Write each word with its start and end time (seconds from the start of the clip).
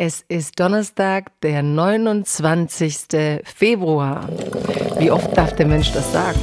Es 0.00 0.24
ist 0.28 0.60
Donnerstag, 0.60 1.32
der 1.42 1.64
29. 1.64 3.40
Februar. 3.42 4.28
Wie 4.96 5.10
oft 5.10 5.36
darf 5.36 5.56
der 5.56 5.66
Mensch 5.66 5.90
das 5.90 6.12
sagen? 6.12 6.38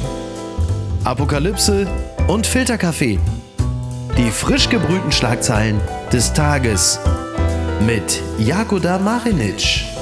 Apokalypse 1.04 1.86
und 2.28 2.46
Filterkaffee. 2.46 3.18
Die 4.18 4.30
frisch 4.30 4.68
gebrühten 4.68 5.10
Schlagzeilen 5.10 5.80
des 6.12 6.34
Tages 6.34 7.00
mit 7.86 8.20
Jakoda 8.38 8.98
Marinic. 8.98 9.95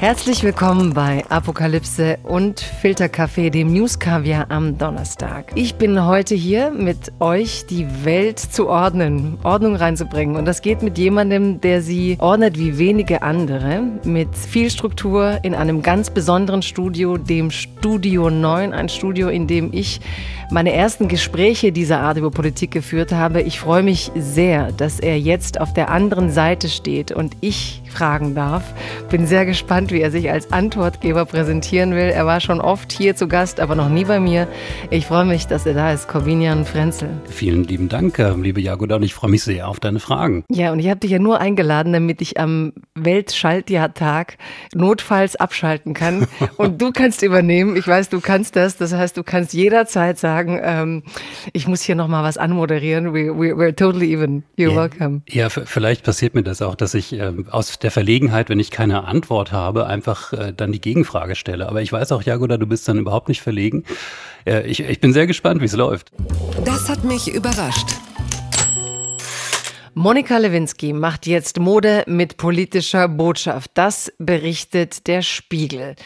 Herzlich 0.00 0.42
willkommen 0.42 0.94
bei 0.94 1.26
Apokalypse 1.28 2.16
und 2.22 2.60
Filterkaffee, 2.60 3.50
dem 3.50 3.70
Newskaviar 3.70 4.50
am 4.50 4.78
Donnerstag. 4.78 5.52
Ich 5.56 5.74
bin 5.74 6.06
heute 6.06 6.34
hier 6.34 6.70
mit 6.70 7.12
euch, 7.20 7.66
die 7.68 7.86
Welt 8.02 8.38
zu 8.38 8.70
ordnen, 8.70 9.36
Ordnung 9.42 9.76
reinzubringen. 9.76 10.36
Und 10.36 10.46
das 10.46 10.62
geht 10.62 10.80
mit 10.80 10.96
jemandem, 10.96 11.60
der 11.60 11.82
sie 11.82 12.16
ordnet 12.18 12.58
wie 12.58 12.78
wenige 12.78 13.20
andere, 13.20 13.82
mit 14.04 14.34
viel 14.34 14.70
Struktur 14.70 15.38
in 15.42 15.54
einem 15.54 15.82
ganz 15.82 16.08
besonderen 16.08 16.62
Studio, 16.62 17.18
dem 17.18 17.50
Studio 17.50 18.30
9, 18.30 18.72
ein 18.72 18.88
Studio, 18.88 19.28
in 19.28 19.46
dem 19.48 19.68
ich 19.70 20.00
meine 20.50 20.72
ersten 20.72 21.08
Gespräche 21.08 21.72
dieser 21.72 22.00
Art 22.00 22.16
über 22.16 22.30
Politik 22.30 22.70
geführt 22.70 23.12
habe. 23.12 23.42
Ich 23.42 23.60
freue 23.60 23.82
mich 23.82 24.10
sehr, 24.16 24.72
dass 24.72 24.98
er 24.98 25.20
jetzt 25.20 25.60
auf 25.60 25.74
der 25.74 25.90
anderen 25.90 26.30
Seite 26.30 26.70
steht 26.70 27.12
und 27.12 27.36
ich 27.42 27.82
fragen 27.90 28.34
darf. 28.34 28.74
Bin 29.10 29.26
sehr 29.26 29.46
gespannt, 29.46 29.92
wie 29.92 30.00
er 30.00 30.10
sich 30.10 30.30
als 30.30 30.52
Antwortgeber 30.52 31.24
präsentieren 31.24 31.92
will. 31.92 32.10
Er 32.10 32.26
war 32.26 32.40
schon 32.40 32.60
oft 32.60 32.92
hier 32.92 33.16
zu 33.16 33.28
Gast, 33.28 33.60
aber 33.60 33.74
noch 33.74 33.88
nie 33.88 34.04
bei 34.04 34.20
mir. 34.20 34.48
Ich 34.90 35.06
freue 35.06 35.24
mich, 35.24 35.46
dass 35.46 35.66
er 35.66 35.74
da 35.74 35.92
ist, 35.92 36.08
Corbinian 36.08 36.64
Frenzel. 36.64 37.08
Vielen 37.28 37.64
lieben 37.64 37.88
Dank, 37.88 38.18
liebe 38.18 38.60
Jagoda, 38.60 38.96
und 38.96 39.02
ich 39.02 39.14
freue 39.14 39.30
mich 39.30 39.42
sehr 39.42 39.68
auf 39.68 39.80
deine 39.80 40.00
Fragen. 40.00 40.44
Ja, 40.50 40.72
und 40.72 40.78
ich 40.78 40.88
habe 40.88 41.00
dich 41.00 41.10
ja 41.10 41.18
nur 41.18 41.40
eingeladen, 41.40 41.92
damit 41.92 42.20
ich 42.20 42.38
am 42.38 42.72
Weltschaltjahrtag 42.94 44.36
notfalls 44.74 45.36
abschalten 45.36 45.94
kann. 45.94 46.26
und 46.56 46.80
du 46.80 46.92
kannst 46.92 47.22
übernehmen. 47.22 47.76
Ich 47.76 47.86
weiß, 47.86 48.08
du 48.08 48.20
kannst 48.20 48.56
das. 48.56 48.76
Das 48.76 48.92
heißt, 48.92 49.16
du 49.16 49.22
kannst 49.22 49.52
jederzeit 49.52 50.18
sagen, 50.18 50.60
ähm, 50.62 51.02
ich 51.52 51.66
muss 51.66 51.82
hier 51.82 51.94
nochmal 51.94 52.24
was 52.24 52.38
anmoderieren. 52.38 53.12
We, 53.12 53.36
we, 53.36 53.54
we're 53.54 53.74
totally 53.74 54.12
even. 54.12 54.44
You're 54.58 54.72
ja, 54.72 54.76
welcome. 54.76 55.22
Ja, 55.28 55.48
vielleicht 55.48 56.04
passiert 56.04 56.34
mir 56.34 56.42
das 56.42 56.62
auch, 56.62 56.74
dass 56.74 56.94
ich 56.94 57.12
äh, 57.12 57.32
aus 57.50 57.70
der 57.82 57.90
Verlegenheit, 57.90 58.48
wenn 58.48 58.60
ich 58.60 58.70
keine 58.70 59.04
Antwort 59.04 59.52
habe, 59.52 59.86
einfach 59.86 60.32
äh, 60.32 60.52
dann 60.56 60.72
die 60.72 60.80
Gegenfrage 60.80 61.34
stelle. 61.34 61.68
Aber 61.68 61.82
ich 61.82 61.92
weiß 61.92 62.12
auch, 62.12 62.22
Jagoda, 62.22 62.56
du 62.56 62.66
bist 62.66 62.88
dann 62.88 62.98
überhaupt 62.98 63.28
nicht 63.28 63.42
verlegen. 63.42 63.84
Äh, 64.46 64.66
ich, 64.66 64.80
ich 64.80 65.00
bin 65.00 65.12
sehr 65.12 65.26
gespannt, 65.26 65.60
wie 65.60 65.66
es 65.66 65.74
läuft. 65.74 66.10
Das 66.64 66.88
hat 66.88 67.04
mich 67.04 67.32
überrascht. 67.32 67.88
Monika 69.94 70.38
Lewinsky 70.38 70.92
macht 70.92 71.26
jetzt 71.26 71.58
Mode 71.58 72.04
mit 72.06 72.36
politischer 72.36 73.08
Botschaft. 73.08 73.72
Das 73.74 74.12
berichtet 74.18 75.06
der 75.08 75.22
Spiegel. 75.22 75.96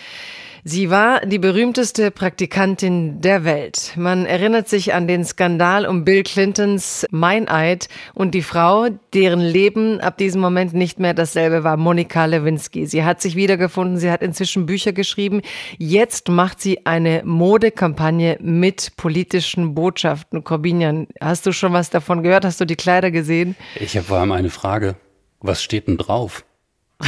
Sie 0.67 0.89
war 0.89 1.21
die 1.27 1.39
berühmteste 1.39 2.11
Praktikantin 2.11 3.21
der 3.21 3.45
Welt. 3.45 3.93
Man 3.97 4.25
erinnert 4.25 4.67
sich 4.67 4.95
an 4.95 5.07
den 5.07 5.23
Skandal 5.23 5.85
um 5.85 6.07
Bill 6.07 6.23
Clintons 6.23 7.05
Meineid 7.11 7.89
und 8.15 8.31
die 8.31 8.41
Frau, 8.41 8.89
deren 9.13 9.41
Leben 9.41 10.01
ab 10.01 10.17
diesem 10.17 10.41
Moment 10.41 10.73
nicht 10.73 10.99
mehr 10.99 11.13
dasselbe 11.13 11.65
war, 11.65 11.77
Monika 11.77 12.25
Lewinsky. 12.25 12.87
Sie 12.87 13.05
hat 13.05 13.21
sich 13.21 13.37
wiedergefunden, 13.37 13.99
sie 13.99 14.11
hat 14.11 14.23
inzwischen 14.23 14.65
Bücher 14.65 14.95
geschrieben. 14.95 15.43
Jetzt 15.77 16.31
macht 16.31 16.63
sie 16.63 16.87
eine 16.87 17.21
Modekampagne 17.27 18.39
mit 18.41 18.97
politischen 18.97 19.75
Botschaften. 19.75 20.45
Corbinian, 20.45 21.09
hast 21.21 21.45
du 21.45 21.53
schon 21.53 21.75
was 21.75 21.91
davon 21.91 22.23
gehört? 22.23 22.47
Hast 22.47 22.59
du 22.59 22.65
die 22.65 22.77
Kleider 22.77 23.11
gesehen? 23.11 23.55
Ich 23.79 23.99
habe 23.99 24.07
vor 24.07 24.17
allem 24.17 24.33
eine 24.33 24.49
Frage. 24.49 24.97
Was 25.41 25.63
steht 25.63 25.89
denn 25.89 25.99
drauf? 25.99 26.43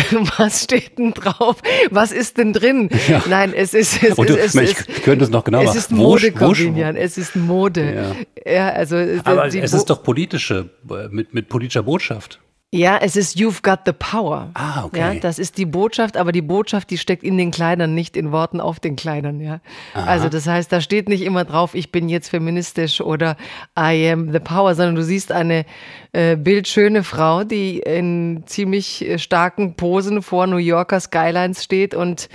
Was 0.39 0.65
steht 0.65 0.99
denn 0.99 1.13
drauf? 1.13 1.57
Was 1.91 2.13
ist 2.13 2.39
denn 2.39 2.53
drin? 2.53 2.91
Ja. 3.09 3.23
Nein, 3.29 3.53
es 3.55 3.75
ist 3.75 4.03
es, 4.03 4.19
Und 4.19 4.29
du, 4.29 4.39
es, 4.39 4.55
ich 4.55 4.79
es, 4.79 5.03
könnte 5.03 5.25
es 5.25 5.31
noch 5.31 5.45
genau 5.45 5.63
Es 5.63 5.75
ist 5.75 5.91
Mode, 5.93 6.33
Corbinian. 6.33 6.97
Es 6.97 7.19
ist 7.19 7.37
Mode. 7.37 8.17
Ja, 8.45 8.53
ja 8.53 8.69
also 8.71 8.97
Aber 9.25 9.47
es 9.47 9.73
ist 9.73 9.91
doch 9.91 10.03
politische 10.03 10.71
mit 11.11 11.35
mit 11.35 11.49
politischer 11.49 11.83
Botschaft. 11.83 12.41
Ja, 12.77 12.99
es 13.01 13.17
ist 13.17 13.37
You've 13.37 13.63
got 13.63 13.81
the 13.87 13.93
power. 13.93 14.51
Ah, 14.55 14.85
okay. 14.85 14.99
Ja, 14.99 15.15
das 15.15 15.39
ist 15.39 15.59
die 15.59 15.67
Botschaft, 15.67 16.17
aber 16.17 16.33
die 16.33 16.43
Botschaft, 16.43 16.91
die 16.91 16.99
steckt 16.99 17.23
in 17.23 17.39
den 17.39 17.51
Kleidern, 17.51 17.95
nicht 17.95 18.17
in 18.17 18.33
Worten 18.33 18.61
auf 18.61 18.81
den 18.81 18.97
Kleidern, 18.97 19.41
ja. 19.41 19.61
Aha. 19.95 20.07
Also 20.07 20.29
das 20.29 20.47
heißt, 20.47 20.71
da 20.71 20.81
steht 20.81 21.09
nicht 21.09 21.23
immer 21.23 21.45
drauf, 21.45 21.75
ich 21.75 21.91
bin 21.91 22.09
jetzt 22.09 22.29
feministisch 22.29 23.01
oder 23.01 23.37
I 23.79 24.11
am 24.11 24.33
the 24.33 24.41
power, 24.41 24.75
sondern 24.75 24.95
du 24.95 25.03
siehst 25.03 25.33
eine 25.33 25.65
äh, 26.13 26.37
bildschöne 26.37 27.03
Frau, 27.03 27.45
die 27.45 27.79
in 27.79 28.43
ziemlich 28.47 29.09
äh, 29.09 29.19
starken 29.19 29.75
Posen 29.75 30.23
vor 30.23 30.47
New 30.47 30.57
Yorker 30.57 31.01
Skylines 31.01 31.65
steht 31.65 31.95
und 31.95 32.29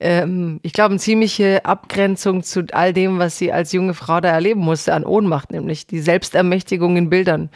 ähm, 0.00 0.60
ich 0.62 0.72
glaube, 0.72 0.90
eine 0.90 0.98
ziemliche 0.98 1.64
Abgrenzung 1.64 2.42
zu 2.42 2.64
all 2.72 2.92
dem, 2.92 3.18
was 3.18 3.38
sie 3.38 3.52
als 3.52 3.72
junge 3.72 3.94
Frau 3.94 4.20
da 4.20 4.30
erleben 4.30 4.60
musste, 4.60 4.92
an 4.92 5.04
Ohnmacht, 5.04 5.52
nämlich 5.52 5.86
die 5.86 6.00
Selbstermächtigung 6.00 6.96
in 6.96 7.10
Bildern. 7.10 7.48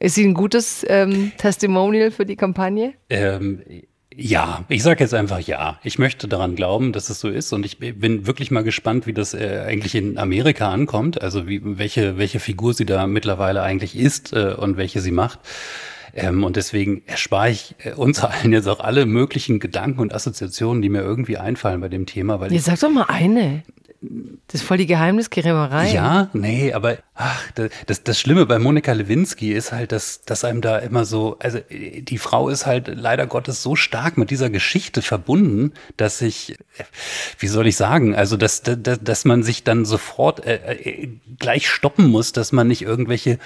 Ist 0.00 0.14
sie 0.14 0.24
ein 0.24 0.34
gutes 0.34 0.86
ähm, 0.88 1.32
Testimonial 1.38 2.10
für 2.10 2.24
die 2.24 2.36
Kampagne? 2.36 2.94
Ähm, 3.10 3.62
ja, 4.14 4.64
ich 4.68 4.82
sage 4.82 5.04
jetzt 5.04 5.14
einfach 5.14 5.40
ja. 5.40 5.78
Ich 5.84 5.98
möchte 5.98 6.28
daran 6.28 6.56
glauben, 6.56 6.92
dass 6.92 7.10
es 7.10 7.20
so 7.20 7.28
ist 7.28 7.52
und 7.52 7.64
ich 7.64 7.78
bin 7.78 8.26
wirklich 8.26 8.50
mal 8.50 8.64
gespannt, 8.64 9.06
wie 9.06 9.12
das 9.12 9.34
äh, 9.34 9.64
eigentlich 9.66 9.94
in 9.94 10.18
Amerika 10.18 10.70
ankommt, 10.70 11.22
also 11.22 11.46
wie, 11.46 11.60
welche, 11.62 12.18
welche 12.18 12.40
Figur 12.40 12.74
sie 12.74 12.86
da 12.86 13.06
mittlerweile 13.06 13.62
eigentlich 13.62 13.96
ist 13.96 14.32
äh, 14.32 14.54
und 14.56 14.76
welche 14.76 15.00
sie 15.00 15.12
macht. 15.12 15.40
Ähm, 16.14 16.42
und 16.42 16.56
deswegen 16.56 17.02
erspare 17.06 17.50
ich 17.50 17.74
äh, 17.84 17.92
uns 17.92 18.20
allen 18.24 18.52
jetzt 18.52 18.68
auch 18.68 18.80
alle 18.80 19.06
möglichen 19.06 19.60
Gedanken 19.60 20.00
und 20.00 20.14
Assoziationen, 20.14 20.82
die 20.82 20.88
mir 20.88 21.02
irgendwie 21.02 21.36
einfallen 21.36 21.80
bei 21.80 21.88
dem 21.88 22.06
Thema. 22.06 22.40
Weil 22.40 22.52
ja, 22.52 22.60
sag 22.60 22.80
doch 22.80 22.90
mal 22.90 23.06
eine. 23.08 23.62
Das 24.00 24.60
ist 24.60 24.62
voll 24.62 24.76
die 24.76 24.86
Geheimnisgrämerei. 24.86 25.92
Ja, 25.92 26.30
nee, 26.32 26.72
aber 26.72 26.98
ach, 27.16 27.50
das, 27.86 28.04
das 28.04 28.20
Schlimme 28.20 28.46
bei 28.46 28.60
Monika 28.60 28.92
Lewinsky 28.92 29.52
ist 29.52 29.72
halt, 29.72 29.90
dass, 29.90 30.22
dass 30.22 30.44
einem 30.44 30.60
da 30.60 30.78
immer 30.78 31.04
so, 31.04 31.36
also 31.40 31.58
die 31.68 32.18
Frau 32.18 32.48
ist 32.48 32.64
halt 32.64 32.86
leider 32.86 33.26
Gottes 33.26 33.60
so 33.60 33.74
stark 33.74 34.16
mit 34.16 34.30
dieser 34.30 34.50
Geschichte 34.50 35.02
verbunden, 35.02 35.72
dass 35.96 36.22
ich, 36.22 36.56
wie 37.40 37.48
soll 37.48 37.66
ich 37.66 37.76
sagen, 37.76 38.14
also 38.14 38.36
dass, 38.36 38.62
dass, 38.62 39.00
dass 39.02 39.24
man 39.24 39.42
sich 39.42 39.64
dann 39.64 39.84
sofort 39.84 40.46
äh, 40.46 40.76
äh 40.76 41.08
gleich 41.40 41.68
stoppen 41.68 42.06
muss, 42.08 42.30
dass 42.32 42.52
man 42.52 42.68
nicht 42.68 42.82
irgendwelche 42.82 43.38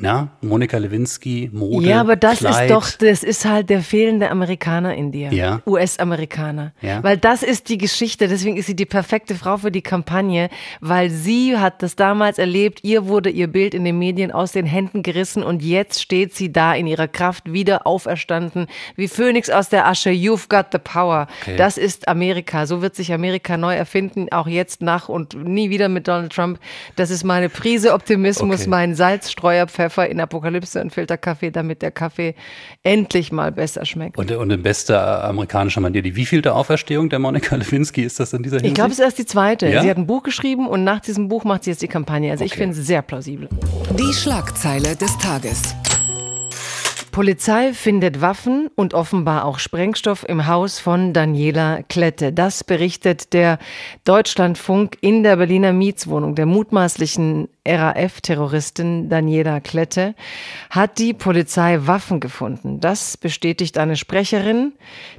na, 0.00 0.28
Monika 0.40 0.78
Lewinsky, 0.78 1.50
Mode. 1.52 1.86
Ja, 1.86 2.00
aber 2.00 2.16
das 2.16 2.38
Kleid. 2.38 2.70
ist 2.70 2.74
doch, 2.74 2.90
das 2.90 3.22
ist 3.22 3.44
halt 3.44 3.68
der 3.68 3.82
fehlende 3.82 4.30
Amerikaner 4.30 4.94
in 4.94 5.12
dir. 5.12 5.30
Ja. 5.30 5.60
US-Amerikaner. 5.66 6.72
Ja. 6.80 7.02
Weil 7.02 7.18
das 7.18 7.42
ist 7.42 7.68
die 7.68 7.76
Geschichte, 7.76 8.26
deswegen 8.26 8.56
ist 8.56 8.66
sie 8.66 8.74
die 8.74 8.86
perfekte 8.86 9.34
Frau 9.34 9.58
für 9.58 9.70
die 9.70 9.82
Kampagne, 9.82 10.48
weil 10.80 11.10
sie 11.10 11.58
hat 11.58 11.82
das 11.82 11.96
damals 11.96 12.38
erlebt, 12.38 12.82
ihr 12.82 13.06
wurde 13.06 13.28
ihr 13.28 13.48
Bild 13.48 13.74
in 13.74 13.84
den 13.84 13.98
Medien 13.98 14.32
aus 14.32 14.52
den 14.52 14.64
Händen 14.64 15.02
gerissen 15.02 15.42
und 15.42 15.62
jetzt 15.62 16.00
steht 16.00 16.34
sie 16.34 16.50
da 16.50 16.74
in 16.74 16.86
ihrer 16.86 17.08
Kraft 17.08 17.52
wieder 17.52 17.86
auferstanden, 17.86 18.68
wie 18.96 19.06
Phönix 19.06 19.50
aus 19.50 19.68
der 19.68 19.86
Asche. 19.86 20.10
You've 20.10 20.48
got 20.48 20.66
the 20.72 20.78
power. 20.78 21.26
Okay. 21.42 21.56
Das 21.56 21.76
ist 21.76 22.08
Amerika. 22.08 22.64
So 22.64 22.80
wird 22.80 22.94
sich 22.94 23.12
Amerika 23.12 23.58
neu 23.58 23.74
erfinden, 23.74 24.28
auch 24.30 24.46
jetzt 24.46 24.80
nach 24.80 25.10
und 25.10 25.34
nie 25.34 25.68
wieder 25.68 25.90
mit 25.90 26.08
Donald 26.08 26.32
Trump. 26.32 26.58
Das 26.96 27.10
ist 27.10 27.22
meine 27.22 27.50
Prise 27.50 27.92
Optimismus, 27.92 28.62
okay. 28.62 28.70
mein 28.70 28.94
Salzstreuerpfeffer 28.94 29.89
Pfeffer 29.90 30.08
in 30.08 30.20
Apokalypse 30.20 30.80
und 30.80 30.92
Filterkaffee, 30.92 31.50
damit 31.50 31.82
der 31.82 31.90
Kaffee 31.90 32.34
endlich 32.82 33.32
mal 33.32 33.52
besser 33.52 33.84
schmeckt. 33.84 34.16
Und, 34.16 34.30
und 34.30 34.50
in 34.50 34.62
bester 34.62 35.24
amerikanischer 35.24 35.80
Manier, 35.80 36.02
die 36.02 36.16
wievielte 36.16 36.54
Auferstehung 36.54 37.10
der 37.10 37.18
Monika 37.18 37.56
Lewinsky 37.56 38.02
ist 38.02 38.20
das 38.20 38.32
in 38.32 38.42
dieser 38.42 38.56
Hinsicht? 38.56 38.72
Ich 38.72 38.74
glaube, 38.74 38.92
es 38.92 38.98
ist 38.98 39.04
erst 39.04 39.18
die 39.18 39.26
zweite. 39.26 39.68
Ja? 39.68 39.82
Sie 39.82 39.90
hat 39.90 39.96
ein 39.96 40.06
Buch 40.06 40.22
geschrieben 40.22 40.68
und 40.68 40.84
nach 40.84 41.00
diesem 41.00 41.28
Buch 41.28 41.44
macht 41.44 41.64
sie 41.64 41.70
jetzt 41.70 41.82
die 41.82 41.88
Kampagne. 41.88 42.30
Also 42.30 42.44
okay. 42.44 42.52
ich 42.52 42.58
finde 42.58 42.78
es 42.78 42.86
sehr 42.86 43.02
plausibel. 43.02 43.48
Die 43.98 44.12
Schlagzeile 44.12 44.96
des 44.96 45.16
Tages. 45.18 45.74
Polizei 47.10 47.72
findet 47.72 48.20
Waffen 48.20 48.70
und 48.76 48.94
offenbar 48.94 49.44
auch 49.44 49.58
Sprengstoff 49.58 50.24
im 50.28 50.46
Haus 50.46 50.78
von 50.78 51.12
Daniela 51.12 51.82
Klette. 51.88 52.32
Das 52.32 52.62
berichtet 52.62 53.32
der 53.32 53.58
Deutschlandfunk 54.04 54.96
in 55.00 55.24
der 55.24 55.36
Berliner 55.36 55.72
Mietswohnung 55.72 56.36
der 56.36 56.46
mutmaßlichen 56.46 57.48
RAF-Terroristin 57.66 59.10
Daniela 59.10 59.60
Klette 59.60 60.14
hat 60.70 60.98
die 60.98 61.12
Polizei 61.12 61.78
Waffen 61.82 62.18
gefunden. 62.18 62.80
Das 62.80 63.18
bestätigt 63.18 63.76
eine 63.76 63.96
Sprecherin 63.96 64.72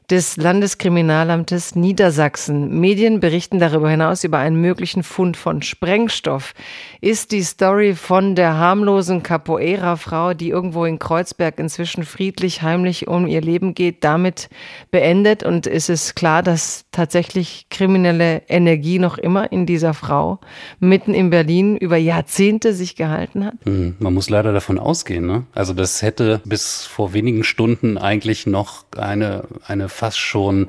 des 0.09 0.37
Landeskriminalamtes 0.37 1.75
Niedersachsen. 1.75 2.79
Medien 2.79 3.19
berichten 3.19 3.59
darüber 3.59 3.89
hinaus 3.89 4.23
über 4.23 4.39
einen 4.39 4.59
möglichen 4.59 5.03
Fund 5.03 5.37
von 5.37 5.61
Sprengstoff. 5.61 6.53
Ist 6.99 7.31
die 7.31 7.43
Story 7.43 7.93
von 7.93 8.35
der 8.35 8.57
harmlosen 8.57 9.21
Capoeira-Frau, 9.21 10.33
die 10.33 10.49
irgendwo 10.49 10.85
in 10.85 10.99
Kreuzberg 10.99 11.59
inzwischen 11.59 12.03
friedlich, 12.03 12.63
heimlich 12.63 13.07
um 13.07 13.27
ihr 13.27 13.41
Leben 13.41 13.75
geht, 13.75 14.03
damit 14.03 14.49
beendet? 14.89 15.43
Und 15.43 15.67
ist 15.67 15.89
es 15.89 16.15
klar, 16.15 16.41
dass 16.41 16.85
tatsächlich 16.91 17.67
kriminelle 17.69 18.41
Energie 18.49 18.97
noch 18.97 19.19
immer 19.19 19.51
in 19.51 19.67
dieser 19.67 19.93
Frau 19.93 20.39
mitten 20.79 21.13
in 21.13 21.29
Berlin 21.29 21.77
über 21.77 21.97
Jahrzehnte 21.97 22.31
sich 22.73 22.95
gehalten 22.95 23.45
hat? 23.45 23.53
Hm, 23.65 23.95
man 23.99 24.13
muss 24.13 24.29
leider 24.29 24.51
davon 24.53 24.79
ausgehen. 24.79 25.25
Ne? 25.25 25.43
Also 25.53 25.73
das 25.73 26.01
hätte 26.01 26.41
bis 26.43 26.83
vor 26.83 27.13
wenigen 27.13 27.43
Stunden 27.43 27.97
eigentlich 27.97 28.47
noch 28.47 28.85
eine, 28.97 29.43
eine 29.65 29.89
fast 29.89 30.17
schon 30.17 30.67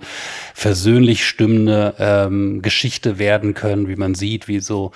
versöhnlich 0.54 1.26
stimmende 1.26 1.94
ähm, 1.98 2.62
Geschichte 2.62 3.18
werden 3.18 3.54
können, 3.54 3.88
wie 3.88 3.96
man 3.96 4.14
sieht, 4.14 4.48
wie 4.48 4.60
so 4.60 4.92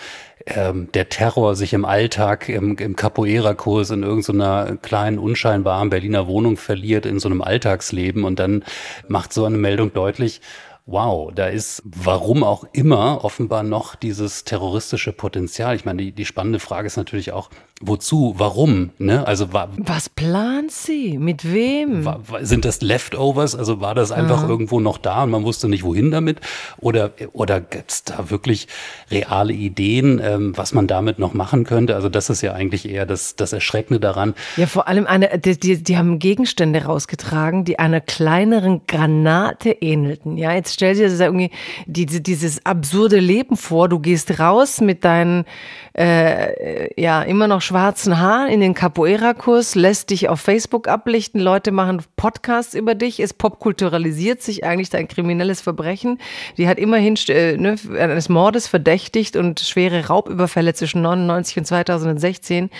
ähm, 0.46 0.88
der 0.92 1.08
Terror 1.08 1.56
sich 1.56 1.72
im 1.72 1.84
Alltag, 1.84 2.48
im, 2.48 2.76
im 2.76 2.94
Capoeira-Kurs 2.94 3.90
in 3.90 4.02
irgendeiner 4.02 4.76
kleinen, 4.76 5.18
unscheinbaren 5.18 5.90
Berliner 5.90 6.26
Wohnung 6.26 6.56
verliert, 6.56 7.06
in 7.06 7.18
so 7.18 7.28
einem 7.28 7.42
Alltagsleben 7.42 8.24
und 8.24 8.38
dann 8.38 8.64
macht 9.08 9.32
so 9.32 9.44
eine 9.44 9.56
Meldung 9.56 9.92
deutlich, 9.92 10.40
wow, 10.86 11.32
da 11.34 11.46
ist, 11.46 11.82
warum 11.84 12.44
auch 12.44 12.64
immer, 12.72 13.24
offenbar 13.24 13.64
noch 13.64 13.96
dieses 13.96 14.44
terroristische 14.44 15.12
Potenzial. 15.12 15.74
Ich 15.74 15.84
meine, 15.84 16.02
die, 16.02 16.12
die 16.12 16.24
spannende 16.24 16.60
Frage 16.60 16.86
ist 16.86 16.96
natürlich 16.96 17.32
auch, 17.32 17.50
wozu, 17.82 18.34
warum? 18.38 18.90
Ne? 18.98 19.26
Also 19.26 19.52
war, 19.52 19.68
Was 19.76 20.08
plant 20.08 20.72
sie? 20.72 21.18
Mit 21.18 21.52
wem? 21.52 22.06
war, 22.06 22.20
sind 22.40 22.64
das 22.64 22.80
Leftovers? 22.80 23.54
Also 23.54 23.82
war 23.82 23.94
das 23.94 24.12
einfach 24.12 24.44
Aha. 24.44 24.48
irgendwo 24.48 24.80
noch 24.80 24.96
da 24.96 25.24
und 25.24 25.30
man 25.30 25.44
wusste 25.44 25.68
nicht, 25.68 25.84
wohin 25.84 26.10
damit? 26.10 26.40
Oder, 26.78 27.10
oder 27.34 27.60
gibt 27.60 27.92
es 27.92 28.04
da 28.04 28.30
wirklich 28.30 28.66
reale 29.10 29.52
Ideen, 29.52 30.20
ähm, 30.24 30.56
was 30.56 30.72
man 30.72 30.86
damit 30.86 31.18
noch 31.18 31.34
machen 31.34 31.64
könnte? 31.64 31.94
Also 31.94 32.08
das 32.08 32.30
ist 32.30 32.40
ja 32.40 32.54
eigentlich 32.54 32.88
eher 32.88 33.04
das, 33.04 33.36
das 33.36 33.52
Erschreckende 33.52 34.00
daran. 34.00 34.34
Ja, 34.56 34.66
vor 34.66 34.88
allem 34.88 35.06
eine, 35.06 35.38
die, 35.38 35.60
die, 35.60 35.82
die 35.82 35.98
haben 35.98 36.18
Gegenstände 36.18 36.84
rausgetragen, 36.84 37.66
die 37.66 37.78
einer 37.78 38.00
kleineren 38.00 38.86
Granate 38.86 39.70
ähnelten. 39.70 40.38
Ja, 40.38 40.52
jetzt 40.52 40.72
stell 40.72 40.94
dir 40.94 41.10
das 41.10 41.20
irgendwie 41.20 41.50
diese, 41.84 42.22
dieses 42.22 42.64
absurde 42.64 43.18
Leben 43.18 43.58
vor. 43.58 43.90
Du 43.90 43.98
gehst 43.98 44.40
raus 44.40 44.80
mit 44.80 45.04
deinen 45.04 45.44
äh, 45.92 47.00
ja 47.00 47.22
immer 47.22 47.48
noch 47.48 47.65
schwarzen 47.66 48.18
Haaren 48.20 48.48
in 48.48 48.60
den 48.60 48.74
Capoeira-Kurs, 48.74 49.74
lässt 49.74 50.10
dich 50.10 50.28
auf 50.28 50.40
Facebook 50.40 50.86
ablichten, 50.88 51.40
Leute 51.40 51.72
machen 51.72 52.02
Podcasts 52.16 52.74
über 52.74 52.94
dich, 52.94 53.18
es 53.20 53.34
popkulturalisiert 53.34 54.40
sich 54.40 54.64
eigentlich 54.64 54.90
dein 54.90 55.08
kriminelles 55.08 55.60
Verbrechen. 55.60 56.18
Die 56.56 56.68
hat 56.68 56.78
immerhin 56.78 57.16
äh, 57.28 57.56
ne, 57.56 57.76
eines 57.98 58.28
Mordes 58.28 58.68
verdächtigt 58.68 59.36
und 59.36 59.60
schwere 59.60 60.06
Raubüberfälle 60.06 60.74
zwischen 60.74 61.02
99 61.02 61.58
und 61.58 61.64
2016. 61.66 62.70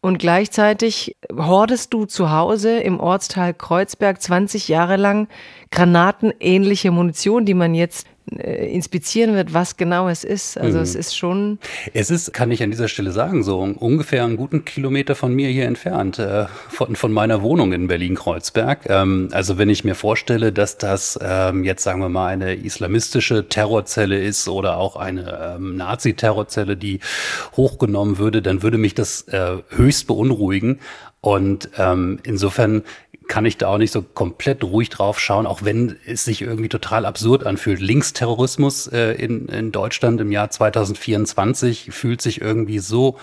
Und 0.00 0.18
gleichzeitig 0.18 1.16
hordest 1.36 1.92
du 1.92 2.06
zu 2.06 2.30
Hause 2.30 2.78
im 2.80 2.98
Ortsteil 2.98 3.52
Kreuzberg 3.52 4.22
20 4.22 4.68
Jahre 4.68 4.96
lang 4.96 5.28
granatenähnliche 5.70 6.90
Munition, 6.90 7.44
die 7.44 7.54
man 7.54 7.74
jetzt 7.74 8.06
inspizieren 8.38 9.34
wird, 9.34 9.52
was 9.54 9.76
genau 9.76 10.08
es 10.08 10.24
ist. 10.24 10.56
Also 10.58 10.78
Mhm. 10.78 10.84
es 10.84 10.94
ist 10.94 11.16
schon, 11.16 11.58
Es 11.94 12.10
ist, 12.10 12.32
kann 12.32 12.50
ich 12.50 12.62
an 12.62 12.70
dieser 12.70 12.88
Stelle 12.88 13.10
sagen, 13.12 13.42
so 13.42 13.60
ungefähr 13.60 14.24
einen 14.24 14.36
guten 14.36 14.64
Kilometer 14.64 15.14
von 15.14 15.34
mir 15.34 15.48
hier 15.48 15.66
entfernt, 15.66 16.18
äh, 16.18 16.46
von, 16.68 16.94
von 16.96 17.12
meiner 17.12 17.42
Wohnung 17.42 17.72
in 17.72 17.88
Berlin-Kreuzberg. 17.88 18.86
Ähm, 18.88 19.28
also 19.32 19.58
wenn 19.58 19.68
ich 19.68 19.84
mir 19.84 19.94
vorstelle, 19.94 20.52
dass 20.52 20.78
das 20.78 21.18
ähm, 21.22 21.64
jetzt, 21.64 21.82
sagen 21.82 22.00
wir 22.00 22.08
mal, 22.08 22.28
eine 22.28 22.54
islamistische 22.54 23.48
Terrorzelle 23.48 24.18
ist 24.20 24.48
oder 24.48 24.76
auch 24.76 24.96
eine 24.96 25.56
ähm, 25.56 25.76
Nazi-Terrorzelle, 25.76 26.76
die 26.76 27.00
hochgenommen 27.56 28.18
würde, 28.18 28.42
dann 28.42 28.62
würde 28.62 28.78
mich 28.78 28.94
das 28.94 29.22
äh, 29.28 29.56
höchst 29.70 30.06
beunruhigen. 30.06 30.78
Und 31.22 31.68
ähm, 31.76 32.18
insofern 32.22 32.82
kann 33.30 33.46
ich 33.46 33.56
da 33.56 33.68
auch 33.68 33.78
nicht 33.78 33.92
so 33.92 34.02
komplett 34.02 34.64
ruhig 34.64 34.90
drauf 34.90 35.20
schauen, 35.20 35.46
auch 35.46 35.62
wenn 35.62 35.96
es 36.04 36.24
sich 36.24 36.42
irgendwie 36.42 36.68
total 36.68 37.06
absurd 37.06 37.46
anfühlt. 37.46 37.80
Linksterrorismus 37.80 38.88
äh, 38.88 39.12
in, 39.12 39.46
in 39.46 39.70
Deutschland 39.70 40.20
im 40.20 40.32
Jahr 40.32 40.50
2024 40.50 41.90
fühlt 41.92 42.20
sich 42.20 42.40
irgendwie 42.40 42.80
so 42.80 43.18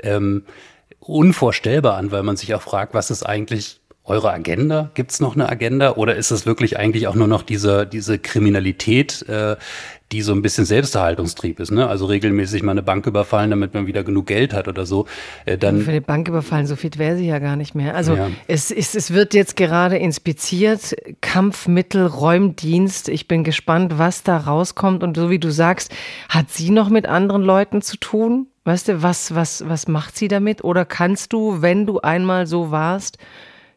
ähm, 0.00 0.44
unvorstellbar 1.00 1.96
an, 1.96 2.12
weil 2.12 2.22
man 2.22 2.36
sich 2.36 2.54
auch 2.54 2.62
fragt, 2.62 2.94
was 2.94 3.10
ist 3.10 3.24
eigentlich 3.24 3.80
eure 4.08 4.32
Agenda? 4.32 4.90
Gibt 4.94 5.12
es 5.12 5.20
noch 5.20 5.34
eine 5.34 5.48
Agenda 5.48 5.92
oder 5.94 6.16
ist 6.16 6.30
es 6.30 6.46
wirklich 6.46 6.78
eigentlich 6.78 7.06
auch 7.06 7.14
nur 7.14 7.28
noch 7.28 7.42
diese, 7.42 7.86
diese 7.86 8.18
Kriminalität, 8.18 9.22
äh, 9.28 9.56
die 10.10 10.22
so 10.22 10.32
ein 10.32 10.40
bisschen 10.40 10.64
Selbsterhaltungstrieb 10.64 11.60
ist? 11.60 11.70
Ne? 11.70 11.86
Also 11.86 12.06
regelmäßig 12.06 12.62
mal 12.62 12.72
eine 12.72 12.82
Bank 12.82 13.06
überfallen, 13.06 13.50
damit 13.50 13.74
man 13.74 13.86
wieder 13.86 14.02
genug 14.04 14.26
Geld 14.26 14.54
hat 14.54 14.66
oder 14.66 14.86
so. 14.86 15.06
Äh, 15.44 15.58
dann 15.58 15.82
für 15.82 15.92
die 15.92 16.00
Bank 16.00 16.28
überfallen, 16.28 16.66
so 16.66 16.76
fit 16.76 16.98
wäre 16.98 17.16
sie 17.16 17.26
ja 17.26 17.38
gar 17.38 17.56
nicht 17.56 17.74
mehr. 17.74 17.94
Also 17.94 18.14
Ja. 18.14 18.30
es, 18.46 18.70
es, 18.70 18.94
es 18.94 19.12
wird 19.12 19.34
jetzt 19.34 19.56
gerade 19.56 19.98
inspiziert, 19.98 20.96
Kampfmittel, 21.20 22.06
Räumdienst. 22.06 23.08
Ich 23.08 23.28
bin 23.28 23.44
gespannt, 23.44 23.98
was 23.98 24.22
da 24.22 24.38
rauskommt. 24.38 25.02
Und 25.02 25.16
so 25.16 25.30
wie 25.30 25.38
du 25.38 25.50
sagst, 25.50 25.94
hat 26.28 26.50
sie 26.50 26.70
noch 26.70 26.88
mit 26.88 27.06
anderen 27.06 27.42
Leuten 27.42 27.82
zu 27.82 27.96
tun? 27.98 28.46
Weißt 28.64 28.88
du, 28.88 29.02
was, 29.02 29.34
was, 29.34 29.64
was 29.66 29.88
macht 29.88 30.16
sie 30.16 30.28
damit? 30.28 30.62
Oder 30.62 30.84
kannst 30.84 31.32
du, 31.32 31.62
wenn 31.62 31.86
du 31.86 32.00
einmal 32.00 32.46
so 32.46 32.70
warst, 32.70 33.16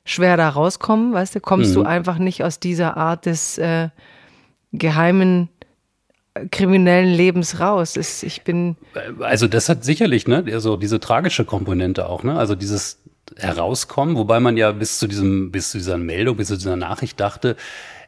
schwer 0.05 0.37
da 0.37 0.49
rauskommen? 0.49 1.13
Weißt 1.13 1.35
du, 1.35 1.39
kommst 1.39 1.75
du 1.75 1.83
einfach 1.83 2.17
nicht 2.17 2.43
aus 2.43 2.59
dieser 2.59 2.97
Art 2.97 3.25
des 3.25 3.57
äh, 3.57 3.89
geheimen 4.71 5.49
äh, 6.33 6.47
kriminellen 6.47 7.13
Lebens 7.13 7.59
raus? 7.59 7.97
Es, 7.97 8.23
ich 8.23 8.43
bin 8.43 8.75
Also 9.19 9.47
das 9.47 9.69
hat 9.69 9.83
sicherlich, 9.83 10.27
ne, 10.27 10.43
also 10.51 10.77
diese 10.77 10.99
tragische 10.99 11.45
Komponente 11.45 12.07
auch, 12.09 12.23
ne? 12.23 12.37
Also 12.37 12.55
dieses 12.55 12.99
Herauskommen, 13.37 14.15
wobei 14.15 14.39
man 14.39 14.57
ja 14.57 14.71
bis 14.71 14.99
zu 14.99 15.07
diesem, 15.07 15.51
bis 15.51 15.71
zu 15.71 15.77
dieser 15.77 15.97
Meldung, 15.97 16.37
bis 16.37 16.49
zu 16.49 16.57
dieser 16.57 16.75
Nachricht 16.75 17.19
dachte, 17.19 17.55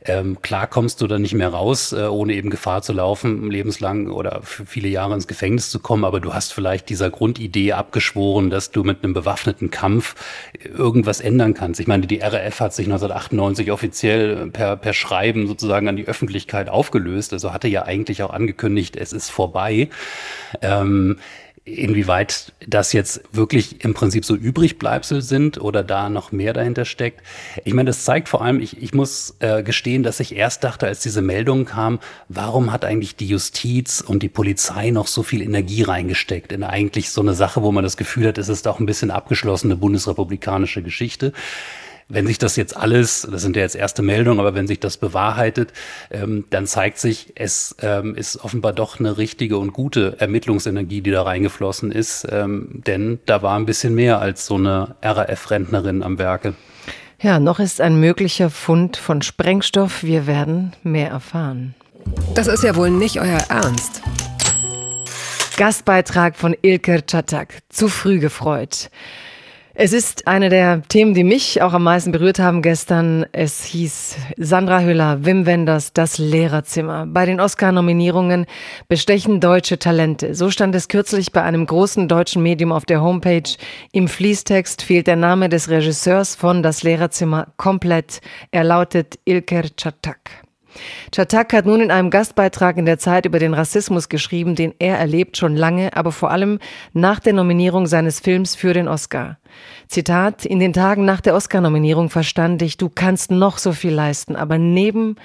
ähm, 0.05 0.41
klar 0.41 0.67
kommst 0.67 1.01
du 1.01 1.07
da 1.07 1.17
nicht 1.17 1.33
mehr 1.33 1.49
raus, 1.49 1.93
äh, 1.93 2.03
ohne 2.03 2.33
eben 2.33 2.49
Gefahr 2.49 2.81
zu 2.81 2.93
laufen, 2.93 3.49
lebenslang 3.49 4.09
oder 4.09 4.41
für 4.43 4.65
viele 4.65 4.87
Jahre 4.87 5.13
ins 5.13 5.27
Gefängnis 5.27 5.69
zu 5.69 5.79
kommen, 5.79 6.03
aber 6.03 6.19
du 6.19 6.33
hast 6.33 6.53
vielleicht 6.53 6.89
dieser 6.89 7.09
Grundidee 7.09 7.73
abgeschworen, 7.73 8.49
dass 8.49 8.71
du 8.71 8.83
mit 8.83 9.03
einem 9.03 9.13
bewaffneten 9.13 9.71
Kampf 9.71 10.15
irgendwas 10.63 11.21
ändern 11.21 11.53
kannst. 11.53 11.79
Ich 11.79 11.87
meine, 11.87 12.07
die 12.07 12.19
RAF 12.19 12.59
hat 12.59 12.73
sich 12.73 12.85
1998 12.87 13.71
offiziell 13.71 14.47
per, 14.47 14.75
per 14.75 14.93
Schreiben 14.93 15.47
sozusagen 15.47 15.87
an 15.87 15.95
die 15.95 16.07
Öffentlichkeit 16.07 16.69
aufgelöst, 16.69 17.33
also 17.33 17.53
hatte 17.53 17.67
ja 17.67 17.83
eigentlich 17.83 18.23
auch 18.23 18.31
angekündigt, 18.31 18.95
es 18.95 19.13
ist 19.13 19.29
vorbei. 19.29 19.89
Ähm, 20.61 21.17
Inwieweit 21.65 22.51
das 22.67 22.91
jetzt 22.91 23.21
wirklich 23.31 23.85
im 23.85 23.93
Prinzip 23.93 24.25
so 24.25 24.35
Übrigbleibsel 24.35 25.21
sind 25.21 25.61
oder 25.61 25.81
da 25.81 26.09
noch 26.09 26.33
mehr 26.33 26.51
dahinter 26.51 26.83
steckt. 26.83 27.21
Ich 27.63 27.73
meine, 27.73 27.87
das 27.87 28.03
zeigt 28.03 28.27
vor 28.27 28.41
allem, 28.41 28.59
ich, 28.59 28.81
ich 28.81 28.93
muss 28.93 29.35
äh, 29.39 29.63
gestehen, 29.63 30.03
dass 30.03 30.19
ich 30.19 30.35
erst 30.35 30.65
dachte, 30.65 30.87
als 30.87 30.99
diese 30.99 31.21
Meldung 31.21 31.63
kam, 31.63 31.99
warum 32.27 32.73
hat 32.73 32.83
eigentlich 32.83 33.15
die 33.15 33.27
Justiz 33.27 34.01
und 34.01 34.23
die 34.23 34.29
Polizei 34.29 34.89
noch 34.89 35.07
so 35.07 35.23
viel 35.23 35.41
Energie 35.41 35.83
reingesteckt 35.83 36.51
in 36.51 36.63
eigentlich 36.63 37.11
so 37.11 37.21
eine 37.21 37.33
Sache, 37.33 37.63
wo 37.63 37.71
man 37.71 37.85
das 37.85 37.95
Gefühl 37.95 38.27
hat, 38.27 38.37
es 38.37 38.49
ist 38.49 38.67
auch 38.67 38.81
ein 38.81 38.85
bisschen 38.85 39.09
abgeschlossene 39.09 39.77
bundesrepublikanische 39.77 40.83
Geschichte. 40.83 41.31
Wenn 42.09 42.27
sich 42.27 42.37
das 42.37 42.55
jetzt 42.55 42.75
alles, 42.75 43.27
das 43.29 43.41
sind 43.41 43.55
ja 43.55 43.61
jetzt 43.61 43.75
erste 43.75 44.01
Meldungen, 44.01 44.39
aber 44.39 44.55
wenn 44.55 44.67
sich 44.67 44.79
das 44.79 44.97
bewahrheitet, 44.97 45.73
ähm, 46.11 46.45
dann 46.49 46.67
zeigt 46.67 46.99
sich, 46.99 47.33
es 47.35 47.75
ähm, 47.81 48.15
ist 48.15 48.43
offenbar 48.43 48.73
doch 48.73 48.99
eine 48.99 49.17
richtige 49.17 49.57
und 49.57 49.73
gute 49.73 50.19
Ermittlungsenergie, 50.19 51.01
die 51.01 51.11
da 51.11 51.23
reingeflossen 51.23 51.91
ist. 51.91 52.27
Ähm, 52.29 52.81
denn 52.85 53.19
da 53.25 53.41
war 53.41 53.57
ein 53.57 53.65
bisschen 53.65 53.95
mehr 53.95 54.19
als 54.19 54.45
so 54.45 54.55
eine 54.55 54.95
RAF-Rentnerin 55.01 56.03
am 56.03 56.17
Werke. 56.17 56.53
Ja, 57.21 57.39
noch 57.39 57.59
ist 57.59 57.79
ein 57.79 57.99
möglicher 57.99 58.49
Fund 58.49 58.97
von 58.97 59.21
Sprengstoff. 59.21 60.03
Wir 60.03 60.27
werden 60.27 60.73
mehr 60.83 61.09
erfahren. 61.09 61.73
Das 62.35 62.47
ist 62.47 62.63
ja 62.63 62.75
wohl 62.75 62.89
nicht 62.89 63.19
euer 63.21 63.39
Ernst. 63.47 64.01
Gastbeitrag 65.55 66.35
von 66.35 66.55
Ilker 66.61 67.05
Çatak. 67.05 67.59
Zu 67.69 67.87
früh 67.87 68.19
gefreut. 68.19 68.89
Es 69.75 69.91
ist 69.91 70.27
eine 70.27 70.49
der 70.49 70.83
Themen, 70.87 71.15
die 71.15 71.23
mich 71.23 71.63
auch 71.63 71.73
am 71.73 71.81
meisten 71.81 72.11
berührt 72.11 72.37
haben 72.37 72.61
gestern. 72.61 73.25
Es 73.31 73.63
hieß 73.63 74.17
Sandra 74.37 74.81
Hüller, 74.81 75.25
Wim 75.25 75.47
Wenders, 75.47 75.93
das 75.93 76.19
Lehrerzimmer. 76.19 77.07
Bei 77.07 77.25
den 77.25 77.39
Oscar-Nominierungen 77.39 78.45
bestechen 78.87 79.39
deutsche 79.39 79.79
Talente. 79.79 80.35
So 80.35 80.51
stand 80.51 80.75
es 80.75 80.89
kürzlich 80.89 81.31
bei 81.31 81.41
einem 81.41 81.65
großen 81.65 82.07
deutschen 82.07 82.43
Medium 82.43 82.71
auf 82.71 82.85
der 82.85 83.01
Homepage. 83.01 83.49
Im 83.91 84.07
Fließtext 84.07 84.83
fehlt 84.83 85.07
der 85.07 85.15
Name 85.15 85.49
des 85.49 85.67
Regisseurs 85.69 86.35
von 86.35 86.61
Das 86.61 86.83
Lehrerzimmer 86.83 87.47
komplett. 87.57 88.21
Er 88.51 88.65
lautet 88.65 89.17
Ilker 89.25 89.63
Çatak. 89.75 90.43
Chatak 91.11 91.53
hat 91.53 91.65
nun 91.65 91.81
in 91.81 91.91
einem 91.91 92.11
Gastbeitrag 92.11 92.77
in 92.77 92.85
der 92.85 92.99
Zeit 92.99 93.25
über 93.25 93.39
den 93.39 93.53
Rassismus 93.53 94.09
geschrieben, 94.09 94.55
den 94.55 94.73
er 94.77 94.97
erlebt 94.97 95.37
schon 95.37 95.55
lange, 95.55 95.95
aber 95.95 96.11
vor 96.11 96.31
allem 96.31 96.59
nach 96.93 97.19
der 97.19 97.33
Nominierung 97.33 97.87
seines 97.87 98.19
Films 98.19 98.55
für 98.55 98.73
den 98.73 98.87
Oscar. 98.87 99.37
Zitat, 99.87 100.45
in 100.45 100.59
den 100.59 100.73
Tagen 100.73 101.05
nach 101.05 101.21
der 101.21 101.35
Oscar-Nominierung 101.35 102.09
verstand 102.09 102.61
ich, 102.61 102.77
du 102.77 102.89
kannst 102.89 103.31
noch 103.31 103.57
so 103.57 103.73
viel 103.73 103.93
leisten, 103.93 104.35
aber 104.35 104.57
neben 104.57 105.15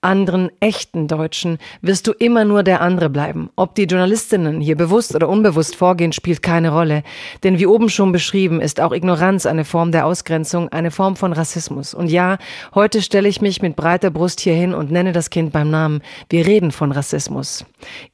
anderen 0.00 0.50
echten 0.60 1.08
Deutschen 1.08 1.58
wirst 1.82 2.06
du 2.06 2.12
immer 2.12 2.44
nur 2.44 2.62
der 2.62 2.80
andere 2.80 3.10
bleiben. 3.10 3.50
Ob 3.56 3.74
die 3.74 3.84
Journalistinnen 3.84 4.60
hier 4.60 4.76
bewusst 4.76 5.14
oder 5.14 5.28
unbewusst 5.28 5.76
vorgehen, 5.76 6.12
spielt 6.12 6.42
keine 6.42 6.70
Rolle. 6.70 7.02
Denn 7.42 7.58
wie 7.58 7.66
oben 7.66 7.88
schon 7.88 8.12
beschrieben, 8.12 8.60
ist 8.60 8.80
auch 8.80 8.92
Ignoranz 8.92 9.46
eine 9.46 9.64
Form 9.64 9.92
der 9.92 10.06
Ausgrenzung, 10.06 10.68
eine 10.70 10.90
Form 10.90 11.16
von 11.16 11.32
Rassismus. 11.32 11.94
Und 11.94 12.08
ja, 12.08 12.38
heute 12.74 13.02
stelle 13.02 13.28
ich 13.28 13.40
mich 13.40 13.62
mit 13.62 13.76
breiter 13.76 14.10
Brust 14.10 14.40
hier 14.40 14.54
hin 14.54 14.74
und 14.74 14.90
nenne 14.90 15.12
das 15.12 15.30
Kind 15.30 15.52
beim 15.52 15.70
Namen. 15.70 16.02
Wir 16.30 16.46
reden 16.46 16.70
von 16.70 16.92
Rassismus. 16.92 17.64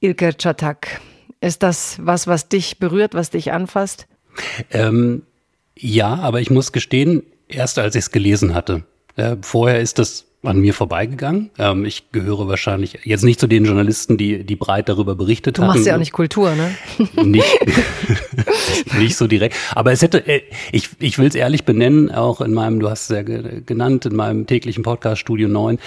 Ilke 0.01 0.33
Chatak, 0.37 1.01
ist 1.41 1.63
das 1.63 1.99
was, 2.01 2.27
was 2.27 2.49
dich 2.49 2.79
berührt, 2.79 3.15
was 3.15 3.31
dich 3.31 3.53
anfasst? 3.53 4.07
Ähm, 4.71 5.23
ja, 5.77 6.15
aber 6.17 6.41
ich 6.41 6.51
muss 6.51 6.73
gestehen, 6.73 7.23
erst 7.49 7.79
als 7.79 7.95
ich 7.95 8.05
es 8.05 8.11
gelesen 8.11 8.55
hatte. 8.55 8.85
Äh, 9.17 9.37
vorher 9.43 9.81
ist 9.81 9.99
das 9.99 10.27
an 10.43 10.59
mir 10.59 10.75
vorbeigegangen. 10.75 11.51
Ähm, 11.59 11.85
ich 11.85 12.11
gehöre 12.11 12.49
wahrscheinlich 12.49 12.99
jetzt 13.05 13.23
nicht 13.23 13.39
zu 13.39 13.47
den 13.47 13.65
Journalisten, 13.65 14.17
die, 14.17 14.45
die 14.45 14.57
breit 14.57 14.89
darüber 14.89 15.15
berichtet 15.15 15.59
haben. 15.59 15.67
Du 15.67 15.73
machst 15.75 15.87
ja 15.87 15.95
auch 15.95 16.01
nicht 16.01 16.13
Kultur, 16.13 16.55
ne? 16.55 16.75
Nicht, 17.25 17.47
nicht 18.99 19.17
so 19.17 19.27
direkt. 19.27 19.57
Aber 19.75 19.93
es 19.93 20.03
hätte, 20.03 20.27
äh, 20.27 20.43
ich, 20.73 20.91
ich 20.99 21.19
will 21.19 21.29
es 21.29 21.35
ehrlich 21.35 21.65
benennen, 21.65 22.11
auch 22.11 22.41
in 22.41 22.53
meinem, 22.53 22.81
du 22.81 22.91
hast 22.91 23.11
es 23.11 23.17
ja 23.17 23.23
genannt, 23.23 24.07
in 24.07 24.17
meinem 24.17 24.47
täglichen 24.47 24.83
Podcast 24.83 25.21
Studio 25.21 25.49
9. 25.49 25.79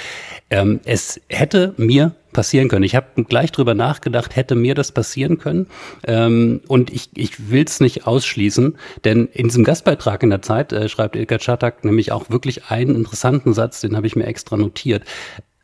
Ähm, 0.49 0.79
es 0.85 1.19
hätte 1.27 1.73
mir 1.77 2.15
passieren 2.35 2.67
können. 2.67 2.83
Ich 2.83 2.95
habe 2.95 3.23
gleich 3.23 3.51
drüber 3.51 3.73
nachgedacht, 3.73 4.35
hätte 4.35 4.55
mir 4.55 4.75
das 4.75 4.91
passieren 4.91 5.39
können. 5.39 5.67
Ähm, 6.05 6.61
und 6.67 6.91
ich, 6.91 7.09
ich 7.15 7.49
will 7.49 7.63
es 7.63 7.79
nicht 7.79 8.05
ausschließen, 8.05 8.77
denn 9.05 9.27
in 9.33 9.47
diesem 9.47 9.63
Gastbeitrag 9.63 10.21
in 10.21 10.29
der 10.29 10.41
Zeit 10.41 10.73
äh, 10.73 10.89
schreibt 10.89 11.15
Ilka 11.15 11.39
Chatak 11.39 11.83
nämlich 11.85 12.11
auch 12.11 12.29
wirklich 12.29 12.69
einen 12.69 12.93
interessanten 12.93 13.53
Satz, 13.53 13.81
den 13.81 13.95
habe 13.95 14.05
ich 14.05 14.15
mir 14.15 14.25
extra 14.25 14.57
notiert. 14.57 15.03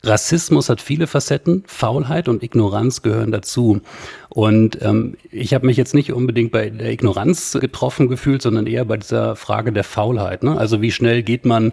Rassismus 0.04 0.68
hat 0.68 0.80
viele 0.80 1.06
Facetten, 1.06 1.62
Faulheit 1.66 2.28
und 2.28 2.42
Ignoranz 2.42 3.02
gehören 3.02 3.30
dazu. 3.30 3.82
Und 4.30 4.82
ähm, 4.82 5.16
ich 5.30 5.54
habe 5.54 5.66
mich 5.66 5.76
jetzt 5.76 5.94
nicht 5.94 6.12
unbedingt 6.12 6.50
bei 6.50 6.70
der 6.70 6.90
Ignoranz 6.90 7.56
getroffen 7.60 8.08
gefühlt, 8.08 8.42
sondern 8.42 8.66
eher 8.66 8.84
bei 8.84 8.96
dieser 8.96 9.36
Frage 9.36 9.72
der 9.72 9.84
Faulheit. 9.84 10.42
Ne? 10.42 10.58
Also 10.58 10.82
wie 10.82 10.90
schnell 10.90 11.22
geht 11.22 11.44
man 11.44 11.72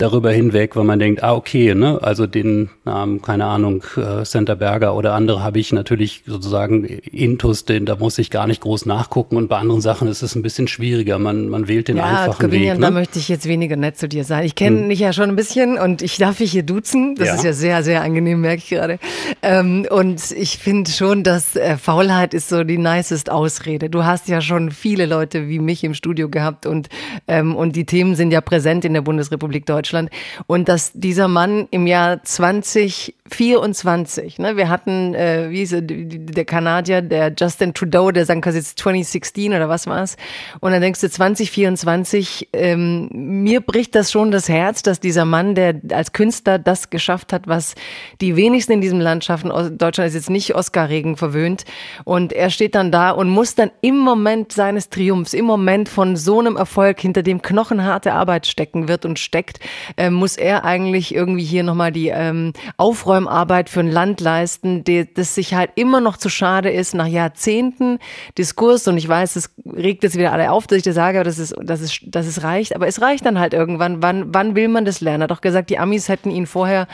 darüber 0.00 0.30
hinweg, 0.32 0.76
weil 0.76 0.84
man 0.84 0.98
denkt, 0.98 1.22
ah, 1.22 1.34
okay, 1.34 1.74
ne, 1.74 1.98
also 2.02 2.26
den 2.26 2.70
Namen, 2.84 3.20
keine 3.20 3.44
Ahnung, 3.44 3.84
äh, 3.96 4.24
Center 4.24 4.56
Berger 4.56 4.94
oder 4.94 5.14
andere 5.14 5.42
habe 5.42 5.58
ich 5.58 5.72
natürlich 5.72 6.22
sozusagen 6.26 6.84
Intus, 6.84 7.64
den, 7.64 7.86
da 7.86 7.96
muss 7.96 8.18
ich 8.18 8.30
gar 8.30 8.46
nicht 8.46 8.62
groß 8.62 8.86
nachgucken 8.86 9.36
und 9.36 9.48
bei 9.48 9.58
anderen 9.58 9.80
Sachen 9.80 10.08
ist 10.08 10.22
es 10.22 10.34
ein 10.34 10.42
bisschen 10.42 10.68
schwieriger. 10.68 11.18
Man, 11.18 11.48
man 11.48 11.68
wählt 11.68 11.88
den 11.88 11.98
ja, 11.98 12.04
einfachen 12.04 12.38
Corbinian, 12.38 12.76
Weg. 12.76 12.80
Ne? 12.80 12.86
da 12.86 12.90
möchte 12.90 13.18
ich 13.18 13.28
jetzt 13.28 13.46
weniger 13.46 13.76
nett 13.76 13.98
zu 13.98 14.08
dir 14.08 14.24
sein. 14.24 14.44
Ich 14.44 14.54
kenne 14.54 14.80
hm. 14.80 14.88
dich 14.88 15.00
ja 15.00 15.12
schon 15.12 15.28
ein 15.28 15.36
bisschen 15.36 15.78
und 15.78 16.00
ich 16.02 16.16
darf 16.16 16.38
dich 16.38 16.52
hier 16.52 16.62
duzen. 16.62 17.14
Das 17.16 17.28
ja. 17.28 17.34
ist 17.34 17.44
ja 17.44 17.52
sehr, 17.52 17.82
sehr 17.82 18.02
angenehm, 18.02 18.40
merke 18.40 18.62
ich 18.62 18.70
gerade. 18.70 18.98
Ähm, 19.42 19.86
und 19.90 20.30
ich 20.30 20.58
finde 20.58 20.90
schon, 20.90 21.22
dass 21.24 21.56
äh, 21.56 21.76
Faulheit 21.76 22.32
ist 22.32 22.48
so 22.48 22.64
die 22.64 22.78
nicest 22.78 23.30
Ausrede. 23.30 23.90
Du 23.90 24.04
hast 24.04 24.28
ja 24.28 24.40
schon 24.40 24.70
viele 24.70 25.04
Leute 25.06 25.48
wie 25.48 25.58
mich 25.58 25.84
im 25.84 25.92
Studio 25.94 26.28
gehabt 26.30 26.64
und, 26.64 26.88
ähm, 27.28 27.54
und 27.54 27.76
die 27.76 27.84
Themen 27.84 28.14
sind 28.14 28.32
ja 28.32 28.40
präsent 28.40 28.84
in 28.84 28.94
der 28.94 29.02
Bundesrepublik 29.02 29.66
Deutschland. 29.66 29.89
Deutschland. 29.90 30.10
Und 30.46 30.68
dass 30.68 30.92
dieser 30.94 31.28
Mann 31.28 31.68
im 31.70 31.86
Jahr 31.86 32.22
2024, 32.22 34.38
ne, 34.38 34.56
wir 34.56 34.68
hatten, 34.68 35.14
äh, 35.14 35.48
wie 35.50 35.62
ist 35.62 35.72
er, 35.72 35.82
der 35.82 36.44
Kanadier, 36.44 37.02
der 37.02 37.32
Justin 37.36 37.74
Trudeau, 37.74 38.10
der 38.10 38.26
sagt 38.26 38.42
quasi 38.42 38.58
jetzt 38.58 38.78
2016 38.78 39.52
oder 39.52 39.68
was 39.68 39.86
war 39.86 40.02
es? 40.02 40.16
Und 40.60 40.72
dann 40.72 40.80
denkst 40.80 41.00
du 41.00 41.10
2024, 41.10 42.48
ähm, 42.52 43.08
mir 43.12 43.60
bricht 43.60 43.94
das 43.94 44.12
schon 44.12 44.30
das 44.30 44.48
Herz, 44.48 44.82
dass 44.82 45.00
dieser 45.00 45.24
Mann, 45.24 45.54
der 45.54 45.80
als 45.92 46.12
Künstler 46.12 46.58
das 46.58 46.90
geschafft 46.90 47.32
hat, 47.32 47.48
was 47.48 47.74
die 48.20 48.36
wenigsten 48.36 48.72
in 48.72 48.80
diesem 48.80 49.00
Land 49.00 49.24
schaffen, 49.24 49.50
Deutschland 49.76 50.08
ist 50.08 50.14
jetzt 50.14 50.30
nicht 50.30 50.54
Oscar-Regen 50.54 51.16
verwöhnt, 51.16 51.64
und 52.04 52.32
er 52.32 52.50
steht 52.50 52.74
dann 52.74 52.92
da 52.92 53.10
und 53.10 53.28
muss 53.28 53.54
dann 53.54 53.70
im 53.80 53.98
Moment 53.98 54.52
seines 54.52 54.90
Triumphs, 54.90 55.32
im 55.32 55.44
Moment 55.44 55.88
von 55.88 56.16
so 56.16 56.40
einem 56.40 56.56
Erfolg, 56.56 57.00
hinter 57.00 57.22
dem 57.22 57.42
knochenharte 57.42 58.12
Arbeit 58.12 58.46
stecken 58.46 58.88
wird 58.88 59.04
und 59.04 59.18
steckt, 59.18 59.60
äh, 59.96 60.10
muss 60.10 60.36
er 60.36 60.64
eigentlich 60.64 61.14
irgendwie 61.14 61.44
hier 61.44 61.62
nochmal 61.62 61.92
die 61.92 62.08
ähm, 62.08 62.52
Aufräumarbeit 62.76 63.68
für 63.68 63.80
ein 63.80 63.90
Land 63.90 64.20
leisten, 64.20 64.84
die, 64.84 65.12
das 65.12 65.34
sich 65.34 65.54
halt 65.54 65.70
immer 65.74 66.00
noch 66.00 66.16
zu 66.16 66.28
schade 66.28 66.70
ist, 66.70 66.94
nach 66.94 67.06
Jahrzehnten 67.06 67.98
Diskurs. 68.38 68.86
Und 68.88 68.96
ich 68.96 69.08
weiß, 69.08 69.36
es 69.36 69.50
regt 69.64 70.02
jetzt 70.02 70.16
wieder 70.16 70.32
alle 70.32 70.50
auf, 70.50 70.66
dass 70.66 70.78
ich 70.78 70.84
das 70.84 70.94
sage, 70.94 71.22
dass 71.22 71.38
es, 71.38 71.54
dass 71.62 71.80
es, 71.80 72.00
dass 72.04 72.26
es 72.26 72.42
reicht. 72.42 72.74
Aber 72.74 72.86
es 72.86 73.00
reicht 73.00 73.26
dann 73.26 73.38
halt 73.38 73.54
irgendwann. 73.54 74.02
Wann, 74.02 74.34
wann 74.34 74.54
will 74.54 74.68
man 74.68 74.84
das 74.84 75.00
lernen? 75.00 75.22
Er 75.22 75.24
hat 75.24 75.30
doch 75.30 75.40
gesagt, 75.40 75.70
die 75.70 75.78
Amis 75.78 76.08
hätten 76.08 76.30
ihn 76.30 76.46
vorher 76.46 76.86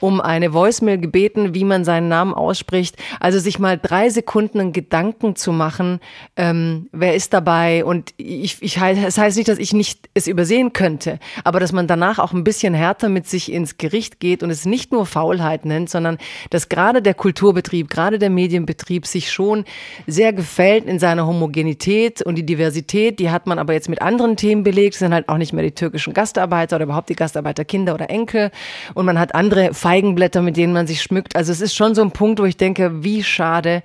um 0.00 0.20
eine 0.20 0.52
Voicemail 0.52 0.98
gebeten, 0.98 1.54
wie 1.54 1.64
man 1.64 1.84
seinen 1.84 2.08
Namen 2.08 2.34
ausspricht. 2.34 2.96
Also 3.20 3.38
sich 3.38 3.58
mal 3.58 3.78
drei 3.78 4.10
Sekunden 4.10 4.60
einen 4.60 4.72
Gedanken 4.72 5.36
zu 5.36 5.52
machen, 5.52 6.00
ähm, 6.36 6.88
wer 6.92 7.14
ist 7.14 7.32
dabei? 7.32 7.84
Und 7.84 8.12
ich, 8.16 8.62
ich, 8.62 8.78
es 8.80 9.18
heißt 9.18 9.36
nicht, 9.36 9.48
dass 9.48 9.58
ich 9.58 9.72
nicht 9.72 10.08
es 10.14 10.26
übersehen 10.26 10.72
könnte, 10.72 11.18
aber 11.44 11.60
dass 11.60 11.72
man 11.72 11.86
danach 11.86 12.18
auch 12.18 12.32
ein 12.34 12.44
bisschen 12.44 12.74
härter 12.74 13.08
mit 13.08 13.26
sich 13.26 13.50
ins 13.50 13.78
Gericht 13.78 14.20
geht 14.20 14.42
und 14.42 14.50
es 14.50 14.66
nicht 14.66 14.92
nur 14.92 15.06
Faulheit 15.06 15.64
nennt, 15.64 15.88
sondern 15.88 16.18
dass 16.50 16.68
gerade 16.68 17.00
der 17.00 17.14
Kulturbetrieb, 17.14 17.88
gerade 17.88 18.18
der 18.18 18.30
Medienbetrieb 18.30 19.06
sich 19.06 19.32
schon 19.32 19.64
sehr 20.06 20.32
gefällt 20.32 20.84
in 20.86 20.98
seiner 20.98 21.26
Homogenität 21.26 22.22
und 22.22 22.36
die 22.36 22.46
Diversität, 22.46 23.18
die 23.18 23.30
hat 23.30 23.46
man 23.46 23.58
aber 23.58 23.72
jetzt 23.72 23.88
mit 23.88 24.02
anderen 24.02 24.36
Themen 24.36 24.62
belegt, 24.62 24.94
es 24.94 24.98
sind 25.00 25.14
halt 25.14 25.28
auch 25.28 25.38
nicht 25.38 25.52
mehr 25.52 25.64
die 25.64 25.72
türkischen 25.72 26.12
Gastarbeiter 26.12 26.76
oder 26.76 26.84
überhaupt 26.84 27.08
die 27.08 27.16
Gastarbeiterkinder 27.16 27.94
oder 27.94 28.10
Enkel 28.10 28.50
und 28.94 29.06
man 29.06 29.18
hat 29.18 29.34
andere 29.34 29.74
Feigenblätter, 29.74 30.42
mit 30.42 30.56
denen 30.56 30.72
man 30.72 30.86
sich 30.86 31.02
schmückt. 31.02 31.36
Also 31.36 31.52
es 31.52 31.60
ist 31.60 31.74
schon 31.74 31.94
so 31.94 32.02
ein 32.02 32.10
Punkt, 32.10 32.40
wo 32.40 32.44
ich 32.44 32.56
denke, 32.56 33.04
wie 33.04 33.22
schade, 33.22 33.82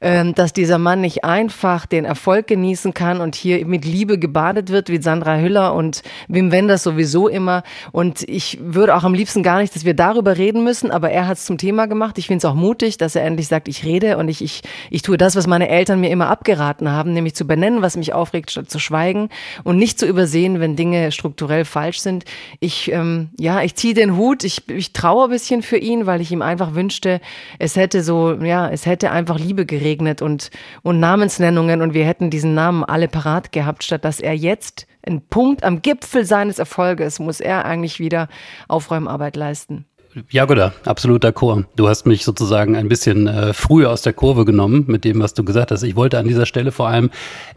ähm, 0.00 0.34
dass 0.34 0.52
dieser 0.52 0.78
Mann 0.78 1.00
nicht 1.00 1.24
einfach 1.24 1.86
den 1.86 2.04
Erfolg 2.04 2.46
genießen 2.46 2.94
kann 2.94 3.20
und 3.20 3.34
hier 3.34 3.64
mit 3.66 3.84
Liebe 3.84 4.18
gebadet 4.18 4.70
wird, 4.70 4.88
wie 4.88 5.02
Sandra 5.02 5.38
Hüller 5.38 5.74
und 5.74 6.02
Wim 6.28 6.52
Wenders 6.52 6.82
sowieso 6.82 7.28
immer. 7.28 7.62
Und 7.92 8.22
ich 8.28 8.58
würde 8.60 8.96
auch 8.96 9.04
am 9.04 9.14
liebsten 9.14 9.42
gar 9.42 9.58
nicht, 9.58 9.74
dass 9.74 9.84
wir 9.84 9.94
darüber 9.94 10.36
reden 10.36 10.64
müssen, 10.64 10.90
aber 10.90 11.10
er 11.10 11.26
hat 11.26 11.38
es 11.38 11.44
zum 11.44 11.58
Thema 11.58 11.86
gemacht. 11.86 12.18
Ich 12.18 12.26
finde 12.26 12.38
es 12.38 12.44
auch 12.44 12.54
mutig, 12.54 12.98
dass 12.98 13.14
er 13.14 13.24
endlich 13.24 13.48
sagt, 13.48 13.68
ich 13.68 13.84
rede 13.84 14.16
und 14.18 14.28
ich, 14.28 14.42
ich, 14.42 14.62
ich 14.90 15.02
tue 15.02 15.16
das, 15.16 15.36
was 15.36 15.46
meine 15.46 15.68
Eltern 15.68 16.00
mir 16.00 16.10
immer 16.10 16.28
abgeraten 16.28 16.90
haben, 16.90 17.12
nämlich 17.12 17.34
zu 17.34 17.46
benennen, 17.46 17.82
was 17.82 17.96
mich 17.96 18.12
aufregt, 18.12 18.50
statt 18.50 18.70
zu 18.70 18.78
schweigen 18.78 19.28
und 19.64 19.78
nicht 19.78 19.98
zu 19.98 20.06
übersehen, 20.06 20.60
wenn 20.60 20.76
Dinge 20.76 21.12
strukturell 21.12 21.64
falsch 21.64 22.00
sind. 22.00 22.24
Ich, 22.60 22.90
ähm, 22.92 23.30
ja, 23.38 23.62
ich 23.62 23.74
ziehe 23.74 23.94
den 23.94 24.16
Hut, 24.16 24.44
ich, 24.44 24.68
ich 24.68 24.92
traue 24.92 25.24
ein 25.24 25.30
bisschen 25.30 25.62
für 25.62 25.78
ihn, 25.78 26.06
weil 26.06 26.20
ich 26.20 26.32
ihm 26.32 26.42
einfach 26.42 26.74
wünschte, 26.74 27.20
es 27.58 27.76
hätte 27.76 28.02
so, 28.02 28.32
ja, 28.34 28.68
es 28.68 28.86
hätte 28.86 29.10
einfach 29.10 29.38
Liebe 29.38 29.66
geregnet 29.66 30.22
und, 30.22 30.50
und 30.82 31.00
Namensnennungen 31.00 31.82
und 31.82 31.94
wir 31.94 32.04
hätten 32.04 32.30
diesen 32.30 32.54
Namen 32.54 32.84
alle 32.84 33.08
parat 33.08 33.52
gehabt, 33.52 33.84
statt 33.84 34.04
dass 34.04 34.20
er 34.20 34.34
jetzt 34.34 34.87
ein 35.02 35.26
Punkt 35.28 35.64
am 35.64 35.82
Gipfel 35.82 36.24
seines 36.24 36.58
Erfolges 36.58 37.18
muss 37.18 37.40
er 37.40 37.64
eigentlich 37.64 38.00
wieder 38.00 38.28
Aufräumarbeit 38.68 39.36
leisten. 39.36 39.86
Ja, 40.30 40.44
gut, 40.44 40.58
absolut 40.84 41.24
d'accord. 41.24 41.64
Du 41.76 41.88
hast 41.88 42.06
mich 42.06 42.24
sozusagen 42.24 42.76
ein 42.76 42.88
bisschen 42.88 43.26
äh, 43.26 43.52
früher 43.52 43.90
aus 43.90 44.02
der 44.02 44.12
Kurve 44.12 44.44
genommen 44.44 44.84
mit 44.86 45.04
dem, 45.04 45.20
was 45.20 45.34
du 45.34 45.44
gesagt 45.44 45.70
hast. 45.70 45.82
Ich 45.82 45.96
wollte 45.96 46.18
an 46.18 46.26
dieser 46.26 46.46
Stelle 46.46 46.72
vor 46.72 46.88
allem 46.88 47.10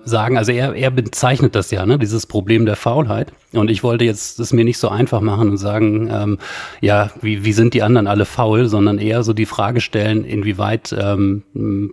sagen, 0.03 0.37
also 0.37 0.51
er, 0.51 0.73
er 0.73 0.91
bezeichnet 0.91 1.55
das 1.55 1.71
ja, 1.71 1.85
ne, 1.85 1.97
dieses 1.97 2.25
Problem 2.25 2.65
der 2.65 2.75
Faulheit. 2.75 3.31
Und 3.53 3.69
ich 3.69 3.83
wollte 3.83 4.05
jetzt 4.05 4.39
es 4.39 4.53
mir 4.53 4.63
nicht 4.63 4.77
so 4.77 4.87
einfach 4.87 5.19
machen 5.19 5.49
und 5.49 5.57
sagen, 5.57 6.09
ähm, 6.11 6.37
ja, 6.79 7.11
wie, 7.21 7.43
wie 7.43 7.51
sind 7.51 7.73
die 7.73 7.83
anderen 7.83 8.07
alle 8.07 8.25
faul, 8.25 8.67
sondern 8.67 8.97
eher 8.97 9.23
so 9.23 9.33
die 9.33 9.45
Frage 9.45 9.81
stellen, 9.81 10.23
inwieweit 10.23 10.95
ähm, 10.97 11.43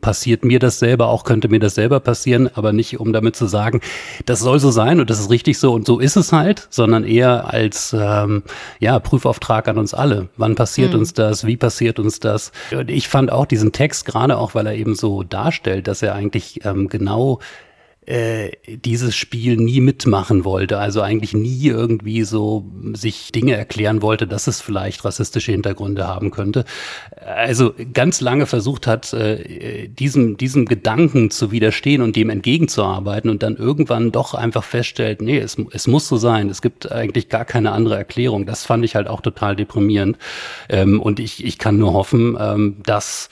passiert 0.00 0.44
mir 0.44 0.60
das 0.60 0.78
selber, 0.78 1.08
auch 1.08 1.24
könnte 1.24 1.48
mir 1.48 1.58
das 1.58 1.74
selber 1.74 1.98
passieren, 1.98 2.48
aber 2.54 2.72
nicht 2.72 3.00
um 3.00 3.12
damit 3.12 3.34
zu 3.34 3.46
sagen, 3.46 3.80
das 4.24 4.40
soll 4.40 4.60
so 4.60 4.70
sein 4.70 5.00
und 5.00 5.10
das 5.10 5.18
ist 5.18 5.30
richtig 5.30 5.58
so 5.58 5.72
und 5.72 5.86
so 5.86 5.98
ist 5.98 6.16
es 6.16 6.32
halt, 6.32 6.68
sondern 6.70 7.04
eher 7.04 7.52
als 7.52 7.94
ähm, 7.98 8.44
ja, 8.78 8.98
Prüfauftrag 9.00 9.66
an 9.66 9.78
uns 9.78 9.94
alle. 9.94 10.28
Wann 10.36 10.54
passiert 10.58 10.92
mhm. 10.92 10.98
uns 10.98 11.14
das? 11.14 11.46
Wie 11.46 11.56
passiert 11.56 12.00
uns 12.00 12.18
das? 12.18 12.50
Und 12.72 12.90
ich 12.90 13.08
fand 13.08 13.30
auch 13.30 13.46
diesen 13.46 13.70
Text, 13.70 14.04
gerade 14.04 14.36
auch, 14.36 14.56
weil 14.56 14.66
er 14.66 14.74
eben 14.74 14.96
so 14.96 15.22
darstellt, 15.22 15.86
dass 15.86 16.02
er 16.02 16.16
eigentlich 16.16 16.64
ähm, 16.64 16.88
genau 16.88 17.38
äh, 18.08 18.52
dieses 18.66 19.14
Spiel 19.14 19.58
nie 19.58 19.82
mitmachen 19.82 20.46
wollte, 20.46 20.78
also 20.78 21.02
eigentlich 21.02 21.34
nie 21.34 21.66
irgendwie 21.66 22.22
so 22.22 22.64
sich 22.94 23.32
Dinge 23.32 23.54
erklären 23.54 24.00
wollte, 24.00 24.26
dass 24.26 24.46
es 24.46 24.62
vielleicht 24.62 25.04
rassistische 25.04 25.52
Hintergründe 25.52 26.06
haben 26.06 26.30
könnte. 26.30 26.64
Also 27.22 27.74
ganz 27.92 28.22
lange 28.22 28.46
versucht 28.46 28.86
hat, 28.86 29.12
äh, 29.12 29.88
diesem, 29.88 30.38
diesem 30.38 30.64
Gedanken 30.64 31.30
zu 31.30 31.52
widerstehen 31.52 32.00
und 32.00 32.16
dem 32.16 32.30
entgegenzuarbeiten 32.30 33.28
und 33.28 33.42
dann 33.42 33.56
irgendwann 33.56 34.10
doch 34.10 34.32
einfach 34.32 34.64
feststellt, 34.64 35.20
nee, 35.20 35.38
es, 35.38 35.58
es 35.72 35.86
muss 35.86 36.08
so 36.08 36.16
sein, 36.16 36.48
es 36.48 36.62
gibt 36.62 36.90
eigentlich 36.90 37.28
gar 37.28 37.44
keine 37.44 37.72
andere 37.72 37.96
Erklärung. 37.96 38.46
Das 38.46 38.64
fand 38.64 38.86
ich 38.86 38.94
halt 38.94 39.06
auch 39.06 39.20
total 39.20 39.54
deprimierend. 39.54 40.16
Ähm, 40.70 41.02
und 41.02 41.20
ich, 41.20 41.44
ich 41.44 41.58
kann 41.58 41.76
nur 41.76 41.92
hoffen, 41.92 42.38
ähm, 42.40 42.76
dass 42.86 43.28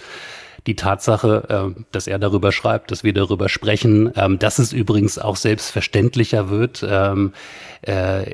die 0.67 0.75
Tatsache, 0.75 1.75
äh, 1.77 1.83
dass 1.93 2.07
er 2.07 2.19
darüber 2.19 2.53
schreibt, 2.53 2.91
dass 2.91 3.05
wir 3.05 3.13
darüber 3.13 3.49
sprechen, 3.49 4.13
ähm, 4.17 4.39
dass 4.39 4.59
es 4.59 4.73
übrigens 4.73 5.19
auch 5.19 5.37
selbstverständlicher 5.37 6.51
wird, 6.51 6.85
ähm, 6.89 7.33
äh, 7.83 8.25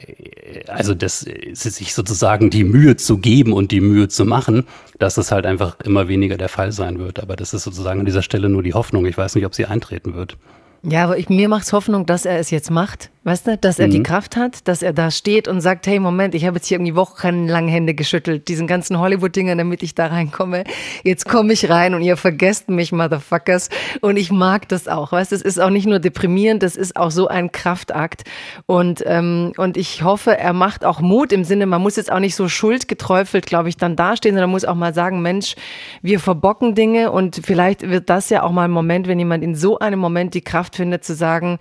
also 0.68 0.94
dass 0.94 1.20
sich 1.20 1.94
sozusagen 1.94 2.50
die 2.50 2.64
Mühe 2.64 2.96
zu 2.96 3.18
geben 3.18 3.52
und 3.52 3.70
die 3.70 3.80
Mühe 3.80 4.08
zu 4.08 4.24
machen, 4.24 4.64
dass 4.98 5.16
es 5.16 5.32
halt 5.32 5.46
einfach 5.46 5.78
immer 5.80 6.08
weniger 6.08 6.36
der 6.36 6.48
Fall 6.48 6.72
sein 6.72 6.98
wird. 6.98 7.20
Aber 7.20 7.36
das 7.36 7.54
ist 7.54 7.64
sozusagen 7.64 8.00
an 8.00 8.06
dieser 8.06 8.22
Stelle 8.22 8.48
nur 8.48 8.62
die 8.62 8.74
Hoffnung. 8.74 9.06
Ich 9.06 9.18
weiß 9.18 9.34
nicht, 9.34 9.46
ob 9.46 9.54
sie 9.54 9.66
eintreten 9.66 10.14
wird. 10.14 10.36
Ja, 10.84 11.04
aber 11.04 11.16
ich, 11.16 11.28
mir 11.28 11.48
macht's 11.48 11.72
Hoffnung, 11.72 12.06
dass 12.06 12.24
er 12.24 12.38
es 12.38 12.50
jetzt 12.50 12.70
macht. 12.70 13.10
Weißt 13.24 13.46
du, 13.46 13.56
dass 13.56 13.78
er 13.78 13.86
mhm. 13.86 13.92
die 13.92 14.02
Kraft 14.02 14.36
hat, 14.36 14.66
dass 14.66 14.82
er 14.82 14.92
da 14.92 15.12
steht 15.12 15.46
und 15.46 15.60
sagt, 15.60 15.86
hey, 15.86 16.00
Moment, 16.00 16.34
ich 16.34 16.44
habe 16.44 16.56
jetzt 16.56 16.66
hier 16.66 16.78
irgendwie 16.78 16.96
wochenlang 16.96 17.68
Hände 17.68 17.94
geschüttelt, 17.94 18.48
diesen 18.48 18.66
ganzen 18.66 18.98
Hollywood-Dingern, 18.98 19.58
damit 19.58 19.84
ich 19.84 19.94
da 19.94 20.08
reinkomme. 20.08 20.64
Jetzt 21.04 21.28
komme 21.28 21.52
ich 21.52 21.70
rein 21.70 21.94
und 21.94 22.02
ihr 22.02 22.16
vergesst 22.16 22.68
mich, 22.68 22.90
Motherfuckers. 22.90 23.68
Und 24.00 24.16
ich 24.16 24.32
mag 24.32 24.68
das 24.68 24.88
auch. 24.88 25.12
Weißt 25.12 25.30
du, 25.30 25.36
es 25.36 25.42
ist 25.42 25.60
auch 25.60 25.70
nicht 25.70 25.86
nur 25.86 26.00
deprimierend, 26.00 26.64
das 26.64 26.74
ist 26.74 26.96
auch 26.96 27.12
so 27.12 27.28
ein 27.28 27.52
Kraftakt. 27.52 28.24
Und, 28.66 29.04
ähm, 29.06 29.52
und 29.56 29.76
ich 29.76 30.02
hoffe, 30.02 30.36
er 30.36 30.52
macht 30.52 30.84
auch 30.84 31.00
Mut 31.00 31.32
im 31.32 31.44
Sinne, 31.44 31.66
man 31.66 31.80
muss 31.80 31.94
jetzt 31.94 32.10
auch 32.10 32.18
nicht 32.18 32.34
so 32.34 32.48
schuldgeträufelt, 32.48 33.46
glaube 33.46 33.68
ich, 33.68 33.76
dann 33.76 33.94
dastehen, 33.94 34.34
sondern 34.34 34.50
muss 34.50 34.64
auch 34.64 34.74
mal 34.74 34.94
sagen, 34.94 35.22
Mensch, 35.22 35.54
wir 36.02 36.18
verbocken 36.18 36.74
Dinge 36.74 37.12
und 37.12 37.40
vielleicht 37.44 37.88
wird 37.88 38.10
das 38.10 38.30
ja 38.30 38.42
auch 38.42 38.50
mal 38.50 38.64
ein 38.64 38.72
Moment, 38.72 39.06
wenn 39.06 39.20
jemand 39.20 39.44
in 39.44 39.54
so 39.54 39.78
einem 39.78 40.00
Moment 40.00 40.34
die 40.34 40.40
Kraft 40.40 40.74
findet, 40.74 41.04
zu 41.04 41.14
sagen, 41.14 41.60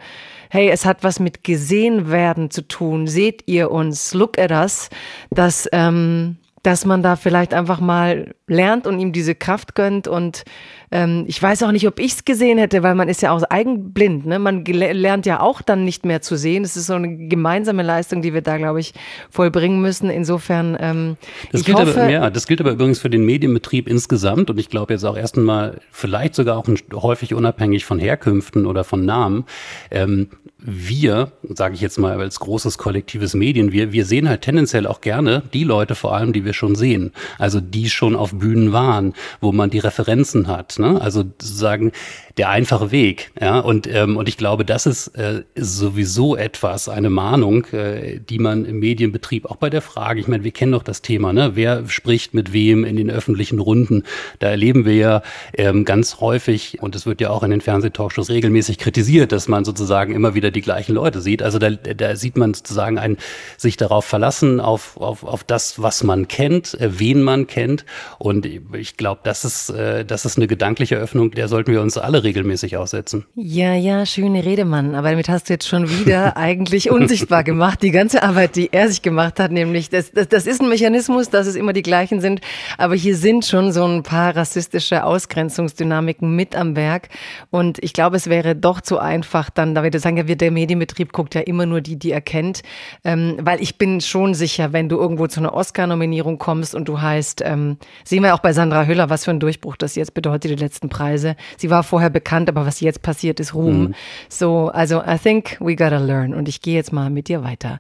hey, 0.52 0.70
es 0.70 0.86
hat 0.86 1.04
was 1.04 1.20
mit 1.20 1.46
gesehen 1.46 2.12
werden 2.12 2.52
zu 2.52 2.68
tun. 2.68 3.08
Seht 3.08 3.44
ihr 3.48 3.72
uns? 3.72 4.14
Look 4.14 4.38
at 4.38 4.52
us. 4.52 4.90
Dass, 5.30 5.68
ähm, 5.72 6.36
dass 6.62 6.86
man 6.86 7.02
da 7.02 7.16
vielleicht 7.16 7.54
einfach 7.54 7.80
mal 7.80 8.36
lernt 8.48 8.86
und 8.86 9.00
ihm 9.00 9.14
diese 9.14 9.34
Kraft 9.34 9.76
gönnt. 9.76 10.08
Und 10.10 10.44
ähm, 10.92 11.24
ich 11.26 11.42
weiß 11.42 11.64
auch 11.64 11.72
nicht, 11.72 11.88
ob 11.88 12.00
ich 12.00 12.12
es 12.12 12.26
gesehen 12.26 12.58
hätte, 12.58 12.84
weil 12.84 12.96
man 12.96 13.08
ist 13.08 13.22
ja 13.22 13.32
auch 13.32 13.42
eigenblind. 13.50 14.26
Ne? 14.26 14.38
Man 14.38 14.66
lernt 14.66 15.26
ja 15.26 15.40
auch 15.40 15.62
dann 15.62 15.86
nicht 15.86 16.06
mehr 16.06 16.22
zu 16.22 16.36
sehen. 16.36 16.64
Es 16.64 16.76
ist 16.76 16.88
so 16.88 16.94
eine 16.94 17.28
gemeinsame 17.30 17.82
Leistung, 17.82 18.22
die 18.22 18.34
wir 18.34 18.42
da, 18.42 18.58
glaube 18.58 18.82
ich, 18.82 18.94
vollbringen 19.30 19.82
müssen. 19.82 20.10
Insofern, 20.10 20.78
ähm, 20.80 21.18
das, 21.52 21.64
gilt 21.64 21.80
hoffe, 21.80 22.00
aber, 22.00 22.12
ja, 22.12 22.30
das 22.30 22.46
gilt 22.46 22.60
aber 22.60 22.72
übrigens 22.72 23.00
für 23.00 23.10
den 23.10 23.26
Medienbetrieb 23.26 23.88
insgesamt. 23.88 24.50
Und 24.50 24.60
ich 24.60 24.70
glaube 24.70 24.94
jetzt 24.94 25.06
auch 25.06 25.18
erst 25.18 25.38
einmal, 25.38 25.80
vielleicht 25.92 26.36
sogar 26.36 26.58
auch 26.58 26.68
häufig 26.94 27.34
unabhängig 27.34 27.86
von 27.86 27.98
Herkünften 27.98 28.66
oder 28.66 28.84
von 28.84 29.06
Namen. 29.06 29.46
Ähm, 29.90 30.28
wir, 30.64 31.32
sage 31.44 31.74
ich 31.74 31.82
jetzt 31.82 31.98
mal 31.98 32.20
als 32.20 32.40
großes 32.40 32.78
kollektives 32.78 33.34
Medien, 33.34 33.72
wir, 33.72 33.92
wir 33.92 34.06
sehen 34.06 34.30
halt 34.30 34.42
tendenziell 34.42 34.86
auch 34.86 35.02
gerne 35.02 35.44
die 35.54 35.64
Leute 35.64 35.96
vor 35.96 36.16
allem, 36.16 36.34
die 36.34 36.46
wir 36.46 36.54
schon 36.54 36.76
sehen. 36.76 37.12
Also 37.40 37.60
die 37.60 37.90
schon 37.90 38.16
auf 38.16 38.34
Bühnen 38.34 38.72
waren, 38.72 39.14
wo 39.40 39.52
man 39.52 39.70
die 39.70 39.80
Referenzen 39.80 40.48
hat. 40.48 40.78
Ne? 40.78 41.02
Also 41.02 41.22
sozusagen 41.22 41.92
der 42.38 42.50
einfache 42.50 42.92
Weg. 42.92 43.32
Ja? 43.40 43.60
Und, 43.60 43.88
ähm, 43.88 44.18
und 44.18 44.30
ich 44.30 44.38
glaube, 44.38 44.66
das 44.66 44.86
ist, 44.86 45.10
äh, 45.10 45.44
sowieso 45.56 46.36
etwas, 46.36 46.90
eine 46.90 47.10
Mahnung, 47.10 47.66
äh, 47.68 48.20
die 48.20 48.40
man 48.40 48.66
im 48.66 48.80
Medienbetrieb 48.80 49.46
auch 49.46 49.58
bei 49.58 49.70
der 49.70 49.82
Frage, 49.82 50.20
ich 50.20 50.28
meine, 50.28 50.44
wir 50.44 50.52
kennen 50.52 50.72
doch 50.72 50.84
das 50.84 51.02
Thema, 51.02 51.34
ne? 51.34 51.52
wer 51.56 51.88
spricht 51.88 52.34
mit 52.34 52.54
wem 52.54 52.86
in 52.86 52.96
den 52.96 53.10
öffentlichen 53.10 53.60
Runden. 53.60 54.04
Da 54.40 54.50
erleben 54.50 54.86
wir 54.86 54.96
ja 54.96 55.22
ähm, 55.54 55.86
ganz 55.86 56.20
häufig, 56.20 56.82
und 56.82 56.96
es 56.96 57.06
wird 57.06 57.22
ja 57.22 57.30
auch 57.30 57.44
in 57.44 57.52
den 57.52 57.62
Fernsehtalkshows 57.62 58.30
regelmäßig 58.30 58.78
kritisiert, 58.78 59.32
dass 59.32 59.48
man 59.48 59.66
sozusagen 59.66 60.14
immer 60.14 60.34
wieder 60.36 60.52
die 60.52 60.62
gleichen 60.62 60.94
Leute 60.94 61.22
sieht. 61.22 61.44
Also 61.44 61.60
da, 61.60 61.72
da 61.72 62.16
sieht 62.16 62.38
man 62.38 62.54
sozusagen 62.54 62.98
ein, 62.98 63.18
sich 63.58 63.78
darauf 63.78 64.06
verlassen, 64.06 64.60
auf, 64.60 64.98
auf, 64.98 65.24
auf 65.24 65.44
das, 65.44 65.82
was 65.82 66.04
man 66.04 66.28
kennt, 66.28 66.80
äh, 66.80 67.00
wen 67.00 67.22
man 67.22 67.48
kennt. 67.48 67.86
Und 68.20 68.46
ich 68.46 68.98
glaube, 68.98 69.22
das 69.24 69.46
ist, 69.46 69.70
äh, 69.70 70.06
das 70.06 70.26
ist 70.26 70.38
eine 70.38 70.48
gedankliche 70.48 70.96
Öffnung, 70.96 71.32
der 71.32 71.48
sollten 71.48 71.72
wir 71.72 71.82
uns 71.82 71.98
alle 71.98 72.21
regelmäßig 72.24 72.78
aussetzen. 72.78 73.26
Ja, 73.36 73.74
ja, 73.74 74.06
schöne 74.06 74.46
Rede, 74.46 74.66
Mann. 74.66 74.96
Aber 74.96 75.10
damit 75.10 75.30
hast 75.30 75.50
du 75.50 75.54
jetzt 75.54 75.68
schon 75.68 75.90
wieder 75.90 76.38
eigentlich 76.42 76.92
unsichtbar 76.92 77.44
gemacht. 77.44 77.82
Die 77.82 77.92
ganze 77.92 78.24
Arbeit, 78.24 78.56
die 78.56 78.72
er 78.72 78.90
sich 78.90 79.02
gemacht 79.02 79.40
hat, 79.40 79.52
nämlich, 79.52 79.90
das, 79.90 80.12
das, 80.12 80.28
das 80.28 80.48
ist 80.48 80.62
ein 80.62 80.70
Mechanismus, 80.70 81.30
dass 81.30 81.48
es 81.48 81.56
immer 81.56 81.74
die 81.74 81.82
gleichen 81.82 82.22
sind. 82.22 82.42
Aber 82.78 82.96
hier 82.96 83.16
sind 83.16 83.46
schon 83.46 83.72
so 83.72 83.86
ein 83.86 84.04
paar 84.04 84.36
rassistische 84.36 85.04
Ausgrenzungsdynamiken 85.04 86.36
mit 86.36 86.56
am 86.56 86.76
Werk. 86.76 87.10
Und 87.50 87.84
ich 87.84 87.94
glaube, 87.94 88.18
es 88.18 88.28
wäre 88.28 88.56
doch 88.56 88.82
zu 88.82 89.00
einfach, 89.00 89.50
dann, 89.50 89.74
da 89.76 89.84
würde 89.84 90.00
sagen, 90.00 90.18
ja, 90.18 90.24
der 90.24 90.52
Medienbetrieb 90.52 91.12
guckt 91.12 91.36
ja 91.36 91.42
immer 91.42 91.66
nur 91.66 91.82
die, 91.82 91.98
die 91.98 92.12
er 92.12 92.22
kennt. 92.22 92.62
Ähm, 93.04 93.38
weil 93.42 93.62
ich 93.62 93.78
bin 93.78 94.02
schon 94.02 94.34
sicher, 94.34 94.74
wenn 94.74 94.90
du 94.90 94.98
irgendwo 94.98 95.28
zu 95.28 95.40
einer 95.40 95.54
Oscar-Nominierung 95.54 96.38
kommst 96.38 96.76
und 96.76 96.88
du 96.88 97.02
heißt, 97.02 97.42
ähm, 97.44 97.78
sehen 98.04 98.24
wir 98.24 98.36
auch 98.36 98.40
bei 98.40 98.54
Sandra 98.54 98.86
Hüller, 98.86 99.10
was 99.10 99.26
für 99.26 99.32
ein 99.32 99.40
Durchbruch 99.40 99.76
das 99.78 99.96
jetzt 99.96 100.14
bedeutet, 100.14 100.52
die 100.52 100.56
letzten 100.56 100.90
Preise. 100.90 101.36
Sie 101.58 101.70
war 101.70 101.84
vorher 101.84 102.11
bekannt, 102.12 102.50
aber 102.50 102.66
was 102.66 102.80
jetzt 102.80 103.02
passiert, 103.02 103.40
ist 103.40 103.54
Ruhm. 103.54 103.82
Mhm. 103.82 103.96
So, 104.30 104.68
also 104.70 105.02
I 105.02 105.18
think 105.18 105.58
we 105.60 105.76
gotta 105.76 105.98
learn. 105.98 106.34
Und 106.34 106.48
ich 106.48 106.62
gehe 106.62 106.76
jetzt 106.76 106.94
mal 106.94 107.10
mit 107.10 107.28
dir 107.28 107.44
weiter. 107.44 107.78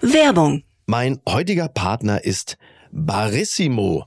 Werbung. 0.00 0.62
Mein 0.86 1.20
heutiger 1.28 1.68
Partner 1.68 2.24
ist 2.24 2.56
Barissimo 2.90 4.06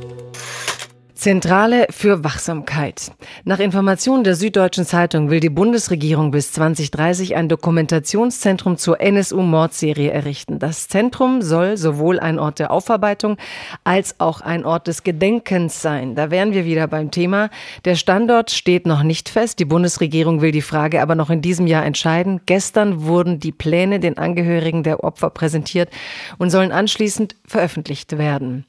Zentrale 1.21 1.85
für 1.91 2.23
Wachsamkeit. 2.23 3.11
Nach 3.43 3.59
Informationen 3.59 4.23
der 4.23 4.33
Süddeutschen 4.33 4.87
Zeitung 4.87 5.29
will 5.29 5.39
die 5.39 5.51
Bundesregierung 5.51 6.31
bis 6.31 6.51
2030 6.53 7.35
ein 7.35 7.47
Dokumentationszentrum 7.47 8.77
zur 8.77 8.99
NSU-Mordserie 8.99 10.09
errichten. 10.09 10.57
Das 10.57 10.87
Zentrum 10.87 11.43
soll 11.43 11.77
sowohl 11.77 12.19
ein 12.19 12.39
Ort 12.39 12.57
der 12.57 12.71
Aufarbeitung 12.71 13.37
als 13.83 14.19
auch 14.19 14.41
ein 14.41 14.65
Ort 14.65 14.87
des 14.87 15.03
Gedenkens 15.03 15.79
sein. 15.79 16.15
Da 16.15 16.31
wären 16.31 16.53
wir 16.53 16.65
wieder 16.65 16.87
beim 16.87 17.11
Thema. 17.11 17.51
Der 17.85 17.93
Standort 17.93 18.49
steht 18.49 18.87
noch 18.87 19.03
nicht 19.03 19.29
fest. 19.29 19.59
Die 19.59 19.65
Bundesregierung 19.65 20.41
will 20.41 20.51
die 20.51 20.63
Frage 20.63 21.03
aber 21.03 21.13
noch 21.13 21.29
in 21.29 21.43
diesem 21.43 21.67
Jahr 21.67 21.85
entscheiden. 21.85 22.41
Gestern 22.47 23.03
wurden 23.03 23.39
die 23.39 23.51
Pläne 23.51 23.99
den 23.99 24.17
Angehörigen 24.17 24.81
der 24.81 25.03
Opfer 25.03 25.29
präsentiert 25.29 25.91
und 26.39 26.49
sollen 26.49 26.71
anschließend 26.71 27.35
veröffentlicht 27.45 28.17
werden. 28.17 28.65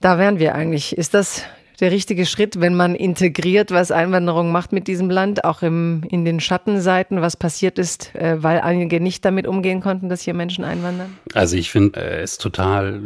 Da 0.00 0.18
wären 0.18 0.38
wir 0.38 0.54
eigentlich. 0.54 0.96
Ist 0.96 1.14
das 1.14 1.44
der 1.80 1.90
richtige 1.90 2.26
Schritt, 2.26 2.60
wenn 2.60 2.74
man 2.74 2.94
integriert, 2.94 3.70
was 3.70 3.90
Einwanderung 3.90 4.52
macht 4.52 4.72
mit 4.72 4.86
diesem 4.86 5.08
Land, 5.08 5.44
auch 5.44 5.62
im, 5.62 6.02
in 6.10 6.24
den 6.24 6.40
Schattenseiten, 6.40 7.22
was 7.22 7.36
passiert 7.36 7.78
ist, 7.78 8.14
äh, 8.14 8.42
weil 8.42 8.60
einige 8.60 9.00
nicht 9.00 9.24
damit 9.24 9.46
umgehen 9.46 9.80
konnten, 9.80 10.08
dass 10.08 10.20
hier 10.20 10.34
Menschen 10.34 10.64
einwandern? 10.64 11.16
Also 11.34 11.56
ich 11.56 11.70
finde 11.70 12.00
äh, 12.00 12.20
es 12.20 12.38
total 12.38 13.00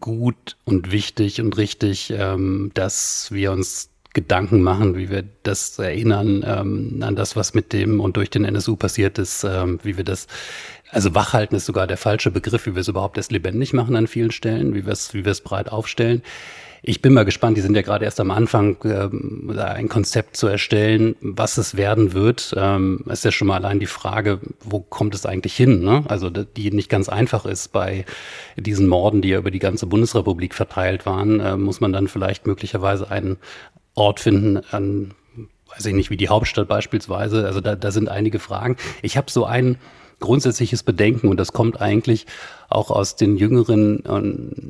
gut 0.00 0.56
und 0.64 0.92
wichtig 0.92 1.40
und 1.40 1.56
richtig, 1.56 2.12
ähm, 2.16 2.70
dass 2.74 3.28
wir 3.32 3.52
uns 3.52 3.90
Gedanken 4.12 4.60
machen, 4.60 4.96
wie 4.96 5.08
wir 5.08 5.24
das 5.42 5.78
erinnern 5.78 6.44
ähm, 6.46 7.02
an 7.02 7.14
das, 7.14 7.36
was 7.36 7.54
mit 7.54 7.72
dem 7.72 8.00
und 8.00 8.16
durch 8.16 8.30
den 8.30 8.44
NSU 8.44 8.76
passiert 8.76 9.18
ist, 9.18 9.44
ähm, 9.44 9.78
wie 9.84 9.96
wir 9.96 10.04
das, 10.04 10.26
also 10.90 11.14
wachhalten 11.14 11.56
ist 11.56 11.66
sogar 11.66 11.86
der 11.86 11.96
falsche 11.96 12.30
Begriff, 12.32 12.66
wie 12.66 12.74
wir 12.74 12.80
es 12.80 12.88
überhaupt 12.88 13.16
erst 13.16 13.30
lebendig 13.30 13.72
machen 13.72 13.94
an 13.94 14.08
vielen 14.08 14.32
Stellen, 14.32 14.74
wie 14.74 14.84
wir 14.84 14.92
es, 14.92 15.14
wie 15.14 15.24
wir 15.24 15.32
es 15.32 15.40
breit 15.40 15.70
aufstellen. 15.70 16.22
Ich 16.82 17.02
bin 17.02 17.12
mal 17.12 17.24
gespannt, 17.24 17.56
die 17.56 17.60
sind 17.60 17.76
ja 17.76 17.82
gerade 17.82 18.06
erst 18.06 18.20
am 18.20 18.30
Anfang, 18.30 18.78
ähm, 18.84 19.54
ein 19.56 19.88
Konzept 19.88 20.36
zu 20.36 20.46
erstellen, 20.46 21.14
was 21.20 21.58
es 21.58 21.76
werden 21.76 22.14
wird. 22.14 22.54
Ähm, 22.56 23.04
ist 23.10 23.24
ja 23.24 23.30
schon 23.30 23.48
mal 23.48 23.56
allein 23.56 23.80
die 23.80 23.86
Frage, 23.86 24.40
wo 24.64 24.80
kommt 24.80 25.14
es 25.14 25.26
eigentlich 25.26 25.54
hin? 25.54 25.82
Ne? 25.84 26.04
Also 26.08 26.30
die 26.30 26.70
nicht 26.70 26.88
ganz 26.88 27.10
einfach 27.10 27.44
ist 27.44 27.72
bei 27.72 28.06
diesen 28.56 28.88
Morden, 28.88 29.20
die 29.20 29.28
ja 29.28 29.38
über 29.38 29.50
die 29.50 29.58
ganze 29.58 29.86
Bundesrepublik 29.86 30.54
verteilt 30.54 31.04
waren, 31.04 31.40
äh, 31.40 31.56
muss 31.56 31.80
man 31.80 31.92
dann 31.92 32.08
vielleicht 32.08 32.46
möglicherweise 32.46 33.10
einen 33.10 33.36
Ort 34.00 34.20
finden, 34.20 34.58
an, 34.70 35.12
weiß 35.74 35.86
ich 35.86 35.94
nicht, 35.94 36.10
wie 36.10 36.16
die 36.16 36.28
Hauptstadt 36.28 36.68
beispielsweise. 36.68 37.46
Also 37.46 37.60
da, 37.60 37.76
da 37.76 37.90
sind 37.90 38.08
einige 38.08 38.38
Fragen. 38.38 38.76
Ich 39.02 39.16
habe 39.16 39.30
so 39.30 39.44
ein 39.44 39.76
grundsätzliches 40.20 40.82
Bedenken 40.82 41.28
und 41.28 41.38
das 41.38 41.52
kommt 41.52 41.80
eigentlich 41.80 42.26
auch 42.68 42.90
aus 42.90 43.16
den 43.16 43.36
jüngeren 43.36 44.04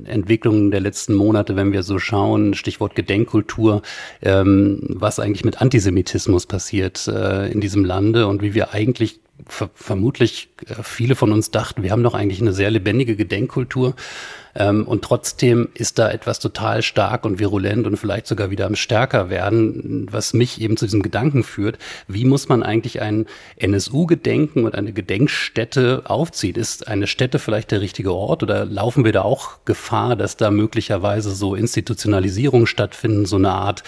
äh, 0.07 0.11
Entwicklungen 0.11 0.71
der 0.71 0.81
letzten 0.81 1.15
Monate, 1.15 1.57
wenn 1.57 1.73
wir 1.73 1.83
so 1.83 1.99
schauen, 1.99 2.55
Stichwort 2.55 2.95
Gedenkkultur, 2.95 3.83
ähm, 4.23 4.81
was 4.89 5.19
eigentlich 5.19 5.45
mit 5.45 5.61
Antisemitismus 5.61 6.47
passiert 6.47 7.07
äh, 7.09 7.51
in 7.51 7.61
diesem 7.61 7.85
Lande 7.85 8.27
und 8.27 8.43
wie 8.43 8.55
wir 8.55 8.73
eigentlich 8.73 9.21
ver 9.47 9.71
vermutlich 9.75 10.51
äh, 10.67 10.83
viele 10.83 11.17
von 11.17 11.33
uns 11.33 11.51
dachten, 11.51 11.83
wir 11.83 11.91
haben 11.91 12.03
doch 12.03 12.15
eigentlich 12.15 12.41
eine 12.41 12.53
sehr 12.53 12.71
lebendige 12.71 13.17
Gedenkkultur. 13.17 13.95
Ähm, 14.55 14.87
und 14.87 15.03
trotzdem 15.03 15.69
ist 15.75 15.99
da 15.99 16.11
etwas 16.11 16.39
total 16.39 16.83
stark 16.83 17.25
und 17.25 17.39
virulent 17.39 17.87
und 17.87 17.97
vielleicht 17.97 18.27
sogar 18.27 18.51
wieder 18.51 18.67
am 18.67 18.77
stärker 18.77 19.31
werden, 19.31 20.07
was 20.11 20.33
mich 20.33 20.61
eben 20.61 20.77
zu 20.77 20.87
diesem 20.87 21.03
Gedanken 21.03 21.45
führt. 21.45 21.79
Wie 22.09 22.25
muss 22.25 22.49
man 22.49 22.63
eigentlich 22.63 23.01
ein 23.01 23.27
NSU-Gedenken 23.57 24.65
und 24.65 24.75
eine 24.75 24.93
Gedenkstätte 24.93 26.03
aufziehen? 26.05 26.57
Ist 26.57 26.89
eine 26.89 27.07
Stätte 27.07 27.39
vielleicht 27.39 27.71
der 27.71 27.81
richtige 27.81 28.13
Ort 28.13 28.43
oder 28.43 28.65
laufen 28.65 29.05
wir 29.05 29.13
da 29.13 29.23
auch 29.23 29.59
Gefahr, 29.65 30.17
dass 30.17 30.37
da 30.37 30.51
möglicherweise 30.51 31.31
so 31.31 31.55
Institutionalisierung 31.55 32.67
stattfinden, 32.67 33.27
so 33.27 33.37
eine 33.37 33.53
Art 33.53 33.83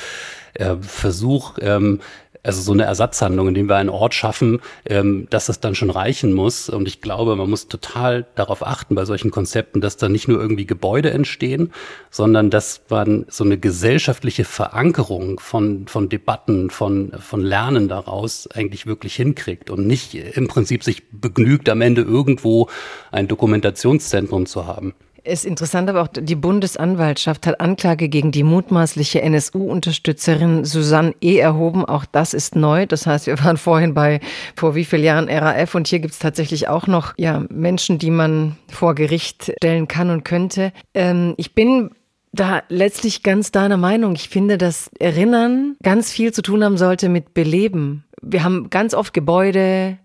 äh, 0.55 0.77
Versuch, 0.81 1.59
ähm, 1.61 2.01
also 2.43 2.61
so 2.61 2.73
eine 2.73 2.85
Ersatzhandlung, 2.85 3.49
indem 3.49 3.69
wir 3.69 3.77
einen 3.77 3.89
Ort 3.89 4.15
schaffen, 4.15 4.61
ähm, 4.85 5.27
dass 5.31 5.47
das 5.47 5.61
dann 5.61 5.75
schon 5.75 5.91
reichen 5.91 6.33
muss. 6.33 6.69
Und 6.69 6.89
ich 6.89 7.01
glaube, 7.01 7.37
man 7.37 7.49
muss 7.49 7.69
total 7.69 8.27
darauf 8.35 8.67
achten 8.67 8.95
bei 8.95 9.05
solchen 9.05 9.31
Konzepten, 9.31 9.81
dass 9.81 9.97
da 9.97 10.09
nicht 10.09 10.29
nur 10.29 10.41
irgendwie 10.41 10.67
Gebäude 10.67 11.11
entstehen, 11.11 11.73
sondern 12.11 12.51
dass 12.51 12.83
man 12.89 13.27
so 13.29 13.45
eine 13.45 13.59
gesellschaftliche 13.59 14.45
Verankerung 14.45 15.39
von, 15.39 15.87
von 15.87 16.09
Debatten, 16.09 16.71
von, 16.71 17.13
von 17.19 17.41
Lernen 17.43 17.89
daraus 17.89 18.49
eigentlich 18.51 18.87
wirklich 18.87 19.15
hinkriegt 19.15 19.71
und 19.71 19.87
nicht 19.87 20.15
im 20.15 20.49
Prinzip 20.49 20.83
sich 20.83 21.09
begnügt, 21.11 21.69
am 21.69 21.81
Ende 21.81 22.03
irgendwo 22.03 22.69
ein 23.13 23.29
Dokumentationszentrum 23.29 24.47
zu 24.47 24.67
haben. 24.67 24.95
Ist 25.25 25.45
interessant, 25.45 25.89
aber 25.89 26.03
auch 26.03 26.09
die 26.09 26.35
Bundesanwaltschaft 26.35 27.47
hat 27.47 27.61
Anklage 27.61 28.09
gegen 28.09 28.33
die 28.33 28.43
mutmaßliche 28.43 29.23
NSU-Unterstützerin 29.23 30.65
Susanne 30.65 31.15
E. 31.21 31.39
erhoben. 31.39 31.85
Auch 31.85 32.05
das 32.05 32.35
ist 32.35 32.57
neu. 32.57 32.87
Das 32.87 33.07
heißt, 33.07 33.29
wir 33.29 33.39
waren 33.45 33.57
vorhin 33.57 33.95
bei, 33.95 34.19
vor 34.57 34.75
wie 34.75 34.85
vielen 34.85 35.05
Jahren 35.05 35.29
RAF 35.29 35.77
und 35.77 35.87
hier 35.87 36.01
gibt 36.01 36.15
es 36.15 36.19
tatsächlich 36.19 36.67
auch 36.67 36.89
noch 36.89 37.15
ja, 37.19 37.45
Menschen, 37.51 37.99
die 37.99 38.11
man 38.11 38.57
vor 38.69 38.97
Gericht 38.97 39.53
stellen 39.59 39.87
kann 39.87 40.11
und 40.11 40.25
könnte. 40.25 40.73
Ähm, 40.93 41.35
ich 41.37 41.55
bin 41.55 41.91
da 42.33 42.65
letztlich 42.69 43.23
ganz 43.23 43.53
deiner 43.53 43.77
Meinung. 43.77 44.17
Ich 44.17 44.29
finde, 44.29 44.59
dass 44.59 44.91
Erinnern 44.99 45.77
ganz 45.85 46.11
viel 46.11 46.33
zu 46.33 46.43
tun 46.43 46.65
haben 46.65 46.77
sollte 46.77 47.09
mit 47.09 47.33
Beleben. 47.33 48.05
Wir 48.23 48.43
haben 48.43 48.71
ganz 48.71 48.93
oft 48.93 49.15
Gebäude, 49.15 49.99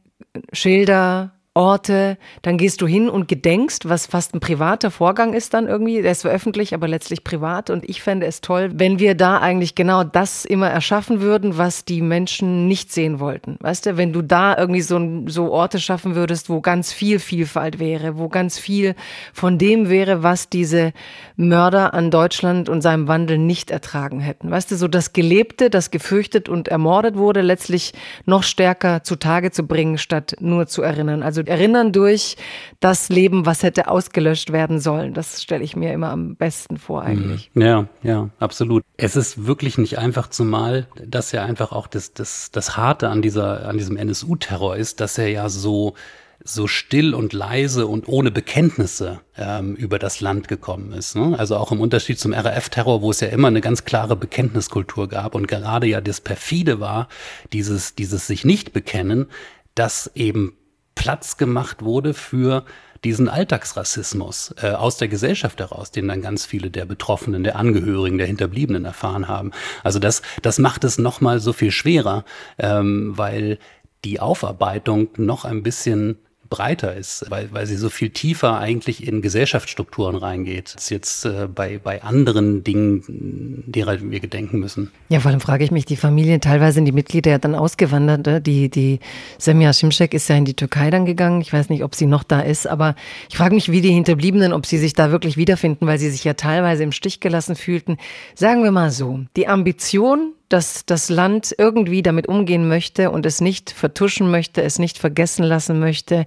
Schilder, 0.54 1.32
Orte, 1.58 2.20
dann 2.43 2.60
gehst 2.60 2.82
du 2.82 2.88
hin 2.88 3.10
und 3.10 3.28
gedenkst, 3.28 3.89
was 3.89 4.06
fast 4.06 4.36
ein 4.36 4.39
privater 4.39 4.91
Vorgang 4.91 5.34
ist 5.34 5.56
dann 5.56 5.65
irgendwie. 5.67 6.04
Der 6.04 6.12
ist 6.12 6.20
zwar 6.20 6.32
öffentlich, 6.32 6.76
aber 6.76 6.88
letztlich 6.88 7.24
privat. 7.24 7.72
Und 7.72 7.89
ich 7.89 8.04
fände 8.04 8.28
es 8.28 8.41
toll, 8.41 8.70
wenn 8.76 9.00
wir 9.00 9.15
da 9.15 9.39
eigentlich 9.39 9.74
genau 9.74 10.04
das 10.04 10.46
immer 10.46 10.70
erschaffen 10.70 11.20
würden, 11.20 11.58
was 11.58 11.84
die 11.84 12.04
Menschen 12.04 12.67
nicht 12.67 12.91
sehen 12.93 13.20
wollten. 13.20 13.58
Weißt 13.60 13.88
du, 13.88 13.98
wenn 13.98 14.13
du 14.13 14.22
da 14.22 14.56
irgendwie 14.56 14.82
so, 14.82 15.02
so 15.26 15.52
Orte 15.52 15.80
schaffen 15.80 16.13
würdest, 16.13 16.48
wo 16.52 16.62
ganz 16.62 16.93
viel 16.93 17.17
Vielfalt 17.17 17.80
wäre, 17.80 18.20
wo 18.20 18.30
ganz 18.30 18.60
viel 18.60 18.93
von 19.34 19.58
dem 19.58 19.89
wäre, 19.89 20.22
was 20.22 20.50
diese 20.50 20.93
Mörder 21.38 21.96
an 21.96 22.12
Deutschland 22.12 22.70
und 22.70 22.82
seinem 22.82 23.08
Wandel 23.08 23.39
nicht 23.39 23.72
ertragen 23.72 24.20
hätten. 24.20 24.52
Weißt 24.52 24.70
du, 24.70 24.76
so 24.76 24.88
das 24.88 25.12
Gelebte, 25.12 25.72
das 25.72 25.89
gefürchtet 25.89 26.50
und 26.50 26.67
ermordet 26.67 27.15
wurde, 27.17 27.41
letztlich 27.41 27.93
noch 28.26 28.43
stärker 28.43 29.04
zutage 29.04 29.50
zu 29.50 29.65
bringen, 29.65 29.98
statt 29.98 30.36
nur 30.39 30.67
zu 30.67 30.84
erinnern. 30.84 31.24
Also 31.24 31.47
erinnern 31.48 31.92
durch 31.92 32.38
das 32.80 33.10
Leben, 33.10 33.46
was 33.46 33.64
hätte 33.64 33.88
ausgelöscht 33.88 34.52
werden 34.52 34.80
sollen. 34.80 35.14
Das 35.14 35.42
stelle 35.42 35.64
ich 35.64 35.76
mir 35.76 35.94
immer 35.94 36.10
am 36.10 36.36
besten 36.36 36.78
vor 36.78 37.02
eigentlich. 37.02 37.52
Mhm. 37.54 37.62
Ja, 37.62 37.88
ja, 38.04 38.30
absolut. 38.40 38.84
Es 38.98 39.16
ist 39.16 39.46
wirklich 39.46 39.78
nicht 39.78 39.98
einfach, 39.98 40.30
zumal 40.30 40.88
das 41.04 41.32
ja 41.32 41.44
einfach 41.44 41.72
auch 41.72 41.88
das, 41.88 42.14
das, 42.14 42.52
das 42.52 42.78
Harte 42.78 43.10
an 43.10 43.22
dieser, 43.22 43.68
an 43.68 43.78
diesem 43.78 43.98
NSU-Terror 43.98 44.76
ist, 44.76 45.00
dass 45.00 45.18
er 45.18 45.30
ja 45.30 45.50
so 45.50 45.96
so 46.44 46.68
still 46.68 47.14
und 47.14 47.34
leise 47.34 47.88
und 47.88 48.08
ohne 48.08 48.32
Bekenntnisse 48.32 49.20
ähm, 49.38 49.76
über 49.76 50.00
das 50.00 50.22
Land 50.22 50.48
gekommen 50.48 50.94
ist. 50.94 51.16
Ne? 51.16 51.38
Also 51.38 51.58
auch 51.58 51.72
im 51.72 51.82
Unterschied 51.82 52.20
zum 52.20 52.34
RAF-Terror, 52.34 53.02
wo 53.02 53.12
es 53.12 53.20
ja 53.20 53.28
immer 53.28 53.48
eine 53.48 53.62
ganz 53.62 53.86
klare 53.86 54.16
Bekenntniskultur 54.16 55.10
gab 55.10 55.36
und 55.36 55.48
gerade 55.48 55.88
ja 55.88 56.00
das 56.00 56.22
perfide 56.22 56.80
war, 56.80 57.10
dieses, 57.54 57.96
dieses 57.96 58.28
sich 58.28 58.46
nicht 58.46 58.72
bekennen, 58.72 59.28
das 59.76 60.12
eben 60.16 60.57
Platz 60.98 61.38
gemacht 61.38 61.84
wurde 61.84 62.14
für 62.14 62.66
diesen 63.04 63.30
Alltagsrassismus 63.30 64.56
äh, 64.62 64.72
aus 64.72 64.98
der 64.98 65.08
Gesellschaft 65.08 65.60
heraus, 65.60 65.92
den 65.92 66.08
dann 66.08 66.22
ganz 66.22 66.46
viele 66.46 66.72
der 66.72 66.86
Betroffenen, 66.86 67.44
der 67.44 67.56
Angehörigen, 67.56 68.18
der 68.18 68.28
Hinterbliebenen 68.28 68.86
erfahren 68.86 69.28
haben. 69.28 69.52
Also 69.84 70.00
das, 70.00 70.24
das 70.42 70.60
macht 70.60 70.84
es 70.84 70.98
noch 70.98 71.22
mal 71.22 71.40
so 71.40 71.54
viel 71.54 71.72
schwerer, 71.72 72.26
ähm, 72.58 73.14
weil 73.16 73.60
die 74.04 74.20
Aufarbeitung 74.20 75.10
noch 75.18 75.46
ein 75.46 75.64
bisschen 75.64 76.18
breiter 76.50 76.96
ist, 76.96 77.26
weil, 77.30 77.50
weil 77.52 77.66
sie 77.66 77.76
so 77.76 77.90
viel 77.90 78.10
tiefer 78.10 78.60
eigentlich 78.60 79.08
in 79.08 79.22
Gesellschaftsstrukturen 79.22 80.16
reingeht, 80.16 80.74
als 80.76 80.90
jetzt 80.90 81.26
äh, 81.26 81.48
bei, 81.54 81.80
bei 81.84 82.04
anderen 82.04 82.64
Dingen, 82.64 83.64
derer 83.66 84.00
wir 84.02 84.20
gedenken 84.20 84.60
müssen. 84.60 84.92
Ja, 85.10 85.20
vor 85.20 85.32
allem 85.32 85.40
frage 85.40 85.64
ich 85.64 85.72
mich, 85.72 85.86
die 85.86 85.96
Familien, 85.96 86.42
teilweise 86.42 86.76
sind 86.76 86.86
die 86.86 86.92
Mitglieder 86.92 87.32
ja 87.32 87.38
dann 87.38 87.56
ausgewandert. 87.56 88.26
Ne? 88.26 88.42
Die, 88.42 88.70
die 88.70 89.00
Semja 89.38 89.74
Şimşek 89.74 90.14
ist 90.14 90.28
ja 90.30 90.36
in 90.36 90.46
die 90.46 90.56
Türkei 90.56 90.90
dann 90.90 91.06
gegangen. 91.06 91.42
Ich 91.42 91.52
weiß 91.52 91.70
nicht, 91.70 91.84
ob 91.84 91.96
sie 91.96 92.06
noch 92.06 92.24
da 92.24 92.42
ist, 92.42 92.68
aber 92.68 92.96
ich 93.30 93.38
frage 93.38 93.56
mich, 93.56 93.72
wie 93.72 93.82
die 93.82 93.92
Hinterbliebenen, 93.92 94.54
ob 94.54 94.66
sie 94.66 94.78
sich 94.78 94.94
da 94.94 95.12
wirklich 95.12 95.38
wiederfinden, 95.38 95.88
weil 95.88 96.00
sie 96.00 96.10
sich 96.10 96.24
ja 96.24 96.34
teilweise 96.34 96.84
im 96.84 96.92
Stich 96.92 97.20
gelassen 97.20 97.56
fühlten. 97.56 97.98
Sagen 98.36 98.64
wir 98.64 98.72
mal 98.72 98.92
so, 98.92 99.22
die 99.36 99.48
Ambition 99.48 100.34
dass 100.50 100.86
das 100.86 101.10
Land 101.10 101.54
irgendwie 101.58 102.02
damit 102.02 102.28
umgehen 102.28 102.68
möchte 102.68 103.12
und 103.12 103.26
es 103.26 103.42
nicht 103.42 103.72
vertuschen 103.72 104.32
möchte, 104.32 104.62
es 104.62 104.80
nicht 104.80 104.98
vergessen 104.98 105.44
lassen 105.44 105.80
möchte, 105.80 106.26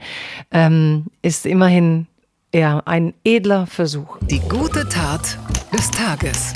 ähm, 0.50 1.06
ist 1.22 1.46
immerhin 1.46 2.06
eher 2.52 2.86
ein 2.86 3.14
edler 3.24 3.66
Versuch. 3.66 4.18
Die 4.22 4.40
gute 4.40 4.88
Tat 4.88 5.38
des 5.72 5.90
Tages. 5.90 6.52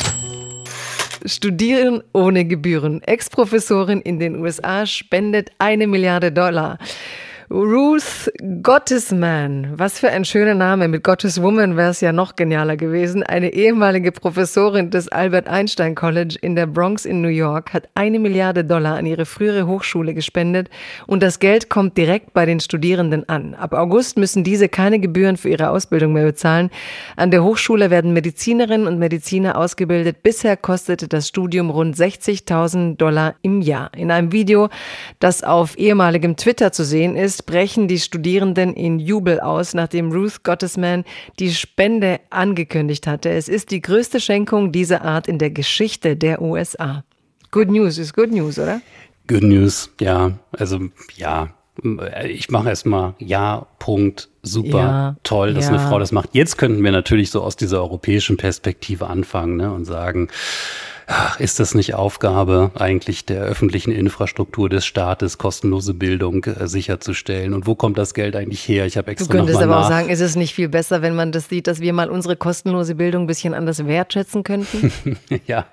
Studieren 1.26 2.02
ohne 2.12 2.44
Gebühren. 2.44 3.02
Ex-Professorin 3.02 4.02
in 4.02 4.18
den 4.18 4.42
USA 4.42 4.84
spendet 4.84 5.52
eine 5.58 5.86
Milliarde 5.86 6.30
Dollar. 6.30 6.78
Ruth 7.50 8.32
Gottesman, 8.62 9.74
was 9.76 9.98
für 9.98 10.08
ein 10.08 10.24
schöner 10.24 10.54
Name. 10.54 10.88
Mit 10.88 11.04
Gotteswoman 11.04 11.76
wäre 11.76 11.90
es 11.90 12.00
ja 12.00 12.10
noch 12.10 12.36
genialer 12.36 12.78
gewesen. 12.78 13.22
Eine 13.22 13.52
ehemalige 13.52 14.12
Professorin 14.12 14.88
des 14.88 15.08
Albert 15.08 15.46
Einstein 15.46 15.94
College 15.94 16.38
in 16.40 16.56
der 16.56 16.66
Bronx 16.66 17.04
in 17.04 17.20
New 17.20 17.28
York 17.28 17.74
hat 17.74 17.90
eine 17.94 18.18
Milliarde 18.18 18.64
Dollar 18.64 18.96
an 18.96 19.04
ihre 19.04 19.26
frühere 19.26 19.66
Hochschule 19.66 20.14
gespendet 20.14 20.70
und 21.06 21.22
das 21.22 21.38
Geld 21.38 21.68
kommt 21.68 21.98
direkt 21.98 22.32
bei 22.32 22.46
den 22.46 22.60
Studierenden 22.60 23.28
an. 23.28 23.54
Ab 23.54 23.74
August 23.74 24.16
müssen 24.16 24.42
diese 24.42 24.70
keine 24.70 24.98
Gebühren 24.98 25.36
für 25.36 25.50
ihre 25.50 25.68
Ausbildung 25.68 26.14
mehr 26.14 26.24
bezahlen. 26.24 26.70
An 27.16 27.30
der 27.30 27.44
Hochschule 27.44 27.90
werden 27.90 28.14
Medizinerinnen 28.14 28.86
und 28.86 28.98
Mediziner 28.98 29.58
ausgebildet. 29.58 30.22
Bisher 30.22 30.56
kostete 30.56 31.08
das 31.08 31.28
Studium 31.28 31.68
rund 31.68 31.94
60.000 31.94 32.96
Dollar 32.96 33.34
im 33.42 33.60
Jahr. 33.60 33.90
In 33.94 34.10
einem 34.10 34.32
Video, 34.32 34.70
das 35.18 35.44
auf 35.44 35.76
ehemaligem 35.76 36.36
Twitter 36.36 36.72
zu 36.72 36.84
sehen 36.84 37.16
ist, 37.16 37.33
August 37.34 37.46
brechen 37.46 37.88
die 37.88 37.98
Studierenden 37.98 38.74
in 38.74 39.00
Jubel 39.00 39.40
aus, 39.40 39.74
nachdem 39.74 40.12
Ruth 40.12 40.44
Gottesman 40.44 41.02
die 41.40 41.50
Spende 41.50 42.20
angekündigt 42.30 43.08
hatte. 43.08 43.30
Es 43.30 43.48
ist 43.48 43.72
die 43.72 43.80
größte 43.80 44.20
Schenkung 44.20 44.70
dieser 44.70 45.02
Art 45.02 45.26
in 45.26 45.38
der 45.40 45.50
Geschichte 45.50 46.16
der 46.16 46.40
USA. 46.40 47.02
Good 47.50 47.72
News 47.72 47.98
ist 47.98 48.14
Good 48.14 48.30
News, 48.30 48.60
oder? 48.60 48.80
Good 49.26 49.42
News, 49.42 49.90
ja. 50.00 50.38
Also 50.52 50.78
ja, 51.16 51.48
ich 52.24 52.50
mache 52.50 52.68
erstmal 52.68 53.14
ja, 53.18 53.66
Punkt, 53.80 54.28
super, 54.42 54.78
ja, 54.78 55.16
toll, 55.24 55.54
dass 55.54 55.64
ja. 55.64 55.70
eine 55.72 55.80
Frau 55.80 55.98
das 55.98 56.12
macht. 56.12 56.30
Jetzt 56.34 56.56
könnten 56.56 56.84
wir 56.84 56.92
natürlich 56.92 57.32
so 57.32 57.42
aus 57.42 57.56
dieser 57.56 57.80
europäischen 57.80 58.36
Perspektive 58.36 59.08
anfangen 59.08 59.56
ne, 59.56 59.72
und 59.72 59.86
sagen, 59.86 60.28
ach, 61.06 61.40
ist 61.40 61.60
das 61.60 61.74
nicht 61.74 61.94
Aufgabe 61.94 62.70
eigentlich 62.74 63.24
der 63.24 63.42
öffentlichen 63.42 63.92
Infrastruktur 63.92 64.68
des 64.68 64.86
Staates, 64.86 65.38
kostenlose 65.38 65.94
Bildung 65.94 66.44
äh, 66.44 66.66
sicherzustellen? 66.66 67.54
Und 67.54 67.66
wo 67.66 67.74
kommt 67.74 67.98
das 67.98 68.14
Geld 68.14 68.36
eigentlich 68.36 68.66
her? 68.66 68.86
Ich 68.86 68.96
habe 68.96 69.10
extra 69.10 69.26
Du 69.26 69.38
könntest 69.38 69.60
aber 69.60 69.66
nach. 69.66 69.84
auch 69.84 69.88
sagen, 69.88 70.08
ist 70.08 70.20
es 70.20 70.36
nicht 70.36 70.54
viel 70.54 70.68
besser, 70.68 71.02
wenn 71.02 71.14
man 71.14 71.32
das 71.32 71.48
sieht, 71.48 71.66
dass 71.66 71.80
wir 71.80 71.92
mal 71.92 72.10
unsere 72.10 72.36
kostenlose 72.36 72.94
Bildung 72.94 73.24
ein 73.24 73.26
bisschen 73.26 73.54
anders 73.54 73.86
wertschätzen 73.86 74.44
könnten? 74.44 74.92
ja, 75.46 75.66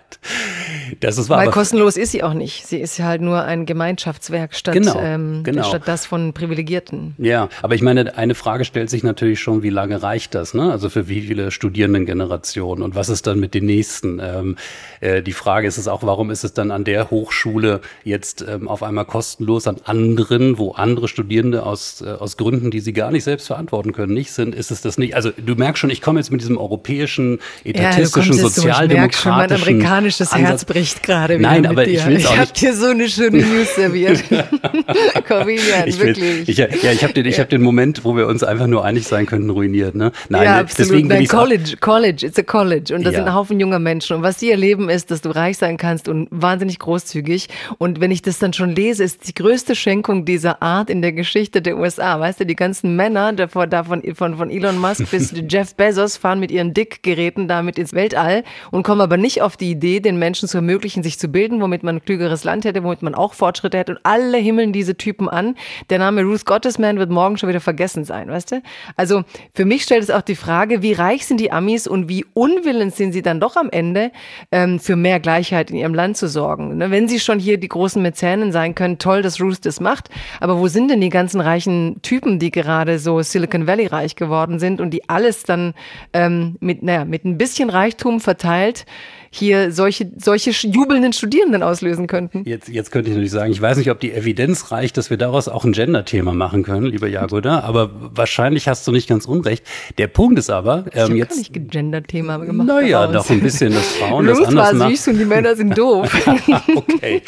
das 0.99 1.17
ist 1.17 1.29
wahr. 1.29 1.39
Weil 1.39 1.51
kostenlos 1.51 1.97
ist 1.97 2.11
sie 2.11 2.23
auch 2.23 2.33
nicht. 2.33 2.67
Sie 2.67 2.79
ist 2.79 2.99
halt 2.99 3.21
nur 3.21 3.43
ein 3.43 3.65
Gemeinschaftswerk 3.65 4.53
statt, 4.55 4.73
genau, 4.73 4.99
ähm, 4.99 5.43
genau. 5.43 5.63
statt 5.63 5.83
das 5.85 6.05
von 6.05 6.33
Privilegierten. 6.33 7.15
Ja, 7.17 7.49
aber 7.61 7.75
ich 7.75 7.81
meine, 7.81 8.17
eine 8.17 8.35
Frage 8.35 8.65
stellt 8.65 8.89
sich 8.89 9.03
natürlich 9.03 9.39
schon, 9.39 9.63
wie 9.63 9.69
lange 9.69 10.01
reicht 10.03 10.35
das? 10.35 10.53
Ne? 10.53 10.71
Also 10.71 10.89
für 10.89 11.07
wie 11.07 11.21
viele 11.21 11.51
Studierendengenerationen 11.51 12.83
und 12.83 12.95
was 12.95 13.09
ist 13.09 13.27
dann 13.27 13.39
mit 13.39 13.53
den 13.53 13.65
nächsten? 13.65 14.19
Ähm, 14.19 14.55
äh, 14.99 15.20
die 15.21 15.33
Frage 15.33 15.67
ist 15.67 15.77
es 15.77 15.87
auch, 15.87 16.03
warum 16.03 16.31
ist 16.31 16.43
es 16.43 16.53
dann 16.53 16.71
an 16.71 16.83
der 16.83 17.11
Hochschule 17.11 17.81
jetzt 18.03 18.45
ähm, 18.47 18.67
auf 18.67 18.83
einmal 18.83 19.05
kostenlos, 19.05 19.67
an 19.67 19.77
anderen, 19.85 20.57
wo 20.57 20.71
andere 20.71 21.07
Studierende 21.07 21.63
aus, 21.63 22.01
äh, 22.01 22.09
aus 22.09 22.37
Gründen, 22.37 22.71
die 22.71 22.79
sie 22.79 22.93
gar 22.93 23.11
nicht 23.11 23.23
selbst 23.23 23.47
verantworten 23.47 23.93
können, 23.93 24.13
nicht 24.13 24.31
sind, 24.31 24.55
ist 24.55 24.71
es 24.71 24.81
das 24.81 24.97
nicht? 24.97 25.15
Also 25.15 25.31
du 25.31 25.55
merkst 25.55 25.79
schon, 25.79 25.89
ich 25.89 26.01
komme 26.01 26.19
jetzt 26.19 26.31
mit 26.31 26.41
diesem 26.41 26.57
europäischen, 26.57 27.39
etatistischen, 27.63 28.33
ja, 28.33 28.41
sozialdemokratischen... 28.41 29.21
Schon, 29.21 29.31
mein 29.31 29.51
amerikanisches 29.51 30.31
Ansatz. 30.31 30.49
Herz 30.49 30.65
bricht 30.65 31.03
gerade 31.03 31.39
wieder 31.39 31.49
Nein, 31.49 31.65
aber 31.65 31.85
dir. 31.85 31.99
ich 31.99 32.05
will 32.05 32.17
Ich 32.17 32.37
habe 32.37 32.51
dir 32.51 32.73
so 32.73 32.87
eine 32.87 33.07
schöne 33.09 33.37
News 33.37 33.75
serviert. 33.75 34.23
Corvinian, 35.27 35.87
ich 35.87 35.99
will, 35.99 36.07
wirklich. 36.07 36.49
Ich, 36.49 36.57
ja, 36.57 36.67
ich 36.67 37.03
habe 37.03 37.13
den, 37.13 37.25
ich 37.25 37.39
hab 37.39 37.49
den 37.49 37.61
Moment, 37.61 38.03
wo 38.03 38.15
wir 38.15 38.27
uns 38.27 38.43
einfach 38.43 38.67
nur 38.67 38.83
einig 38.83 39.07
sein 39.07 39.25
könnten, 39.25 39.49
ruiniert. 39.49 39.95
Ne? 39.95 40.11
Nein, 40.29 40.43
ja, 40.43 40.59
absolut. 40.59 40.91
deswegen 40.91 41.07
Nein, 41.07 41.27
College, 41.27 41.77
College, 41.79 42.25
it's 42.25 42.39
a 42.39 42.43
College. 42.43 42.95
Und 42.95 43.03
da 43.03 43.11
ja. 43.11 43.17
sind 43.17 43.27
ein 43.27 43.33
Haufen 43.33 43.59
junger 43.59 43.79
Menschen. 43.79 44.17
Und 44.17 44.23
was 44.23 44.39
sie 44.39 44.51
erleben 44.51 44.89
ist, 44.89 45.10
dass 45.11 45.21
du 45.21 45.29
reich 45.29 45.57
sein 45.57 45.77
kannst 45.77 46.07
und 46.07 46.27
wahnsinnig 46.31 46.79
großzügig. 46.79 47.49
Und 47.77 47.99
wenn 47.99 48.11
ich 48.11 48.21
das 48.21 48.39
dann 48.39 48.53
schon 48.53 48.75
lese, 48.75 49.03
ist 49.03 49.27
die 49.27 49.33
größte 49.33 49.75
Schenkung 49.75 50.25
dieser 50.25 50.61
Art 50.61 50.89
in 50.89 51.01
der 51.01 51.11
Geschichte 51.11 51.61
der 51.61 51.77
USA. 51.77 52.19
Weißt 52.19 52.39
du, 52.39 52.45
die 52.45 52.55
ganzen 52.55 52.95
Männer, 52.95 53.33
davor, 53.33 53.67
davon, 53.67 54.01
von, 54.15 54.37
von 54.37 54.49
Elon 54.49 54.77
Musk 54.79 55.11
bis 55.11 55.33
Jeff 55.49 55.75
Bezos, 55.75 56.17
fahren 56.17 56.39
mit 56.39 56.51
ihren 56.51 56.73
Dickgeräten 56.73 57.47
damit 57.47 57.77
ins 57.77 57.93
Weltall 57.93 58.43
und 58.71 58.83
kommen 58.83 59.01
aber 59.01 59.17
nicht 59.17 59.41
auf 59.41 59.57
die 59.57 59.71
Idee, 59.71 59.99
den 59.99 60.17
Menschen 60.17 60.47
zu 60.47 60.57
ermöglichen, 60.57 61.03
sich 61.03 61.19
zu 61.19 61.27
bilden, 61.27 61.61
womit 61.61 61.83
man 61.83 61.97
ein 61.97 62.05
klügeres 62.05 62.43
Land 62.43 62.65
hätte, 62.65 62.83
womit 62.83 63.01
man 63.01 63.15
auch 63.15 63.33
Fortschritte 63.33 63.77
hätte. 63.77 63.93
Und 63.93 63.99
alle 64.03 64.37
himmeln 64.37 64.73
diese 64.73 64.95
Typen 64.95 65.29
an. 65.29 65.55
Der 65.89 65.99
Name 65.99 66.23
Ruth 66.23 66.45
Gottesman 66.45 66.97
wird 66.97 67.09
morgen 67.09 67.37
schon 67.37 67.49
wieder 67.49 67.59
vergessen 67.59 68.05
sein, 68.05 68.29
weißt 68.29 68.51
du? 68.51 68.61
Also 68.95 69.23
für 69.53 69.65
mich 69.65 69.83
stellt 69.83 70.03
es 70.03 70.09
auch 70.09 70.21
die 70.21 70.35
Frage, 70.35 70.81
wie 70.81 70.93
reich 70.93 71.25
sind 71.25 71.39
die 71.39 71.51
Amis 71.51 71.87
und 71.87 72.07
wie 72.07 72.25
unwillens 72.33 72.97
sind 72.97 73.11
sie 73.11 73.21
dann 73.21 73.39
doch 73.39 73.55
am 73.55 73.69
Ende 73.69 74.11
ähm, 74.51 74.79
für 74.79 74.95
mehr 75.01 75.19
Gleichheit 75.19 75.71
in 75.71 75.77
ihrem 75.77 75.93
Land 75.93 76.17
zu 76.17 76.27
sorgen. 76.27 76.77
Ne? 76.77 76.91
Wenn 76.91 77.07
sie 77.07 77.19
schon 77.19 77.39
hier 77.39 77.57
die 77.57 77.67
großen 77.67 78.01
Mäzenen 78.01 78.51
sein 78.51 78.75
können, 78.75 78.97
toll, 78.97 79.21
dass 79.21 79.41
Ruth 79.41 79.65
das 79.65 79.79
macht. 79.79 80.09
Aber 80.39 80.59
wo 80.59 80.67
sind 80.67 80.89
denn 80.89 81.01
die 81.01 81.09
ganzen 81.09 81.41
reichen 81.41 82.01
Typen, 82.01 82.39
die 82.39 82.51
gerade 82.51 82.99
so 82.99 83.21
Silicon 83.21 83.67
Valley 83.67 83.87
reich 83.87 84.15
geworden 84.15 84.59
sind 84.59 84.81
und 84.81 84.91
die 84.91 85.07
alles 85.09 85.43
dann 85.43 85.73
ähm, 86.13 86.57
mit, 86.59 86.83
naja, 86.83 87.05
mit 87.05 87.25
ein 87.25 87.37
bisschen 87.37 87.69
Reichtum 87.69 88.19
verteilt 88.19 88.85
hier 89.33 89.71
solche, 89.71 90.11
solche 90.17 90.51
jubelnden 90.67 91.13
Studierenden 91.13 91.63
auslösen 91.63 92.05
könnten. 92.07 92.43
Jetzt, 92.45 92.67
jetzt 92.67 92.91
könnte 92.91 93.09
ich 93.09 93.15
natürlich 93.15 93.31
sagen, 93.31 93.49
ich 93.51 93.61
weiß 93.61 93.77
nicht, 93.77 93.89
ob 93.89 93.99
die 94.01 94.11
Evidenz 94.11 94.71
reicht, 94.71 94.97
dass 94.97 95.09
wir 95.09 95.15
daraus 95.15 95.47
auch 95.47 95.63
ein 95.63 95.71
Gender-Thema 95.71 96.33
machen 96.33 96.63
können, 96.63 96.87
lieber 96.87 97.07
Jagoda, 97.07 97.61
aber 97.61 97.91
wahrscheinlich 98.13 98.67
hast 98.67 98.85
du 98.85 98.91
nicht 98.91 99.07
ganz 99.07 99.25
unrecht. 99.25 99.65
Der 99.97 100.07
Punkt 100.07 100.37
ist 100.37 100.49
aber, 100.49 100.85
ähm, 100.93 101.13
ich 101.13 101.17
jetzt. 101.17 101.41
Ich 101.41 101.51
nicht 101.51 101.71
Gender-Thema 101.71 102.37
gemacht. 102.39 102.67
Naja, 102.67 103.07
doch 103.07 103.29
ein 103.29 103.39
bisschen, 103.39 103.73
dass 103.73 103.87
Frauen 103.93 104.27
das 104.27 104.41
anders 104.41 104.73
machen. 104.73 104.91
süß 104.91 105.07
und 105.07 105.19
die 105.19 105.25
Männer 105.25 105.55
sind 105.55 105.77
doof. 105.77 106.11
okay, 106.75 107.21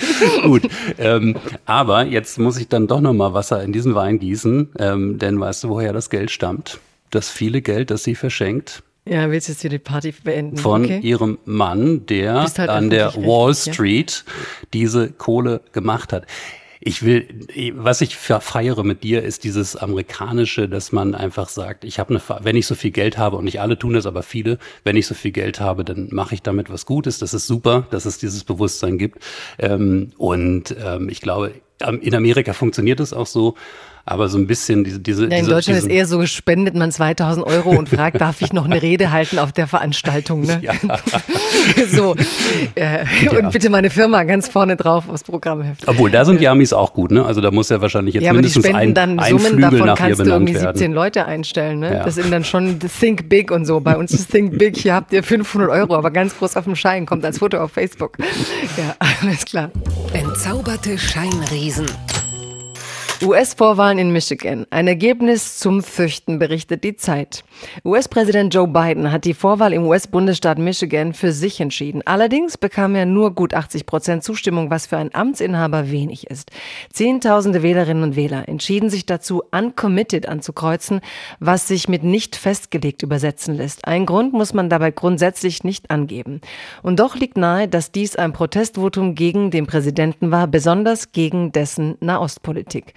gut. 0.44 0.64
Ähm, 0.98 1.38
aber 1.66 2.06
jetzt 2.06 2.38
muss 2.38 2.58
ich 2.58 2.68
dann 2.68 2.88
doch 2.88 3.00
nochmal 3.00 3.34
Wasser 3.34 3.64
in 3.64 3.72
diesen 3.72 3.96
Wein 3.96 4.20
gießen, 4.20 4.72
ähm, 4.78 5.20
denn 5.20 5.40
weißt 5.40 5.64
du, 5.64 5.70
woher 5.70 5.94
das 5.94 6.10
Geld 6.10 6.32
stammt? 6.32 6.80
Das 7.12 7.30
viele 7.30 7.62
Geld, 7.62 7.92
das 7.92 8.04
sie 8.04 8.16
verschenkt, 8.16 8.84
ja, 9.06 9.30
willst 9.30 9.48
du 9.48 9.52
jetzt 9.52 9.62
hier 9.62 9.70
die 9.70 9.80
Party 9.80 10.14
beenden? 10.24 10.58
Von 10.58 10.86
okay. 10.86 11.00
ihrem 11.00 11.38
Mann, 11.44 12.06
der 12.06 12.44
halt 12.44 12.70
an 12.70 12.90
der 12.90 13.14
Wall 13.16 13.54
Street 13.54 14.24
ja. 14.26 14.34
diese 14.74 15.12
Kohle 15.12 15.62
gemacht 15.74 16.14
hat. 16.14 16.26
Ich 16.86 17.04
will, 17.04 17.28
was 17.76 18.02
ich 18.02 18.18
feiere 18.18 18.84
mit 18.84 19.04
dir, 19.04 19.24
ist 19.24 19.46
dieses 19.46 19.78
amerikanische, 19.78 20.68
dass 20.68 20.92
man 20.92 21.16
einfach 21.16 21.48
sagt, 21.48 21.86
ich 21.86 21.98
habe 21.98 22.10
eine, 22.10 22.44
wenn 22.44 22.58
ich 22.58 22.68
so 22.68 22.76
viel 22.76 22.92
Geld 22.92 23.18
habe 23.18 23.38
und 23.38 23.46
nicht 23.46 23.62
alle 23.62 23.80
tun 23.80 23.94
das, 23.94 24.06
aber 24.06 24.22
viele, 24.22 24.58
wenn 24.84 24.98
ich 24.98 25.08
so 25.08 25.16
viel 25.16 25.32
Geld 25.32 25.62
habe, 25.62 25.86
dann 25.86 26.10
mache 26.12 26.36
ich 26.36 26.42
damit 26.42 26.70
was 26.70 26.86
Gutes. 26.86 27.20
Das 27.20 27.34
ist 27.34 27.48
super, 27.48 27.88
dass 27.90 28.04
es 28.04 28.18
dieses 28.18 28.44
Bewusstsein 28.44 28.98
gibt. 28.98 29.20
Ähm, 29.60 30.12
und 30.18 30.76
ähm, 30.84 31.08
ich 31.08 31.22
glaube, 31.22 31.54
in 32.02 32.16
Amerika 32.16 32.54
funktioniert 32.54 33.00
es 33.00 33.14
auch 33.14 33.28
so 33.28 33.56
aber 34.06 34.28
so 34.28 34.38
ein 34.38 34.48
bisschen 34.48 34.84
diese. 34.84 35.00
diese 35.00 35.24
ja, 35.24 35.30
in 35.30 35.36
diese, 35.38 35.52
Deutschland 35.52 35.80
ist 35.80 35.88
eher 35.88 36.06
so, 36.06 36.26
spendet 36.26 36.76
man 36.76 36.92
2000 36.92 37.46
Euro 37.48 37.70
und 37.70 37.88
fragt, 37.88 38.20
darf 38.20 38.42
ich 38.42 38.52
noch 38.52 38.66
eine 38.66 38.82
Rede 38.82 39.12
halten 39.12 39.40
auf 39.40 39.54
der 39.54 39.66
Veranstaltung? 39.66 40.42
Ne? 40.42 40.60
Ja. 40.62 40.74
so. 41.92 42.14
Äh, 42.76 43.06
ja. 43.24 43.32
Und 43.32 43.54
bitte 43.54 43.70
meine 43.70 43.90
Firma 43.90 44.24
ganz 44.24 44.50
vorne 44.50 44.76
drauf 44.76 45.08
aufs 45.08 45.24
Programmheft. 45.24 45.88
Obwohl, 45.88 46.12
da 46.12 46.26
sind 46.26 46.42
die 46.42 46.50
Amis 46.50 46.74
auch 46.74 46.94
gut, 46.94 47.12
ne? 47.12 47.26
Also 47.26 47.40
da 47.40 47.50
muss 47.52 47.70
ja 47.70 47.80
wahrscheinlich 47.80 48.16
jetzt 48.16 48.26
ja, 48.26 48.34
mindestens 48.34 48.66
aber 48.66 48.74
die 48.74 48.78
spenden 48.78 48.90
ein, 48.90 48.94
dann 48.94 49.20
ein 49.20 49.32
Summen, 49.32 49.54
Flügel 49.54 49.80
davon 49.80 49.96
kannst 49.96 50.20
du 50.20 50.26
irgendwie 50.26 50.54
17 50.54 50.80
werden. 50.80 50.94
Leute 50.94 51.26
einstellen. 51.26 51.80
Ne? 51.80 51.94
Ja. 51.94 52.04
Das 52.04 52.16
sind 52.16 52.30
dann 52.30 52.44
schon 52.44 52.80
Think 52.80 53.30
Big 53.30 53.52
und 53.52 53.66
so. 53.66 53.80
Bei 53.80 53.96
uns 53.96 54.12
ist 54.12 54.30
Think 54.30 54.58
Big, 54.58 54.76
hier 54.76 54.96
habt 54.96 55.14
ihr 55.14 55.24
500 55.24 55.70
Euro, 55.70 55.96
aber 55.96 56.12
ganz 56.12 56.38
groß 56.38 56.58
auf 56.58 56.66
dem 56.66 56.76
Schein, 56.76 57.06
kommt 57.06 57.24
als 57.24 57.38
Foto 57.38 57.58
auf 57.58 57.72
Facebook. 57.72 58.18
Ja, 58.76 58.96
alles 59.22 59.46
klar. 59.46 59.72
Entzauberte 60.14 60.98
Scheinriesen. 60.98 61.86
US-Vorwahlen 63.22 64.00
in 64.00 64.12
Michigan. 64.12 64.66
Ein 64.70 64.88
Ergebnis 64.88 65.58
zum 65.58 65.82
Fürchten, 65.82 66.40
berichtet 66.40 66.84
die 66.84 66.96
Zeit. 66.96 67.46
US-Präsident 67.86 68.54
Joe 68.54 68.68
Biden 68.68 69.12
hat 69.12 69.24
die 69.24 69.34
Vorwahl 69.34 69.72
im 69.72 69.86
US-Bundesstaat 69.86 70.58
Michigan 70.58 71.14
für 71.14 71.32
sich 71.32 71.62
entschieden. 71.62 72.02
Allerdings 72.06 72.58
bekam 72.58 72.96
er 72.96 73.06
nur 73.06 73.34
gut 73.34 73.54
80 73.54 73.86
Prozent 73.86 74.24
Zustimmung, 74.24 74.70
was 74.70 74.88
für 74.88 74.98
einen 74.98 75.14
Amtsinhaber 75.14 75.90
wenig 75.92 76.28
ist. 76.30 76.52
Zehntausende 76.92 77.64
Wählerinnen 77.64 78.04
und 78.04 78.16
Wähler 78.16 78.50
entschieden 78.50 78.90
sich 78.90 79.06
dazu, 79.06 79.44
uncommitted 79.52 80.28
anzukreuzen, 80.28 81.00
was 81.40 81.68
sich 81.68 81.88
mit 81.88 82.04
nicht 82.04 82.36
festgelegt 82.36 83.04
übersetzen 83.04 83.56
lässt. 83.56 83.86
Ein 83.88 84.06
Grund 84.06 84.34
muss 84.34 84.54
man 84.54 84.70
dabei 84.70 84.92
grundsätzlich 84.92 85.64
nicht 85.64 85.92
angeben. 85.92 86.42
Und 86.82 87.00
doch 87.00 87.16
liegt 87.16 87.38
nahe, 87.38 87.70
dass 87.70 87.92
dies 87.92 88.16
ein 88.18 88.34
Protestvotum 88.34 89.16
gegen 89.16 89.52
den 89.52 89.68
Präsidenten 89.68 90.32
war, 90.32 90.48
besonders 90.48 91.12
gegen 91.14 91.52
dessen 91.52 91.96
Nahostpolitik. 92.02 92.94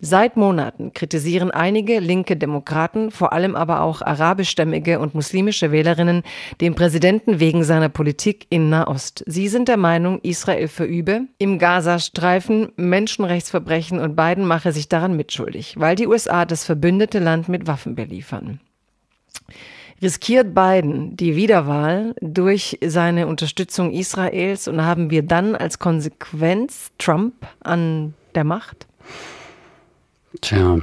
Seit 0.00 0.36
Monaten 0.36 0.92
kritisieren 0.92 1.50
einige 1.50 2.00
linke 2.00 2.36
Demokraten, 2.36 3.10
vor 3.10 3.32
allem 3.32 3.56
aber 3.56 3.82
auch 3.82 4.02
arabischstämmige 4.02 4.98
und 4.98 5.14
muslimische 5.14 5.72
Wählerinnen, 5.72 6.22
den 6.60 6.74
Präsidenten 6.74 7.40
wegen 7.40 7.64
seiner 7.64 7.88
Politik 7.88 8.46
in 8.50 8.70
Nahost. 8.70 9.24
Sie 9.26 9.48
sind 9.48 9.68
der 9.68 9.76
Meinung, 9.76 10.20
Israel 10.22 10.68
verübe 10.68 11.22
im 11.38 11.58
Gazastreifen 11.58 12.72
Menschenrechtsverbrechen 12.76 14.00
und 14.00 14.16
Biden 14.16 14.46
mache 14.46 14.72
sich 14.72 14.88
daran 14.88 15.16
mitschuldig, 15.16 15.74
weil 15.78 15.96
die 15.96 16.06
USA 16.06 16.44
das 16.44 16.64
verbündete 16.64 17.18
Land 17.18 17.48
mit 17.48 17.66
Waffen 17.66 17.94
beliefern. 17.94 18.60
Riskiert 20.02 20.54
Biden 20.54 21.14
die 21.16 21.36
Wiederwahl 21.36 22.14
durch 22.22 22.78
seine 22.82 23.26
Unterstützung 23.26 23.92
Israels 23.92 24.66
und 24.66 24.82
haben 24.82 25.10
wir 25.10 25.22
dann 25.22 25.54
als 25.54 25.78
Konsequenz 25.78 26.90
Trump 26.96 27.34
an 27.60 28.14
der 28.34 28.44
Macht? 28.44 28.86
Tja, 30.40 30.80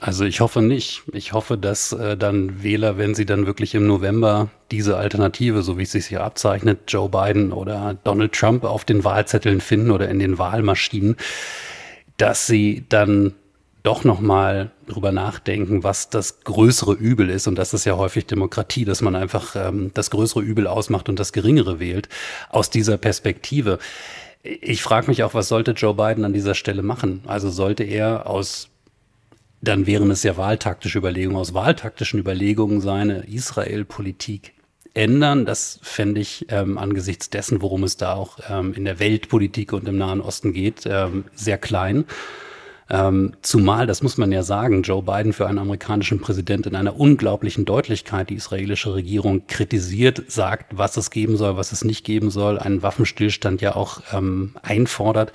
also 0.00 0.24
ich 0.24 0.40
hoffe 0.40 0.62
nicht. 0.62 1.02
Ich 1.12 1.32
hoffe, 1.32 1.58
dass 1.58 1.92
äh, 1.92 2.16
dann 2.16 2.62
Wähler, 2.62 2.96
wenn 2.96 3.14
sie 3.14 3.26
dann 3.26 3.46
wirklich 3.46 3.74
im 3.74 3.86
November 3.86 4.48
diese 4.70 4.96
Alternative, 4.96 5.62
so 5.62 5.78
wie 5.78 5.82
es 5.82 5.92
sich 5.92 6.06
hier 6.06 6.24
abzeichnet, 6.24 6.80
Joe 6.88 7.08
Biden 7.08 7.52
oder 7.52 7.98
Donald 8.02 8.32
Trump 8.32 8.64
auf 8.64 8.84
den 8.84 9.04
Wahlzetteln 9.04 9.60
finden 9.60 9.90
oder 9.90 10.08
in 10.08 10.18
den 10.18 10.38
Wahlmaschinen, 10.38 11.16
dass 12.16 12.46
sie 12.46 12.84
dann 12.88 13.34
doch 13.82 14.04
nochmal 14.04 14.70
drüber 14.86 15.10
nachdenken, 15.12 15.82
was 15.82 16.08
das 16.08 16.40
größere 16.40 16.94
Übel 16.94 17.28
ist. 17.28 17.48
Und 17.48 17.56
das 17.56 17.74
ist 17.74 17.84
ja 17.84 17.96
häufig 17.96 18.26
Demokratie, 18.26 18.84
dass 18.84 19.02
man 19.02 19.16
einfach 19.16 19.56
ähm, 19.56 19.90
das 19.92 20.10
größere 20.10 20.40
Übel 20.40 20.66
ausmacht 20.66 21.08
und 21.08 21.18
das 21.18 21.32
geringere 21.32 21.80
wählt. 21.80 22.08
Aus 22.48 22.70
dieser 22.70 22.96
Perspektive. 22.96 23.78
Ich 24.42 24.82
frage 24.82 25.08
mich 25.08 25.22
auch, 25.22 25.34
was 25.34 25.48
sollte 25.48 25.72
Joe 25.72 25.94
Biden 25.94 26.24
an 26.24 26.32
dieser 26.32 26.54
Stelle 26.54 26.82
machen? 26.82 27.22
Also 27.26 27.50
sollte 27.50 27.84
er 27.84 28.26
aus 28.26 28.68
dann 29.62 29.86
wären 29.86 30.10
es 30.10 30.24
ja 30.24 30.36
wahltaktische 30.36 30.98
Überlegungen. 30.98 31.38
Aus 31.38 31.54
wahltaktischen 31.54 32.18
Überlegungen 32.18 32.80
seine 32.80 33.26
Israel-Politik 33.28 34.54
ändern. 34.92 35.46
Das 35.46 35.78
fände 35.82 36.20
ich 36.20 36.46
ähm, 36.48 36.76
angesichts 36.78 37.30
dessen, 37.30 37.62
worum 37.62 37.84
es 37.84 37.96
da 37.96 38.14
auch 38.14 38.38
ähm, 38.50 38.74
in 38.74 38.84
der 38.84 38.98
Weltpolitik 38.98 39.72
und 39.72 39.88
im 39.88 39.96
Nahen 39.96 40.20
Osten 40.20 40.52
geht, 40.52 40.82
ähm, 40.84 41.24
sehr 41.34 41.58
klein. 41.58 42.04
Ähm, 42.90 43.34
zumal, 43.42 43.86
das 43.86 44.02
muss 44.02 44.18
man 44.18 44.32
ja 44.32 44.42
sagen, 44.42 44.82
Joe 44.82 45.02
Biden 45.02 45.32
für 45.32 45.46
einen 45.46 45.58
amerikanischen 45.58 46.20
Präsident 46.20 46.66
in 46.66 46.76
einer 46.76 46.98
unglaublichen 46.98 47.64
Deutlichkeit 47.64 48.30
die 48.30 48.34
israelische 48.34 48.94
Regierung 48.94 49.46
kritisiert, 49.46 50.22
sagt, 50.28 50.76
was 50.76 50.96
es 50.96 51.10
geben 51.10 51.36
soll, 51.36 51.56
was 51.56 51.72
es 51.72 51.84
nicht 51.84 52.04
geben 52.04 52.30
soll, 52.30 52.58
einen 52.58 52.82
Waffenstillstand 52.82 53.60
ja 53.60 53.76
auch 53.76 54.02
ähm, 54.12 54.54
einfordert. 54.62 55.32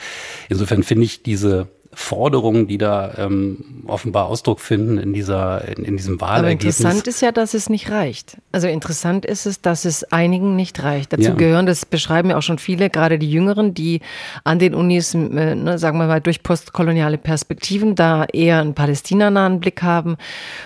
Insofern 0.50 0.84
finde 0.84 1.06
ich 1.06 1.24
diese 1.24 1.68
Forderungen, 2.00 2.68
die 2.68 2.78
da 2.78 3.12
ähm, 3.18 3.84
offenbar 3.88 4.28
Ausdruck 4.28 4.60
finden 4.60 5.00
in 5.00 5.14
dieser 5.14 5.68
in, 5.68 5.84
in 5.84 5.98
diesem 5.98 6.22
Wahlergebnis. 6.22 6.80
Aber 6.80 6.90
interessant 6.90 7.08
ist 7.08 7.22
ja, 7.22 7.32
dass 7.32 7.56
es 7.56 7.70
nicht 7.70 7.90
reicht. 7.90 8.38
Also 8.52 8.68
interessant 8.68 9.26
ist 9.26 9.48
es, 9.48 9.62
dass 9.62 9.84
es 9.84 10.04
einigen 10.04 10.56
nicht 10.56 10.84
reicht. 10.84 11.12
Dazu 11.12 11.24
ja. 11.24 11.34
gehören, 11.34 11.66
das 11.66 11.88
beschreiben 11.88 12.30
ja 12.30 12.38
auch 12.38 12.44
schon 12.44 12.60
viele, 12.60 12.92
gerade 12.92 13.18
die 13.18 13.30
Jüngeren, 13.30 13.74
die 13.74 14.02
an 14.44 14.60
den 14.60 14.76
Unis, 14.76 15.16
äh, 15.16 15.56
ne, 15.56 15.80
sagen 15.80 15.98
wir 15.98 16.06
mal, 16.06 16.22
durch 16.22 16.44
postkoloniale 16.44 17.18
Perspektiven 17.18 17.96
da 17.96 18.26
eher 18.26 18.62
einen 18.62 18.76
palästinanahen 18.76 19.60
Blick 19.60 19.82
haben 19.82 20.18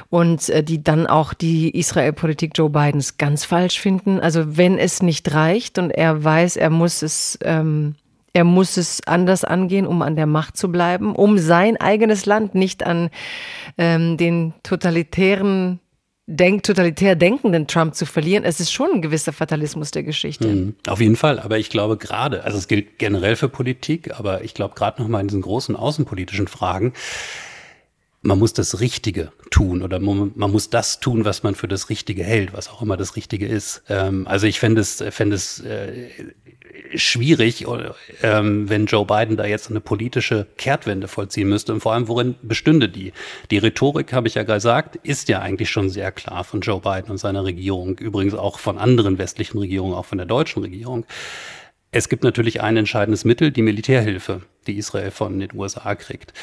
und 0.09 0.49
äh, 0.49 0.65
die 0.65 0.83
dann 0.83 1.07
auch 1.07 1.33
die 1.33 1.69
Israel-Politik 1.79 2.51
Joe 2.55 2.69
Bidens 2.69 3.17
ganz 3.17 3.45
falsch 3.45 3.79
finden. 3.79 4.19
Also 4.19 4.57
wenn 4.57 4.77
es 4.77 5.01
nicht 5.01 5.33
reicht 5.33 5.79
und 5.79 5.91
er 5.91 6.21
weiß, 6.21 6.57
er 6.57 6.69
muss 6.69 7.01
es 7.01 7.39
ähm, 7.41 7.95
er 8.33 8.43
muss 8.43 8.77
es 8.77 9.01
anders 9.05 9.43
angehen, 9.43 9.85
um 9.85 10.01
an 10.01 10.15
der 10.15 10.25
Macht 10.25 10.57
zu 10.57 10.71
bleiben, 10.71 11.15
um 11.15 11.37
sein 11.37 11.77
eigenes 11.77 12.25
Land 12.25 12.55
nicht 12.55 12.85
an 12.85 13.09
ähm, 13.77 14.17
den 14.17 14.53
totalitären 14.63 15.79
denk, 16.27 16.63
totalitär 16.63 17.15
denkenden 17.15 17.67
Trump 17.67 17.95
zu 17.95 18.05
verlieren. 18.05 18.43
Es 18.43 18.59
ist 18.59 18.71
schon 18.71 18.89
ein 18.93 19.01
gewisser 19.01 19.33
Fatalismus 19.33 19.91
der 19.91 20.03
Geschichte. 20.03 20.47
Mhm, 20.47 20.75
auf 20.87 21.01
jeden 21.01 21.15
Fall, 21.15 21.39
aber 21.39 21.57
ich 21.57 21.69
glaube 21.69 21.97
gerade, 21.97 22.43
also 22.43 22.57
es 22.57 22.67
gilt 22.67 22.97
generell 22.99 23.35
für 23.35 23.49
Politik, 23.49 24.17
aber 24.17 24.43
ich 24.43 24.53
glaube 24.53 24.75
gerade 24.75 25.01
nochmal 25.01 25.21
in 25.21 25.27
diesen 25.27 25.41
großen 25.41 25.75
außenpolitischen 25.75 26.47
Fragen, 26.47 26.93
man 28.21 28.37
muss 28.37 28.53
das 28.53 28.79
Richtige 28.79 29.31
tun 29.49 29.81
oder 29.81 29.99
man, 29.99 30.31
muss 30.35 30.69
das 30.69 30.99
tun, 30.99 31.25
was 31.25 31.41
man 31.41 31.55
für 31.55 31.67
das 31.67 31.89
Richtige 31.89 32.23
hält, 32.23 32.53
was 32.53 32.69
auch 32.69 32.81
immer 32.81 32.95
das 32.95 33.15
Richtige 33.15 33.47
ist. 33.47 33.83
Ähm, 33.89 34.27
also 34.27 34.45
ich 34.45 34.59
fände 34.59 34.81
es, 34.81 35.03
fände 35.09 35.35
es 35.35 35.59
äh, 35.61 36.09
schwierig, 36.95 37.65
ähm, 38.21 38.69
wenn 38.69 38.85
Joe 38.85 39.05
Biden 39.05 39.37
da 39.37 39.45
jetzt 39.45 39.69
eine 39.69 39.81
politische 39.81 40.45
Kehrtwende 40.57 41.07
vollziehen 41.07 41.49
müsste. 41.49 41.73
Und 41.73 41.81
vor 41.81 41.93
allem, 41.93 42.07
worin 42.07 42.35
bestünde 42.43 42.89
die? 42.89 43.11
Die 43.49 43.57
Rhetorik, 43.57 44.13
habe 44.13 44.27
ich 44.27 44.35
ja 44.35 44.43
gesagt, 44.43 44.97
ist 44.97 45.27
ja 45.27 45.39
eigentlich 45.39 45.71
schon 45.71 45.89
sehr 45.89 46.11
klar 46.11 46.43
von 46.43 46.61
Joe 46.61 46.79
Biden 46.79 47.09
und 47.09 47.17
seiner 47.17 47.43
Regierung, 47.43 47.97
übrigens 47.97 48.35
auch 48.35 48.59
von 48.59 48.77
anderen 48.77 49.17
westlichen 49.17 49.57
Regierungen, 49.57 49.95
auch 49.95 50.05
von 50.05 50.19
der 50.19 50.27
deutschen 50.27 50.61
Regierung. 50.61 51.05
Es 51.91 52.07
gibt 52.07 52.23
natürlich 52.23 52.61
ein 52.61 52.77
entscheidendes 52.77 53.25
Mittel, 53.25 53.51
die 53.51 53.63
Militärhilfe, 53.63 54.41
die 54.67 54.77
Israel 54.77 55.11
von 55.11 55.39
den 55.39 55.49
USA 55.53 55.95
kriegt. 55.95 56.33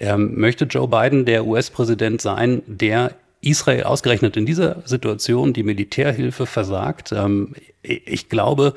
Ähm, 0.00 0.38
möchte 0.40 0.64
Joe 0.64 0.88
Biden 0.88 1.24
der 1.24 1.46
US-Präsident 1.46 2.20
sein, 2.20 2.62
der 2.66 3.12
Israel 3.42 3.84
ausgerechnet 3.84 4.36
in 4.36 4.46
dieser 4.46 4.82
Situation 4.84 5.52
die 5.52 5.62
Militärhilfe 5.62 6.46
versagt? 6.46 7.12
Ähm, 7.12 7.54
ich 7.82 8.28
glaube, 8.28 8.74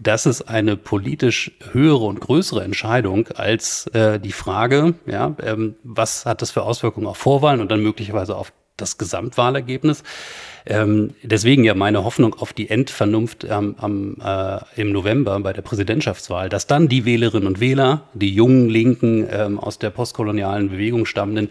das 0.00 0.26
ist 0.26 0.42
eine 0.42 0.76
politisch 0.76 1.52
höhere 1.72 2.04
und 2.04 2.20
größere 2.20 2.64
Entscheidung 2.64 3.28
als 3.28 3.86
äh, 3.88 4.18
die 4.18 4.32
Frage, 4.32 4.94
ja, 5.06 5.36
ähm, 5.42 5.76
was 5.84 6.24
hat 6.24 6.40
das 6.42 6.50
für 6.50 6.62
Auswirkungen 6.62 7.06
auf 7.06 7.18
Vorwahlen 7.18 7.60
und 7.60 7.70
dann 7.70 7.82
möglicherweise 7.82 8.36
auf 8.36 8.52
das 8.76 8.98
Gesamtwahlergebnis. 8.98 10.02
Ähm, 10.64 11.14
deswegen 11.22 11.64
ja 11.64 11.74
meine 11.74 12.04
Hoffnung 12.04 12.34
auf 12.34 12.52
die 12.52 12.70
Endvernunft 12.70 13.44
ähm, 13.44 13.74
am, 13.78 14.16
äh, 14.24 14.80
im 14.80 14.92
November 14.92 15.38
bei 15.40 15.52
der 15.52 15.62
Präsidentschaftswahl, 15.62 16.48
dass 16.48 16.66
dann 16.66 16.88
die 16.88 17.04
Wählerinnen 17.04 17.48
und 17.48 17.60
Wähler, 17.60 18.02
die 18.14 18.32
jungen 18.32 18.68
Linken 18.68 19.26
ähm, 19.30 19.58
aus 19.58 19.78
der 19.78 19.90
postkolonialen 19.90 20.70
Bewegung 20.70 21.04
stammenden, 21.04 21.48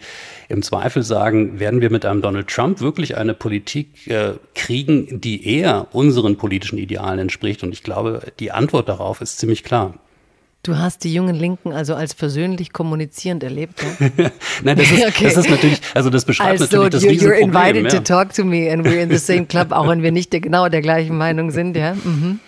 im 0.48 0.62
Zweifel 0.62 1.02
sagen, 1.02 1.60
werden 1.60 1.80
wir 1.80 1.90
mit 1.90 2.06
einem 2.06 2.22
Donald 2.22 2.48
Trump 2.48 2.80
wirklich 2.80 3.16
eine 3.16 3.34
Politik 3.34 4.06
äh, 4.06 4.32
kriegen, 4.54 5.20
die 5.20 5.46
eher 5.46 5.88
unseren 5.92 6.36
politischen 6.36 6.78
Idealen 6.78 7.18
entspricht? 7.18 7.62
Und 7.62 7.72
ich 7.72 7.82
glaube, 7.82 8.22
die 8.40 8.50
Antwort 8.50 8.88
darauf 8.88 9.20
ist 9.20 9.38
ziemlich 9.38 9.62
klar. 9.62 9.94
Du 10.64 10.78
hast 10.78 11.02
die 11.02 11.12
jungen 11.12 11.34
Linken 11.34 11.72
also 11.72 11.96
als 11.96 12.12
versöhnlich 12.12 12.72
kommunizierend 12.72 13.42
erlebt, 13.42 13.82
ja? 13.82 14.30
Nein, 14.62 14.76
das 14.76 14.92
ist, 14.92 15.06
okay. 15.08 15.24
das 15.24 15.36
ist 15.36 15.50
natürlich, 15.50 15.80
also 15.92 16.08
das 16.08 16.24
beschreibt 16.24 16.60
also, 16.60 16.82
natürlich 16.82 16.90
das 16.90 17.02
you, 17.02 17.28
You're 17.28 17.40
invited 17.40 17.92
ja. 17.92 17.98
to 17.98 18.04
talk 18.04 18.32
to 18.34 18.44
me 18.44 18.72
and 18.72 18.86
we're 18.86 19.02
in 19.02 19.10
the 19.10 19.18
same 19.18 19.46
club, 19.46 19.72
auch 19.72 19.88
wenn 19.88 20.04
wir 20.04 20.12
nicht 20.12 20.32
der, 20.32 20.40
genau 20.40 20.68
der 20.68 20.80
gleichen 20.80 21.18
Meinung 21.18 21.50
sind, 21.50 21.76
ja? 21.76 21.94
Mhm. 21.94 22.38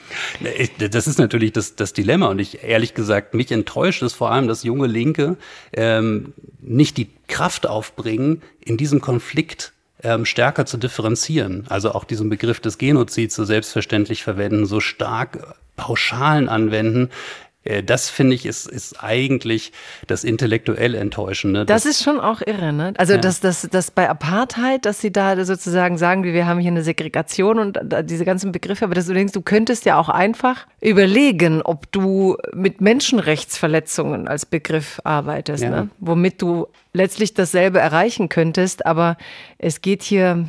Das 0.78 1.08
ist 1.08 1.18
natürlich 1.18 1.52
das, 1.52 1.74
das 1.74 1.92
Dilemma 1.92 2.28
und 2.28 2.38
ich 2.38 2.62
ehrlich 2.62 2.94
gesagt, 2.94 3.34
mich 3.34 3.50
enttäuscht 3.50 4.02
es 4.04 4.12
vor 4.12 4.30
allem, 4.30 4.46
dass 4.46 4.62
junge 4.62 4.86
Linke 4.86 5.36
ähm, 5.72 6.34
nicht 6.60 6.96
die 6.98 7.10
Kraft 7.26 7.66
aufbringen, 7.66 8.42
in 8.60 8.76
diesem 8.76 9.00
Konflikt 9.00 9.72
ähm, 10.04 10.24
stärker 10.24 10.66
zu 10.66 10.76
differenzieren. 10.76 11.64
Also 11.68 11.90
auch 11.92 12.04
diesen 12.04 12.28
Begriff 12.28 12.60
des 12.60 12.78
Genozids 12.78 13.34
so 13.34 13.44
selbstverständlich 13.44 14.22
verwenden, 14.22 14.66
so 14.66 14.78
stark 14.78 15.56
Pauschalen 15.76 16.48
anwenden, 16.48 17.06
äh, 17.06 17.43
das 17.84 18.10
finde 18.10 18.34
ich 18.34 18.44
ist, 18.44 18.66
ist 18.66 19.02
eigentlich 19.02 19.72
das 20.06 20.22
intellektuell 20.22 20.94
Enttäuschende. 20.94 21.64
Das, 21.64 21.84
das 21.84 21.92
ist 21.92 22.04
schon 22.04 22.20
auch 22.20 22.42
irre, 22.42 22.72
ne? 22.72 22.92
Also, 22.98 23.14
ja. 23.14 23.18
dass, 23.18 23.40
dass, 23.40 23.62
dass 23.62 23.90
bei 23.90 24.08
Apartheid, 24.08 24.84
dass 24.84 25.00
sie 25.00 25.12
da 25.12 25.42
sozusagen 25.44 25.96
sagen, 25.96 26.24
wir 26.24 26.46
haben 26.46 26.60
hier 26.60 26.70
eine 26.70 26.82
Segregation 26.82 27.58
und 27.58 27.78
diese 28.04 28.26
ganzen 28.26 28.52
Begriffe, 28.52 28.84
aber 28.84 28.94
dass 28.94 29.06
du 29.06 29.14
denkst, 29.14 29.32
du 29.32 29.40
könntest 29.40 29.86
ja 29.86 29.98
auch 29.98 30.10
einfach 30.10 30.66
überlegen, 30.82 31.62
ob 31.62 31.90
du 31.90 32.36
mit 32.52 32.82
Menschenrechtsverletzungen 32.82 34.28
als 34.28 34.44
Begriff 34.44 35.00
arbeitest, 35.04 35.62
ja. 35.62 35.70
ne? 35.70 35.90
Womit 36.00 36.42
du 36.42 36.66
letztlich 36.92 37.32
dasselbe 37.32 37.78
erreichen 37.78 38.28
könntest, 38.28 38.84
aber 38.84 39.16
es 39.58 39.80
geht 39.80 40.02
hier, 40.02 40.46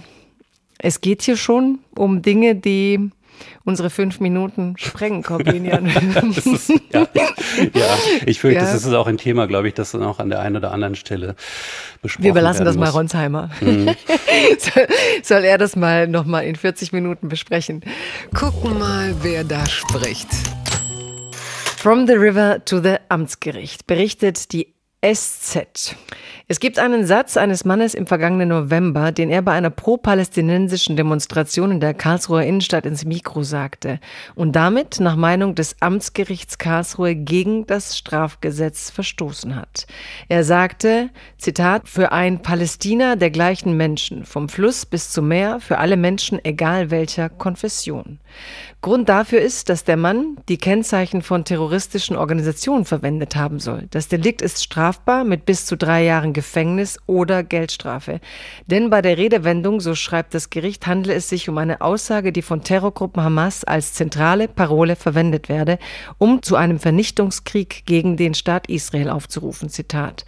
es 0.79 0.99
geht 0.99 1.21
hier 1.21 1.37
schon 1.37 1.79
um 1.95 2.21
Dinge, 2.21 2.55
die 2.55 3.11
unsere 3.63 3.89
fünf 3.89 4.19
Minuten 4.19 4.75
sprengen, 4.77 5.23
Corbinian. 5.23 5.87
ja, 6.93 7.07
ja, 7.73 7.97
ich 8.25 8.39
fürchte, 8.39 8.63
ja. 8.63 8.71
das 8.71 8.85
ist 8.85 8.93
auch 8.93 9.07
ein 9.07 9.17
Thema, 9.17 9.47
glaube 9.47 9.67
ich, 9.67 9.73
das 9.73 9.91
dann 9.91 10.03
auch 10.03 10.19
an 10.19 10.29
der 10.29 10.39
einen 10.39 10.57
oder 10.57 10.71
anderen 10.71 10.95
Stelle 10.95 11.35
besprochen 12.01 12.23
Wir 12.23 12.31
überlassen 12.31 12.65
das 12.65 12.75
mal 12.75 12.89
Ronsheimer. 12.89 13.49
Mhm. 13.61 13.95
soll, 14.59 14.87
soll 15.23 15.43
er 15.43 15.57
das 15.57 15.75
mal 15.75 16.07
nochmal 16.07 16.45
in 16.45 16.55
40 16.55 16.91
Minuten 16.93 17.27
besprechen? 17.27 17.81
Gucken 18.33 18.77
mal, 18.77 19.15
wer 19.21 19.43
da 19.43 19.65
spricht. 19.65 20.27
From 21.77 22.07
the 22.07 22.13
River 22.13 22.63
to 22.65 22.81
the 22.81 22.95
Amtsgericht 23.09 23.85
berichtet 23.87 24.51
die 24.53 24.74
SZ. 25.13 25.95
Es 26.47 26.59
gibt 26.59 26.77
einen 26.77 27.07
Satz 27.07 27.37
eines 27.37 27.65
Mannes 27.65 27.95
im 27.95 28.05
vergangenen 28.05 28.49
November, 28.49 29.11
den 29.11 29.31
er 29.31 29.41
bei 29.41 29.53
einer 29.53 29.71
pro-palästinensischen 29.71 30.95
Demonstration 30.95 31.71
in 31.71 31.79
der 31.79 31.95
Karlsruher 31.95 32.43
Innenstadt 32.43 32.85
ins 32.85 33.03
Mikro 33.03 33.41
sagte 33.41 33.99
und 34.35 34.55
damit 34.55 34.99
nach 34.99 35.15
Meinung 35.15 35.55
des 35.55 35.75
Amtsgerichts 35.79 36.59
Karlsruhe 36.59 37.15
gegen 37.15 37.65
das 37.65 37.97
Strafgesetz 37.97 38.91
verstoßen 38.91 39.55
hat. 39.55 39.87
Er 40.27 40.43
sagte, 40.43 41.09
Zitat, 41.39 41.89
für 41.89 42.11
ein 42.11 42.43
Palästina 42.43 43.15
der 43.15 43.31
gleichen 43.31 43.75
Menschen, 43.75 44.23
vom 44.23 44.47
Fluss 44.47 44.85
bis 44.85 45.09
zum 45.09 45.27
Meer, 45.27 45.59
für 45.59 45.79
alle 45.79 45.97
Menschen, 45.97 46.43
egal 46.45 46.91
welcher 46.91 47.29
Konfession. 47.29 48.19
Grund 48.81 49.09
dafür 49.09 49.41
ist, 49.41 49.69
dass 49.69 49.83
der 49.83 49.97
Mann 49.97 50.37
die 50.47 50.57
Kennzeichen 50.57 51.23
von 51.23 51.43
terroristischen 51.43 52.15
Organisationen 52.15 52.85
verwendet 52.85 53.35
haben 53.35 53.59
soll. 53.59 53.87
Das 53.89 54.09
Delikt 54.09 54.43
ist 54.43 54.63
strafbar 54.63 54.94
mit 55.25 55.45
bis 55.45 55.65
zu 55.65 55.77
drei 55.77 56.03
Jahren 56.03 56.33
Gefängnis 56.33 56.97
oder 57.05 57.43
Geldstrafe. 57.43 58.19
Denn 58.67 58.89
bei 58.89 59.01
der 59.01 59.17
Redewendung, 59.17 59.79
so 59.81 59.95
schreibt 59.95 60.33
das 60.33 60.49
Gericht, 60.49 60.87
handle 60.87 61.13
es 61.13 61.29
sich 61.29 61.49
um 61.49 61.57
eine 61.57 61.81
Aussage, 61.81 62.31
die 62.31 62.41
von 62.41 62.63
Terrorgruppen 62.63 63.23
Hamas 63.23 63.63
als 63.63 63.93
zentrale 63.93 64.47
Parole 64.47 64.95
verwendet 64.95 65.49
werde, 65.49 65.77
um 66.17 66.41
zu 66.41 66.55
einem 66.55 66.79
Vernichtungskrieg 66.79 67.85
gegen 67.85 68.17
den 68.17 68.33
Staat 68.33 68.67
Israel 68.67 69.09
aufzurufen. 69.09 69.69
Zitat. 69.69 70.25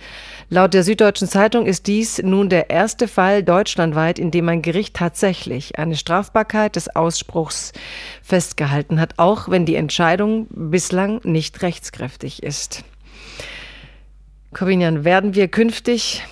Laut 0.50 0.74
der 0.74 0.84
Süddeutschen 0.84 1.28
Zeitung 1.28 1.66
ist 1.66 1.88
dies 1.88 2.22
nun 2.22 2.50
der 2.50 2.70
erste 2.70 3.08
Fall 3.08 3.44
deutschlandweit, 3.44 4.20
in 4.20 4.32
dem 4.32 4.48
ein 4.50 4.62
Gericht 4.62 4.96
tatsächlich 4.96 5.78
eine 5.78 5.96
Strafbarkeit 5.96 6.76
des 6.76 6.96
Ausspruchs 6.96 7.74
festgehalten 8.22 9.00
hat, 9.00 9.16
auch 9.18 9.50
wenn 9.50 9.66
die 9.66 9.76
Entscheidung 9.76 10.48
bislang 10.50 11.22
nicht 11.24 11.62
rechtskräftig 11.62 12.44
ist. 12.44 12.84
Corbinian, 14.54 15.04
werden 15.04 15.36
wir 15.36 15.48
künftig 15.48 16.24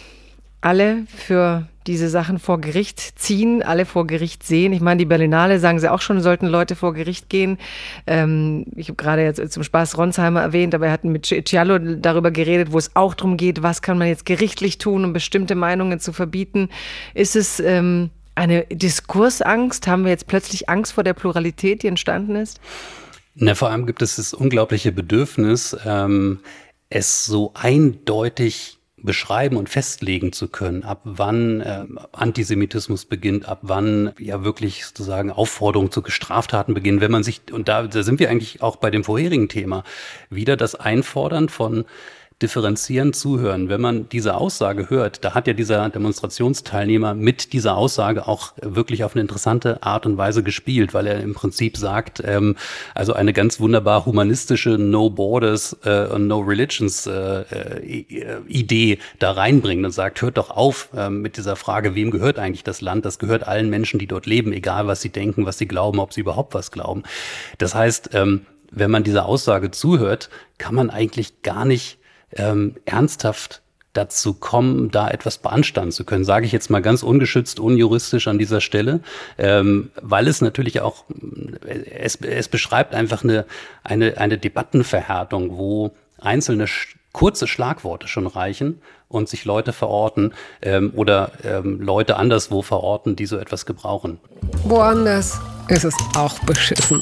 alle 0.61 1.05
für 1.15 1.67
diese 1.85 2.09
Sachen 2.09 2.39
vor 2.39 2.59
Gericht 2.59 3.19
ziehen, 3.19 3.61
alle 3.61 3.85
vor 3.85 4.07
Gericht 4.07 4.43
sehen. 4.43 4.73
Ich 4.73 4.81
meine, 4.81 4.97
die 4.97 5.05
Berlinale 5.05 5.59
sagen 5.59 5.79
sie 5.79 5.91
auch 5.91 6.01
schon, 6.01 6.21
sollten 6.21 6.47
Leute 6.47 6.75
vor 6.75 6.93
Gericht 6.93 7.29
gehen. 7.29 7.59
Ähm, 8.07 8.65
ich 8.75 8.87
habe 8.87 8.95
gerade 8.95 9.23
jetzt 9.23 9.53
zum 9.53 9.63
Spaß 9.63 9.97
Ronsheimer 9.97 10.41
erwähnt, 10.41 10.73
aber 10.73 10.87
er 10.87 10.91
hat 10.91 11.03
mit 11.03 11.25
Cialo 11.25 11.77
darüber 11.77 12.31
geredet, 12.31 12.71
wo 12.71 12.79
es 12.79 12.95
auch 12.95 13.13
darum 13.13 13.37
geht, 13.37 13.61
was 13.61 13.83
kann 13.83 13.99
man 13.99 14.07
jetzt 14.07 14.25
gerichtlich 14.25 14.79
tun, 14.79 15.05
um 15.05 15.13
bestimmte 15.13 15.53
Meinungen 15.53 15.99
zu 15.99 16.11
verbieten. 16.11 16.69
Ist 17.13 17.35
es 17.35 17.59
ähm, 17.59 18.09
eine 18.33 18.65
Diskursangst? 18.65 19.87
Haben 19.87 20.05
wir 20.05 20.11
jetzt 20.11 20.25
plötzlich 20.25 20.67
Angst 20.69 20.93
vor 20.93 21.03
der 21.03 21.13
Pluralität, 21.13 21.83
die 21.83 21.87
entstanden 21.87 22.35
ist? 22.35 22.59
Na, 23.35 23.53
vor 23.53 23.69
allem 23.69 23.85
gibt 23.85 24.01
es 24.01 24.15
das 24.15 24.33
unglaubliche 24.33 24.93
Bedürfnis, 24.93 25.75
ähm, 25.85 26.39
es 26.95 27.25
so 27.25 27.51
eindeutig 27.55 28.79
beschreiben 28.95 29.57
und 29.57 29.69
festlegen 29.69 30.31
zu 30.31 30.47
können, 30.47 30.83
ab 30.83 31.01
wann 31.03 31.59
äh, 31.59 31.85
Antisemitismus 32.13 33.05
beginnt, 33.05 33.47
ab 33.47 33.59
wann 33.63 34.13
ja 34.17 34.43
wirklich 34.45 34.85
sozusagen 34.85 35.29
Aufforderungen 35.29 35.91
zu 35.91 36.01
Straftaten 36.07 36.73
beginnen, 36.73 37.01
wenn 37.01 37.11
man 37.11 37.23
sich, 37.23 37.41
und 37.51 37.67
da, 37.67 37.85
da 37.85 38.01
sind 38.01 38.19
wir 38.19 38.29
eigentlich 38.29 38.63
auch 38.63 38.77
bei 38.77 38.89
dem 38.89 39.03
vorherigen 39.03 39.49
Thema, 39.49 39.83
wieder 40.29 40.55
das 40.55 40.73
Einfordern 40.73 41.49
von 41.49 41.83
differenzierend 42.41 43.15
zuhören. 43.15 43.69
Wenn 43.69 43.79
man 43.79 44.09
diese 44.09 44.35
Aussage 44.35 44.89
hört, 44.89 45.23
da 45.23 45.33
hat 45.33 45.47
ja 45.47 45.53
dieser 45.53 45.87
Demonstrationsteilnehmer 45.89 47.13
mit 47.13 47.53
dieser 47.53 47.77
Aussage 47.77 48.27
auch 48.27 48.53
wirklich 48.61 49.05
auf 49.05 49.15
eine 49.15 49.21
interessante 49.21 49.81
Art 49.83 50.05
und 50.05 50.17
Weise 50.17 50.43
gespielt, 50.43 50.93
weil 50.93 51.07
er 51.07 51.21
im 51.21 51.33
Prinzip 51.33 51.77
sagt, 51.77 52.21
ähm, 52.25 52.57
also 52.93 53.13
eine 53.13 53.31
ganz 53.31 53.61
wunderbar 53.61 54.05
humanistische 54.05 54.71
No 54.71 55.09
Borders 55.09 55.77
äh, 55.85 56.07
und 56.07 56.27
No 56.27 56.39
Religions 56.39 57.07
äh, 57.07 57.41
äh, 57.41 58.41
Idee 58.49 58.99
da 59.19 59.31
reinbringt 59.31 59.85
und 59.85 59.91
sagt, 59.91 60.21
hört 60.21 60.37
doch 60.37 60.49
auf 60.49 60.89
äh, 60.95 61.09
mit 61.09 61.37
dieser 61.37 61.55
Frage, 61.55 61.95
wem 61.95 62.11
gehört 62.11 62.37
eigentlich 62.37 62.65
das 62.65 62.81
Land? 62.81 63.05
Das 63.05 63.17
gehört 63.17 63.47
allen 63.47 63.69
Menschen, 63.69 63.97
die 63.97 64.07
dort 64.07 64.25
leben, 64.25 64.51
egal 64.51 64.87
was 64.87 65.01
sie 65.01 65.09
denken, 65.09 65.45
was 65.45 65.57
sie 65.57 65.67
glauben, 65.67 65.99
ob 65.99 66.11
sie 66.11 66.21
überhaupt 66.21 66.53
was 66.53 66.71
glauben. 66.71 67.03
Das 67.59 67.73
heißt, 67.75 68.09
ähm, 68.13 68.45
wenn 68.71 68.91
man 68.91 69.05
dieser 69.05 69.25
Aussage 69.25 69.71
zuhört, 69.71 70.29
kann 70.57 70.75
man 70.75 70.89
eigentlich 70.89 71.41
gar 71.41 71.63
nicht 71.63 71.97
ähm, 72.35 72.75
ernsthaft 72.85 73.61
dazu 73.93 74.33
kommen, 74.33 74.91
da 74.91 75.09
etwas 75.09 75.37
beanstanden 75.37 75.91
zu 75.91 76.03
können, 76.03 76.25
sage 76.25 76.45
ich 76.45 76.51
jetzt 76.51 76.69
mal 76.69 76.81
ganz 76.81 77.01
ungeschützt, 77.01 77.59
unjuristisch 77.59 78.27
an 78.27 78.37
dieser 78.37 78.61
Stelle, 78.61 78.99
ähm, 79.37 79.89
weil 80.01 80.27
es 80.27 80.41
natürlich 80.41 80.81
auch, 80.81 81.05
es, 81.65 82.17
es 82.17 82.49
beschreibt 82.49 82.93
einfach 82.93 83.23
eine, 83.23 83.45
eine, 83.83 84.17
eine 84.17 84.37
Debattenverhärtung, 84.37 85.57
wo 85.57 85.91
einzelne 86.19 86.65
kurze 87.13 87.47
Schlagworte 87.47 88.07
schon 88.07 88.27
reichen 88.27 88.81
und 89.07 89.29
sich 89.29 89.45
Leute 89.45 89.71
verorten 89.71 90.33
ähm, 90.61 90.91
oder 90.95 91.31
ähm, 91.43 91.79
Leute 91.79 92.17
anderswo 92.17 92.61
verorten, 92.61 93.15
die 93.15 93.25
so 93.25 93.37
etwas 93.37 93.65
gebrauchen. 93.65 94.19
Woanders 94.63 95.39
ist 95.69 95.85
es 95.85 95.95
auch 96.15 96.37
beschissen. 96.39 97.01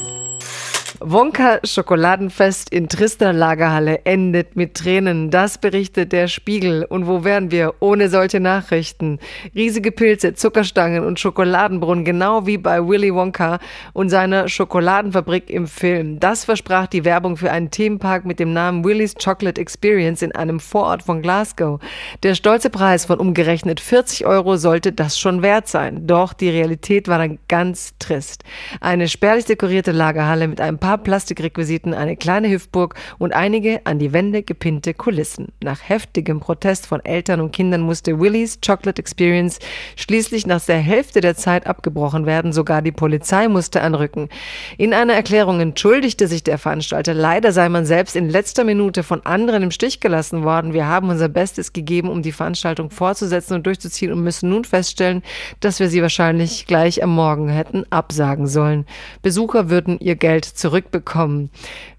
Wonka 1.05 1.59
Schokoladenfest 1.65 2.69
in 2.69 2.87
Trister 2.87 3.33
Lagerhalle 3.33 4.05
endet 4.05 4.55
mit 4.55 4.75
Tränen. 4.75 5.31
Das 5.31 5.57
berichtet 5.57 6.13
der 6.13 6.29
Spiegel. 6.29 6.85
Und 6.85 7.07
wo 7.07 7.25
wären 7.25 7.51
wir 7.51 7.73
ohne 7.81 8.07
solche 8.07 8.39
Nachrichten? 8.39 9.19
Riesige 9.53 9.91
Pilze, 9.91 10.33
Zuckerstangen 10.33 11.03
und 11.03 11.19
Schokoladenbrunnen, 11.19 12.05
genau 12.05 12.47
wie 12.47 12.57
bei 12.57 12.87
Willy 12.87 13.13
Wonka 13.13 13.59
und 13.91 14.07
seiner 14.07 14.47
Schokoladenfabrik 14.47 15.49
im 15.49 15.67
Film. 15.67 16.21
Das 16.21 16.45
versprach 16.45 16.87
die 16.87 17.03
Werbung 17.03 17.35
für 17.35 17.51
einen 17.51 17.69
Themenpark 17.69 18.23
mit 18.23 18.39
dem 18.39 18.53
Namen 18.53 18.85
Willy's 18.85 19.15
Chocolate 19.15 19.59
Experience 19.59 20.21
in 20.21 20.33
einem 20.33 20.61
Vorort 20.61 21.03
von 21.03 21.21
Glasgow. 21.21 21.81
Der 22.23 22.33
stolze 22.33 22.69
Preis 22.69 23.03
von 23.03 23.19
umgerechnet 23.19 23.81
40 23.81 24.25
Euro 24.25 24.55
sollte 24.55 24.93
das 24.93 25.19
schon 25.19 25.41
wert 25.41 25.67
sein. 25.67 26.07
Doch 26.07 26.31
die 26.31 26.49
Realität 26.49 27.09
war 27.09 27.17
dann 27.17 27.39
ganz 27.49 27.93
trist. 27.99 28.45
Eine 28.79 29.09
spärlich 29.09 29.43
dekorierte 29.43 29.91
Lagerhalle 29.91 30.47
mit 30.47 30.61
einem 30.61 30.77
paar 30.77 30.92
paar 30.93 31.03
Plastikrequisiten, 31.03 31.95
eine 31.95 32.15
kleine 32.15 32.51
Hüftburg 32.51 32.93
und 33.17 33.33
einige 33.33 33.81
an 33.85 33.97
die 33.97 34.13
Wände 34.13 34.43
gepinnte 34.43 34.93
Kulissen. 34.93 35.47
Nach 35.63 35.79
heftigem 35.89 36.39
Protest 36.39 36.85
von 36.85 37.03
Eltern 37.03 37.39
und 37.39 37.51
Kindern 37.51 37.81
musste 37.81 38.19
Willys 38.19 38.59
Chocolate 38.63 38.99
Experience 38.99 39.57
schließlich 39.95 40.45
nach 40.45 40.63
der 40.63 40.77
Hälfte 40.77 41.19
der 41.19 41.35
Zeit 41.35 41.65
abgebrochen 41.65 42.27
werden. 42.27 42.53
Sogar 42.53 42.83
die 42.83 42.91
Polizei 42.91 43.47
musste 43.47 43.81
anrücken. 43.81 44.29
In 44.77 44.93
einer 44.93 45.13
Erklärung 45.13 45.59
entschuldigte 45.61 46.27
sich 46.27 46.43
der 46.43 46.59
Veranstalter. 46.59 47.15
Leider 47.15 47.51
sei 47.51 47.69
man 47.69 47.85
selbst 47.85 48.15
in 48.15 48.29
letzter 48.29 48.63
Minute 48.63 49.01
von 49.01 49.25
anderen 49.25 49.63
im 49.63 49.71
Stich 49.71 49.99
gelassen 49.99 50.43
worden. 50.43 50.73
Wir 50.73 50.87
haben 50.87 51.09
unser 51.09 51.29
Bestes 51.29 51.73
gegeben, 51.73 52.09
um 52.09 52.21
die 52.21 52.31
Veranstaltung 52.31 52.91
fortzusetzen 52.91 53.55
und 53.55 53.65
durchzuziehen 53.65 54.11
und 54.11 54.21
müssen 54.21 54.49
nun 54.49 54.63
feststellen, 54.63 55.23
dass 55.59 55.79
wir 55.79 55.89
sie 55.89 56.03
wahrscheinlich 56.03 56.67
gleich 56.67 57.01
am 57.01 57.15
Morgen 57.15 57.49
hätten 57.49 57.83
absagen 57.89 58.45
sollen. 58.45 58.85
Besucher 59.23 59.71
würden 59.71 59.97
ihr 59.99 60.15
Geld 60.15 60.45
zurück 60.45 60.72
zurückbekommen. 60.73 61.51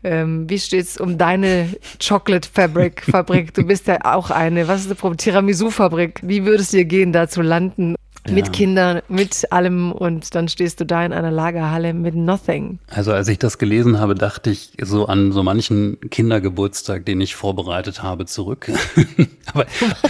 Ähm, 0.03 0.51
wie 0.51 0.59
es 0.75 1.01
um 1.01 1.17
deine 1.17 1.69
Chocolate 2.01 2.49
Fabric 2.53 3.03
Fabrik? 3.11 3.55
Du 3.55 3.65
bist 3.65 3.87
ja 3.87 3.99
auch 4.05 4.31
eine. 4.31 4.67
Was 4.67 4.81
ist 4.81 4.89
Problem? 4.97 5.19
Tiramisu 5.19 5.71
Fabrik. 5.71 6.21
Wie 6.23 6.45
würde 6.45 6.63
es 6.63 6.71
dir 6.71 6.85
gehen, 6.85 7.13
da 7.13 7.29
zu 7.29 7.41
landen? 7.41 7.95
Mit 8.31 8.53
Kindern, 8.53 9.03
mit 9.09 9.53
allem 9.53 9.93
und 9.93 10.35
dann 10.35 10.49
stehst 10.49 10.81
du 10.81 10.87
da 10.87 11.05
in 11.05 11.13
einer 11.13 11.31
Lagerhalle 11.31 11.95
mit 11.95 12.15
nothing. 12.15 12.79
Also 12.89 13.13
als 13.13 13.29
ich 13.29 13.39
das 13.39 13.59
gelesen 13.59 14.01
habe, 14.01 14.15
dachte 14.15 14.51
ich 14.51 14.73
so 14.81 15.07
an 15.07 15.33
so 15.33 15.43
manchen 15.43 15.99
Kindergeburtstag, 16.11 17.05
den 17.05 17.21
ich 17.21 17.35
vorbereitet 17.35 18.03
habe, 18.03 18.27
zurück. 18.27 18.71
aber, 19.53 19.67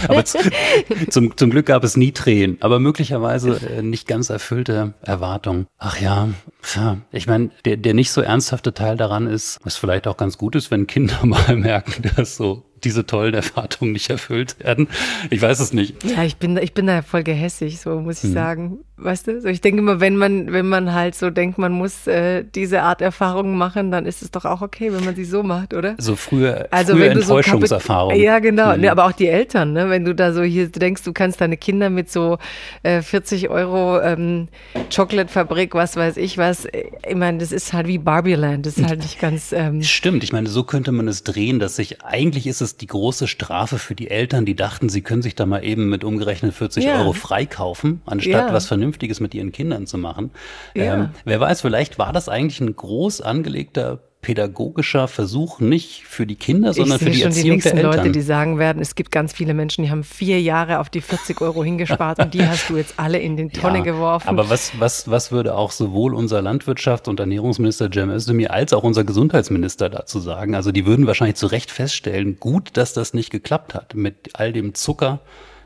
aber 0.07 0.25
zum, 1.09 1.35
zum 1.35 1.49
Glück 1.49 1.65
gab 1.65 1.83
es 1.83 1.97
nie 1.97 2.11
Tränen, 2.11 2.57
aber 2.61 2.79
möglicherweise 2.79 3.59
äh, 3.69 3.81
nicht 3.81 4.07
ganz 4.07 4.29
erfüllte 4.29 4.93
Erwartungen. 5.01 5.67
Ach 5.77 5.99
ja, 5.99 6.29
ja 6.75 6.97
ich 7.11 7.27
meine, 7.27 7.49
der, 7.65 7.77
der 7.77 7.93
nicht 7.93 8.11
so 8.11 8.21
ernsthafte 8.21 8.73
Teil 8.73 8.97
daran 8.97 9.27
ist, 9.27 9.59
was 9.63 9.75
vielleicht 9.77 10.07
auch 10.07 10.17
ganz 10.17 10.37
gut 10.37 10.55
ist, 10.55 10.71
wenn 10.71 10.87
Kinder 10.87 11.19
mal 11.23 11.55
merken, 11.55 12.11
dass 12.15 12.37
so 12.37 12.63
diese 12.83 13.05
tollen 13.05 13.33
Erwartungen 13.33 13.91
nicht 13.91 14.09
erfüllt 14.09 14.59
werden. 14.59 14.87
Ich 15.29 15.41
weiß 15.41 15.59
es 15.59 15.73
nicht. 15.73 16.03
Ja, 16.03 16.23
ich 16.23 16.37
bin, 16.37 16.57
ich 16.57 16.73
bin 16.73 16.87
da 16.87 17.01
voll 17.01 17.23
gehässig, 17.23 17.79
so 17.79 17.99
muss 17.99 18.23
ich 18.23 18.29
hm. 18.29 18.33
sagen. 18.33 18.77
Weißt 18.97 19.27
du? 19.27 19.41
So, 19.41 19.49
ich 19.49 19.59
denke 19.59 19.79
immer, 19.79 19.99
wenn 19.99 20.15
man, 20.15 20.53
wenn 20.53 20.69
man 20.69 20.93
halt 20.93 21.15
so 21.15 21.29
denkt, 21.29 21.57
man 21.57 21.73
muss 21.73 22.07
äh, 22.07 22.45
diese 22.45 22.81
Art 22.81 23.01
Erfahrungen 23.01 23.57
machen, 23.57 23.91
dann 23.91 24.05
ist 24.05 24.21
es 24.21 24.31
doch 24.31 24.45
auch 24.45 24.61
okay, 24.61 24.93
wenn 24.93 25.03
man 25.03 25.15
sie 25.15 25.25
so 25.25 25.43
macht, 25.43 25.73
oder? 25.73 25.95
So 25.97 26.15
frühe, 26.15 26.71
also 26.71 26.93
frühe 26.93 27.09
Enttäuschungserfahrungen. 27.09 28.15
So 28.15 28.23
ja, 28.23 28.39
genau. 28.39 28.73
Mhm. 28.73 28.81
Ne, 28.81 28.91
aber 28.91 29.05
auch 29.05 29.11
die 29.11 29.27
Eltern, 29.27 29.73
ne? 29.73 29.89
wenn 29.89 30.05
du 30.05 30.15
da 30.15 30.31
so 30.31 30.43
hier 30.43 30.69
denkst, 30.69 31.03
du 31.03 31.11
kannst 31.11 31.41
deine 31.41 31.57
Kinder 31.57 31.89
mit 31.89 32.09
so 32.09 32.37
äh, 32.83 33.01
40 33.01 33.49
Euro 33.49 33.99
ähm, 33.99 34.47
Chocolate-Fabrik, 34.95 35.75
was 35.75 35.97
weiß 35.97 36.15
ich 36.15 36.37
was, 36.37 36.63
äh, 36.63 36.85
ich 37.05 37.15
meine, 37.15 37.39
das 37.39 37.51
ist 37.51 37.73
halt 37.73 37.87
wie 37.87 37.97
Barbieland, 37.97 38.65
das 38.65 38.77
ist 38.77 38.87
halt 38.87 39.01
nicht 39.01 39.19
ganz. 39.19 39.51
Ähm 39.51 39.83
Stimmt, 39.83 40.23
ich 40.23 40.31
meine, 40.31 40.47
so 40.47 40.63
könnte 40.63 40.93
man 40.93 41.09
es 41.09 41.23
drehen, 41.23 41.59
dass 41.59 41.75
sich, 41.75 42.01
eigentlich 42.05 42.47
ist 42.47 42.61
es 42.61 42.77
die 42.77 42.87
große 42.87 43.27
Strafe 43.27 43.77
für 43.77 43.93
die 43.93 44.09
Eltern, 44.09 44.45
die 44.45 44.55
dachten, 44.55 44.87
sie 44.87 45.01
können 45.01 45.21
sich 45.21 45.35
da 45.35 45.45
mal 45.45 45.65
eben 45.65 45.89
mit 45.89 46.05
umgerechnet 46.05 46.53
40 46.53 46.85
ja. 46.85 46.99
Euro 46.99 47.11
freikaufen, 47.11 48.01
anstatt 48.05 48.47
ja. 48.47 48.53
was 48.53 48.67
vernünftiges 48.67 48.84
Vernünftiges 48.85 49.19
mit 49.19 49.33
ihren 49.33 49.51
Kindern 49.51 49.87
zu 49.87 49.97
machen. 49.97 50.31
Ja. 50.75 50.93
Ähm, 50.93 51.09
wer 51.25 51.39
weiß, 51.39 51.61
vielleicht 51.61 51.97
war 51.97 52.13
das 52.13 52.29
eigentlich 52.29 52.59
ein 52.61 52.75
groß 52.75 53.21
angelegter 53.21 53.99
pädagogischer 54.21 55.07
Versuch 55.07 55.59
nicht 55.59 56.03
für 56.05 56.25
die 56.25 56.35
Kinder, 56.35 56.73
sondern 56.73 56.97
für 56.97 57.11
die 57.11 57.17
schon 57.17 57.27
Erziehung 57.27 57.43
die 57.43 57.51
nächsten 57.51 57.75
der 57.75 57.85
Eltern. 57.85 58.05
Leute, 58.05 58.11
die 58.11 58.21
sagen 58.21 58.57
werden, 58.57 58.81
es 58.81 58.95
gibt 58.95 59.11
ganz 59.11 59.33
viele 59.33 59.53
Menschen, 59.53 59.83
die 59.83 59.91
haben 59.91 60.03
vier 60.03 60.41
Jahre 60.41 60.79
auf 60.79 60.89
die 60.89 61.01
40 61.01 61.41
Euro 61.41 61.63
hingespart 61.63 62.17
und 62.17 62.33
die 62.33 62.43
hast 62.43 62.69
du 62.71 62.75
jetzt 62.75 62.95
alle 62.97 63.19
in 63.19 63.37
den 63.37 63.51
Tonne 63.51 63.79
ja, 63.79 63.83
geworfen. 63.83 64.27
Aber 64.27 64.49
was, 64.49 64.71
was, 64.79 65.11
was 65.11 65.31
würde 65.31 65.55
auch 65.55 65.69
sowohl 65.69 66.15
unser 66.15 66.39
Landwirtschafts- 66.39 67.07
und 67.07 67.19
Ernährungsminister 67.19 67.91
Cem 67.91 68.09
Özdemir 68.09 68.51
als 68.51 68.73
auch 68.73 68.81
unser 68.81 69.03
Gesundheitsminister 69.03 69.89
dazu 69.89 70.19
sagen? 70.19 70.55
Also 70.55 70.71
die 70.71 70.87
würden 70.87 71.05
wahrscheinlich 71.05 71.35
zu 71.35 71.45
Recht 71.45 71.69
feststellen, 71.69 72.39
gut, 72.39 72.77
dass 72.77 72.93
das 72.93 73.13
nicht 73.13 73.29
geklappt 73.29 73.75
hat 73.75 73.93
mit 73.93 74.31
all 74.33 74.53
dem 74.53 74.73
Zucker 74.73 75.19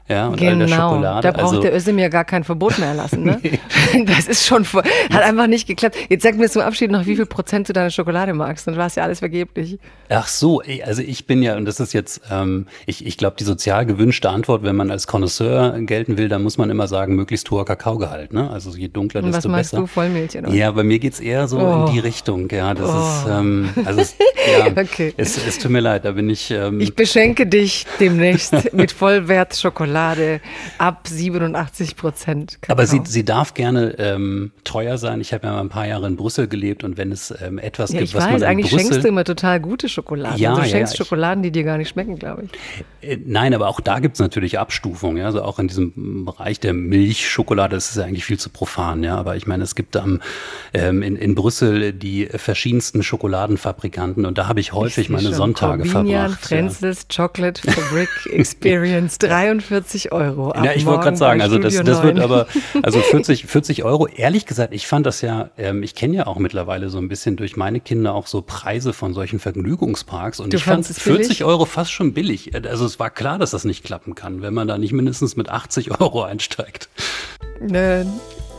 ja, 0.10 0.28
und 0.28 0.38
genau, 0.38 0.52
all 0.52 0.58
der 0.58 0.68
genau. 0.68 0.90
Schokolade. 0.90 1.22
Da 1.22 1.32
braucht 1.32 1.50
also, 1.50 1.62
der 1.62 1.76
Özdemir 1.76 2.10
gar 2.10 2.26
kein 2.26 2.44
Verbot 2.44 2.80
mehr 2.80 2.90
erlassen. 2.90 3.24
Ne? 3.24 3.40
nee. 3.44 3.60
Das 4.06 4.28
ist 4.28 4.46
schon, 4.46 4.66
hat 4.66 5.22
einfach 5.22 5.48
nicht 5.48 5.68
geklappt. 5.68 5.96
Jetzt 6.10 6.24
sag 6.24 6.36
mir 6.36 6.50
zum 6.50 6.62
Abschied 6.64 6.90
noch, 6.90 7.06
wie 7.06 7.16
viel 7.16 7.26
Prozent 7.26 7.70
du 7.70 7.74
deine 7.74 7.92
Schokolade 7.92 8.34
magst. 8.34 8.68
Dann 8.68 8.76
war 8.76 8.88
es 8.88 8.96
ja 8.96 9.04
alles 9.04 9.20
vergeblich. 9.20 9.78
Ach 10.10 10.28
so, 10.28 10.62
also 10.84 11.02
ich 11.02 11.28
bin 11.28 11.44
ja, 11.44 11.56
und 11.56 11.66
das 11.66 11.80
ist 11.80 11.94
jetzt, 11.94 12.22
ähm, 12.32 12.66
ich, 12.88 13.06
ich 13.06 13.18
glaube, 13.18 13.36
die 13.40 13.44
sozial 13.44 13.86
gewünschte 13.86 14.30
Antwort, 14.30 14.64
wenn 14.64 14.76
man 14.76 14.90
als 14.90 15.06
Connoisseur 15.06 15.80
gelten 15.82 16.18
will, 16.18 16.28
dann 16.28 16.42
muss 16.42 16.58
man 16.58 16.70
immer 16.70 16.88
sagen, 16.88 17.16
möglichst 17.16 17.50
hoher 17.52 17.66
Kakaogehalt. 17.66 18.34
Ne? 18.34 18.50
Also 18.50 18.72
je 18.72 18.88
dunkler, 18.88 19.22
desto 19.22 19.36
besser. 19.36 19.50
Was 19.50 19.58
machst 19.58 19.74
du, 19.74 19.86
Vollmilch? 19.86 20.38
Oder? 20.38 20.50
Ja, 20.50 20.72
bei 20.72 20.84
mir 20.84 20.98
geht's 20.98 21.20
eher 21.20 21.48
so 21.48 21.60
oh. 21.60 21.86
in 21.86 21.94
die 21.94 22.00
Richtung. 22.00 22.50
Ja, 22.50 22.74
das 22.74 22.90
oh. 22.90 23.30
ist, 23.30 23.38
ähm, 23.38 23.70
also 23.86 24.02
es, 24.02 24.16
ja, 24.58 24.68
okay. 24.72 25.14
es, 25.18 25.38
es 25.46 25.60
tut 25.60 25.72
mir 25.72 25.82
leid, 25.82 26.06
da 26.06 26.12
bin 26.12 26.30
ich. 26.30 26.50
Ähm, 26.50 26.82
ich 26.82 26.96
beschenke 26.96 27.46
dich 27.46 27.86
demnächst 28.00 28.74
mit 28.74 28.92
Vollwert 28.92 29.56
Schokolade. 29.56 29.99
Schokolade 30.00 30.42
ab 30.78 31.08
87 31.08 31.96
Prozent. 31.96 32.60
Aber 32.68 32.86
sie, 32.86 33.02
sie 33.06 33.26
darf 33.26 33.54
gerne 33.54 33.96
ähm, 33.98 34.52
teuer 34.64 34.98
sein. 34.98 35.22
Ich 35.22 35.34
habe 35.34 35.48
ja 35.48 35.54
mal 35.54 35.62
ein 35.62 35.70
paar 35.70 35.88
Jahre 35.88 36.08
in 36.08 36.16
Brüssel 36.16 36.48
gelebt 36.48 36.84
und 36.84 36.98
wenn 36.98 37.12
es 37.12 37.34
ähm, 37.42 37.58
etwas 37.58 37.92
ja, 37.92 38.00
gibt, 38.00 38.10
ich 38.10 38.16
was 38.16 38.26
weiß, 38.26 38.32
man 38.32 38.42
in 38.42 38.48
eigentlich 38.48 38.72
Brüssel 38.72 38.88
schenkst 38.88 39.04
du 39.04 39.08
immer 39.08 39.24
total 39.24 39.60
gute 39.60 39.90
Schokolade. 39.90 40.40
Ja, 40.40 40.56
du 40.56 40.62
ja, 40.62 40.68
schenkst 40.68 40.94
ich- 40.94 40.98
Schokoladen, 40.98 41.44
die 41.44 41.52
dir 41.52 41.64
gar 41.64 41.78
nicht 41.78 41.90
schmecken, 41.90 42.18
glaube 42.18 42.44
ich. 42.44 43.10
Äh, 43.10 43.18
Nein, 43.26 43.54
aber 43.54 43.68
auch 43.68 43.80
da 43.82 44.00
gibt's 44.00 44.20
natürlich 44.20 44.60
Abstufungen. 44.60 45.18
Ja? 45.18 45.26
Also 45.26 45.42
auch 45.44 45.60
in 45.60 45.68
diesem 45.68 46.26
Bereich 46.26 46.60
der 46.60 46.74
Milchschokolade, 46.74 47.76
das 47.76 47.90
ist 47.90 47.98
ja 47.98 48.04
eigentlich 48.04 48.26
viel 48.26 48.40
zu 48.40 48.50
profan. 48.50 49.04
Ja, 49.04 49.18
aber 49.18 49.36
ich 49.36 49.48
meine, 49.48 49.64
es 49.64 49.76
gibt 49.76 49.96
am, 49.98 50.22
ähm, 50.74 51.02
in, 51.02 51.16
in 51.16 51.36
Brüssel 51.36 51.94
die 51.94 52.26
verschiedensten 52.26 53.04
Schokoladenfabrikanten 53.04 54.26
und 54.26 54.38
da 54.38 54.48
habe 54.48 54.60
ich 54.60 54.74
häufig 54.74 55.08
sehe 55.08 55.16
meine 55.16 55.30
schon, 55.30 55.34
Sonntage 55.34 55.84
Corvinian 55.84 56.32
verbracht. 56.32 56.42
Ja. 56.42 56.48
Frenzels 56.48 57.08
Chocolate 57.14 57.62
Fabric 57.62 58.10
Experience, 58.32 59.18
43 59.20 59.79
Euro. 60.12 60.52
Ab 60.52 60.66
Ja, 60.66 60.74
ich 60.74 60.86
wollte 60.86 61.04
gerade 61.04 61.18
sagen, 61.18 61.42
also 61.42 61.58
das, 61.58 61.76
das 61.76 62.04
wird 62.04 62.16
9. 62.16 62.24
aber, 62.24 62.48
also 62.84 63.00
40, 63.00 63.46
40 63.46 63.84
Euro, 63.84 64.08
ehrlich 64.08 64.46
gesagt, 64.46 64.74
ich 64.74 64.88
fand 64.88 65.06
das 65.06 65.22
ja, 65.22 65.50
ähm, 65.58 65.84
ich 65.84 65.96
kenne 65.96 66.16
ja 66.16 66.28
auch 66.28 66.38
mittlerweile 66.38 66.90
so 66.90 66.98
ein 66.98 67.08
bisschen 67.08 67.36
durch 67.36 67.58
meine 67.58 67.80
Kinder 67.80 68.14
auch 68.14 68.28
so 68.28 68.42
Preise 68.42 68.94
von 68.94 69.14
solchen 69.14 69.40
Vergnügungsparks 69.40 70.40
und 70.40 70.54
Du 70.54 70.58
ich 70.58 70.64
fand 70.64 70.86
fandst 70.86 70.92
es 70.92 71.00
40 71.00 71.28
billig? 71.28 71.44
Euro 71.44 71.66
fast 71.66 71.92
schon 71.92 72.14
billig. 72.14 72.54
Also 72.68 72.86
es 72.86 73.00
war 73.00 73.10
klar, 73.10 73.40
dass 73.40 73.52
das 73.52 73.66
nicht 73.66 73.84
klappen 73.84 74.16
kann, 74.16 74.42
wenn 74.42 74.54
man 74.54 74.68
da 74.68 74.78
nicht 74.78 74.94
mindestens 74.94 75.36
mit 75.36 75.50
80 75.50 76.00
Euro 76.02 76.24
einsteigt. 76.24 76.90
Ne, 77.62 78.06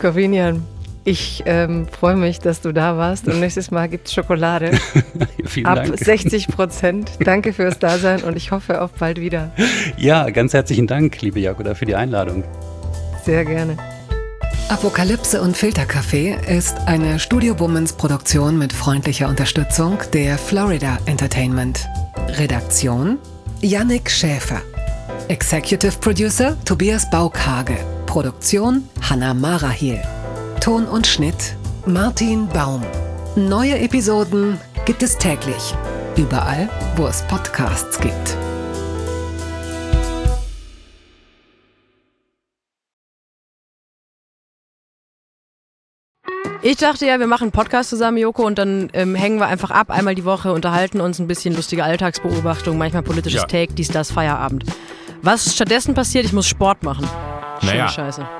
Corvinian, 0.00 0.62
ich 1.04 1.42
ähm, 1.46 1.88
freue 1.88 2.16
mich, 2.16 2.40
dass 2.40 2.60
du 2.60 2.72
da 2.72 2.96
warst 2.96 3.26
und 3.26 3.40
nächstes 3.40 3.70
Mal 3.70 3.88
gibt's 3.88 4.12
Schokolade 4.12 4.72
Vielen 5.46 5.66
ab 5.66 5.84
Dank. 5.84 5.98
60 5.98 6.48
Prozent. 6.48 7.10
Danke 7.24 7.52
fürs 7.52 7.78
Dasein 7.78 8.22
und 8.22 8.36
ich 8.36 8.50
hoffe 8.50 8.82
auf 8.82 8.92
bald 8.92 9.20
wieder. 9.20 9.50
Ja, 9.96 10.28
ganz 10.30 10.52
herzlichen 10.52 10.86
Dank, 10.86 11.20
liebe 11.22 11.40
Jakoda, 11.40 11.74
für 11.74 11.86
die 11.86 11.94
Einladung. 11.94 12.44
Sehr 13.24 13.44
gerne. 13.44 13.76
Apokalypse 14.68 15.40
und 15.42 15.56
Filterkaffee 15.56 16.36
ist 16.48 16.76
eine 16.86 17.18
Studio 17.18 17.58
Womans 17.58 17.94
Produktion 17.94 18.56
mit 18.56 18.72
freundlicher 18.72 19.28
Unterstützung 19.28 19.98
der 20.12 20.38
Florida 20.38 20.98
Entertainment. 21.06 21.88
Redaktion 22.38 23.18
Yannick 23.62 24.10
Schäfer. 24.10 24.60
Executive 25.28 25.98
Producer 26.00 26.56
Tobias 26.64 27.08
Baukage. 27.10 27.76
Produktion 28.06 28.88
Hanna 29.08 29.34
Marahiel. 29.34 30.00
Ton 30.60 30.84
und 30.86 31.06
Schnitt 31.06 31.56
Martin 31.86 32.46
Baum. 32.46 32.82
Neue 33.34 33.78
Episoden 33.78 34.60
gibt 34.84 35.02
es 35.02 35.16
täglich. 35.16 35.74
Überall, 36.16 36.68
wo 36.96 37.06
es 37.06 37.22
Podcasts 37.22 37.98
gibt. 37.98 38.36
Ich 46.62 46.76
dachte 46.76 47.06
ja, 47.06 47.18
wir 47.18 47.26
machen 47.26 47.44
einen 47.44 47.52
Podcast 47.52 47.88
zusammen, 47.88 48.18
Joko, 48.18 48.44
und 48.44 48.58
dann 48.58 48.90
ähm, 48.92 49.14
hängen 49.14 49.38
wir 49.38 49.46
einfach 49.46 49.70
ab, 49.70 49.90
einmal 49.90 50.14
die 50.14 50.26
Woche, 50.26 50.52
unterhalten 50.52 51.00
uns 51.00 51.18
ein 51.18 51.26
bisschen 51.26 51.56
lustige 51.56 51.84
Alltagsbeobachtung, 51.84 52.76
manchmal 52.76 53.02
politisches 53.02 53.40
Ja. 53.40 53.46
Take, 53.46 53.72
dies, 53.72 53.88
das, 53.88 54.12
Feierabend. 54.12 54.64
Was 55.22 55.54
stattdessen 55.54 55.94
passiert, 55.94 56.26
ich 56.26 56.34
muss 56.34 56.46
Sport 56.46 56.82
machen. 56.82 57.08
Schöne 57.60 57.72
Naja. 57.72 57.88
Scheiße. 57.88 58.39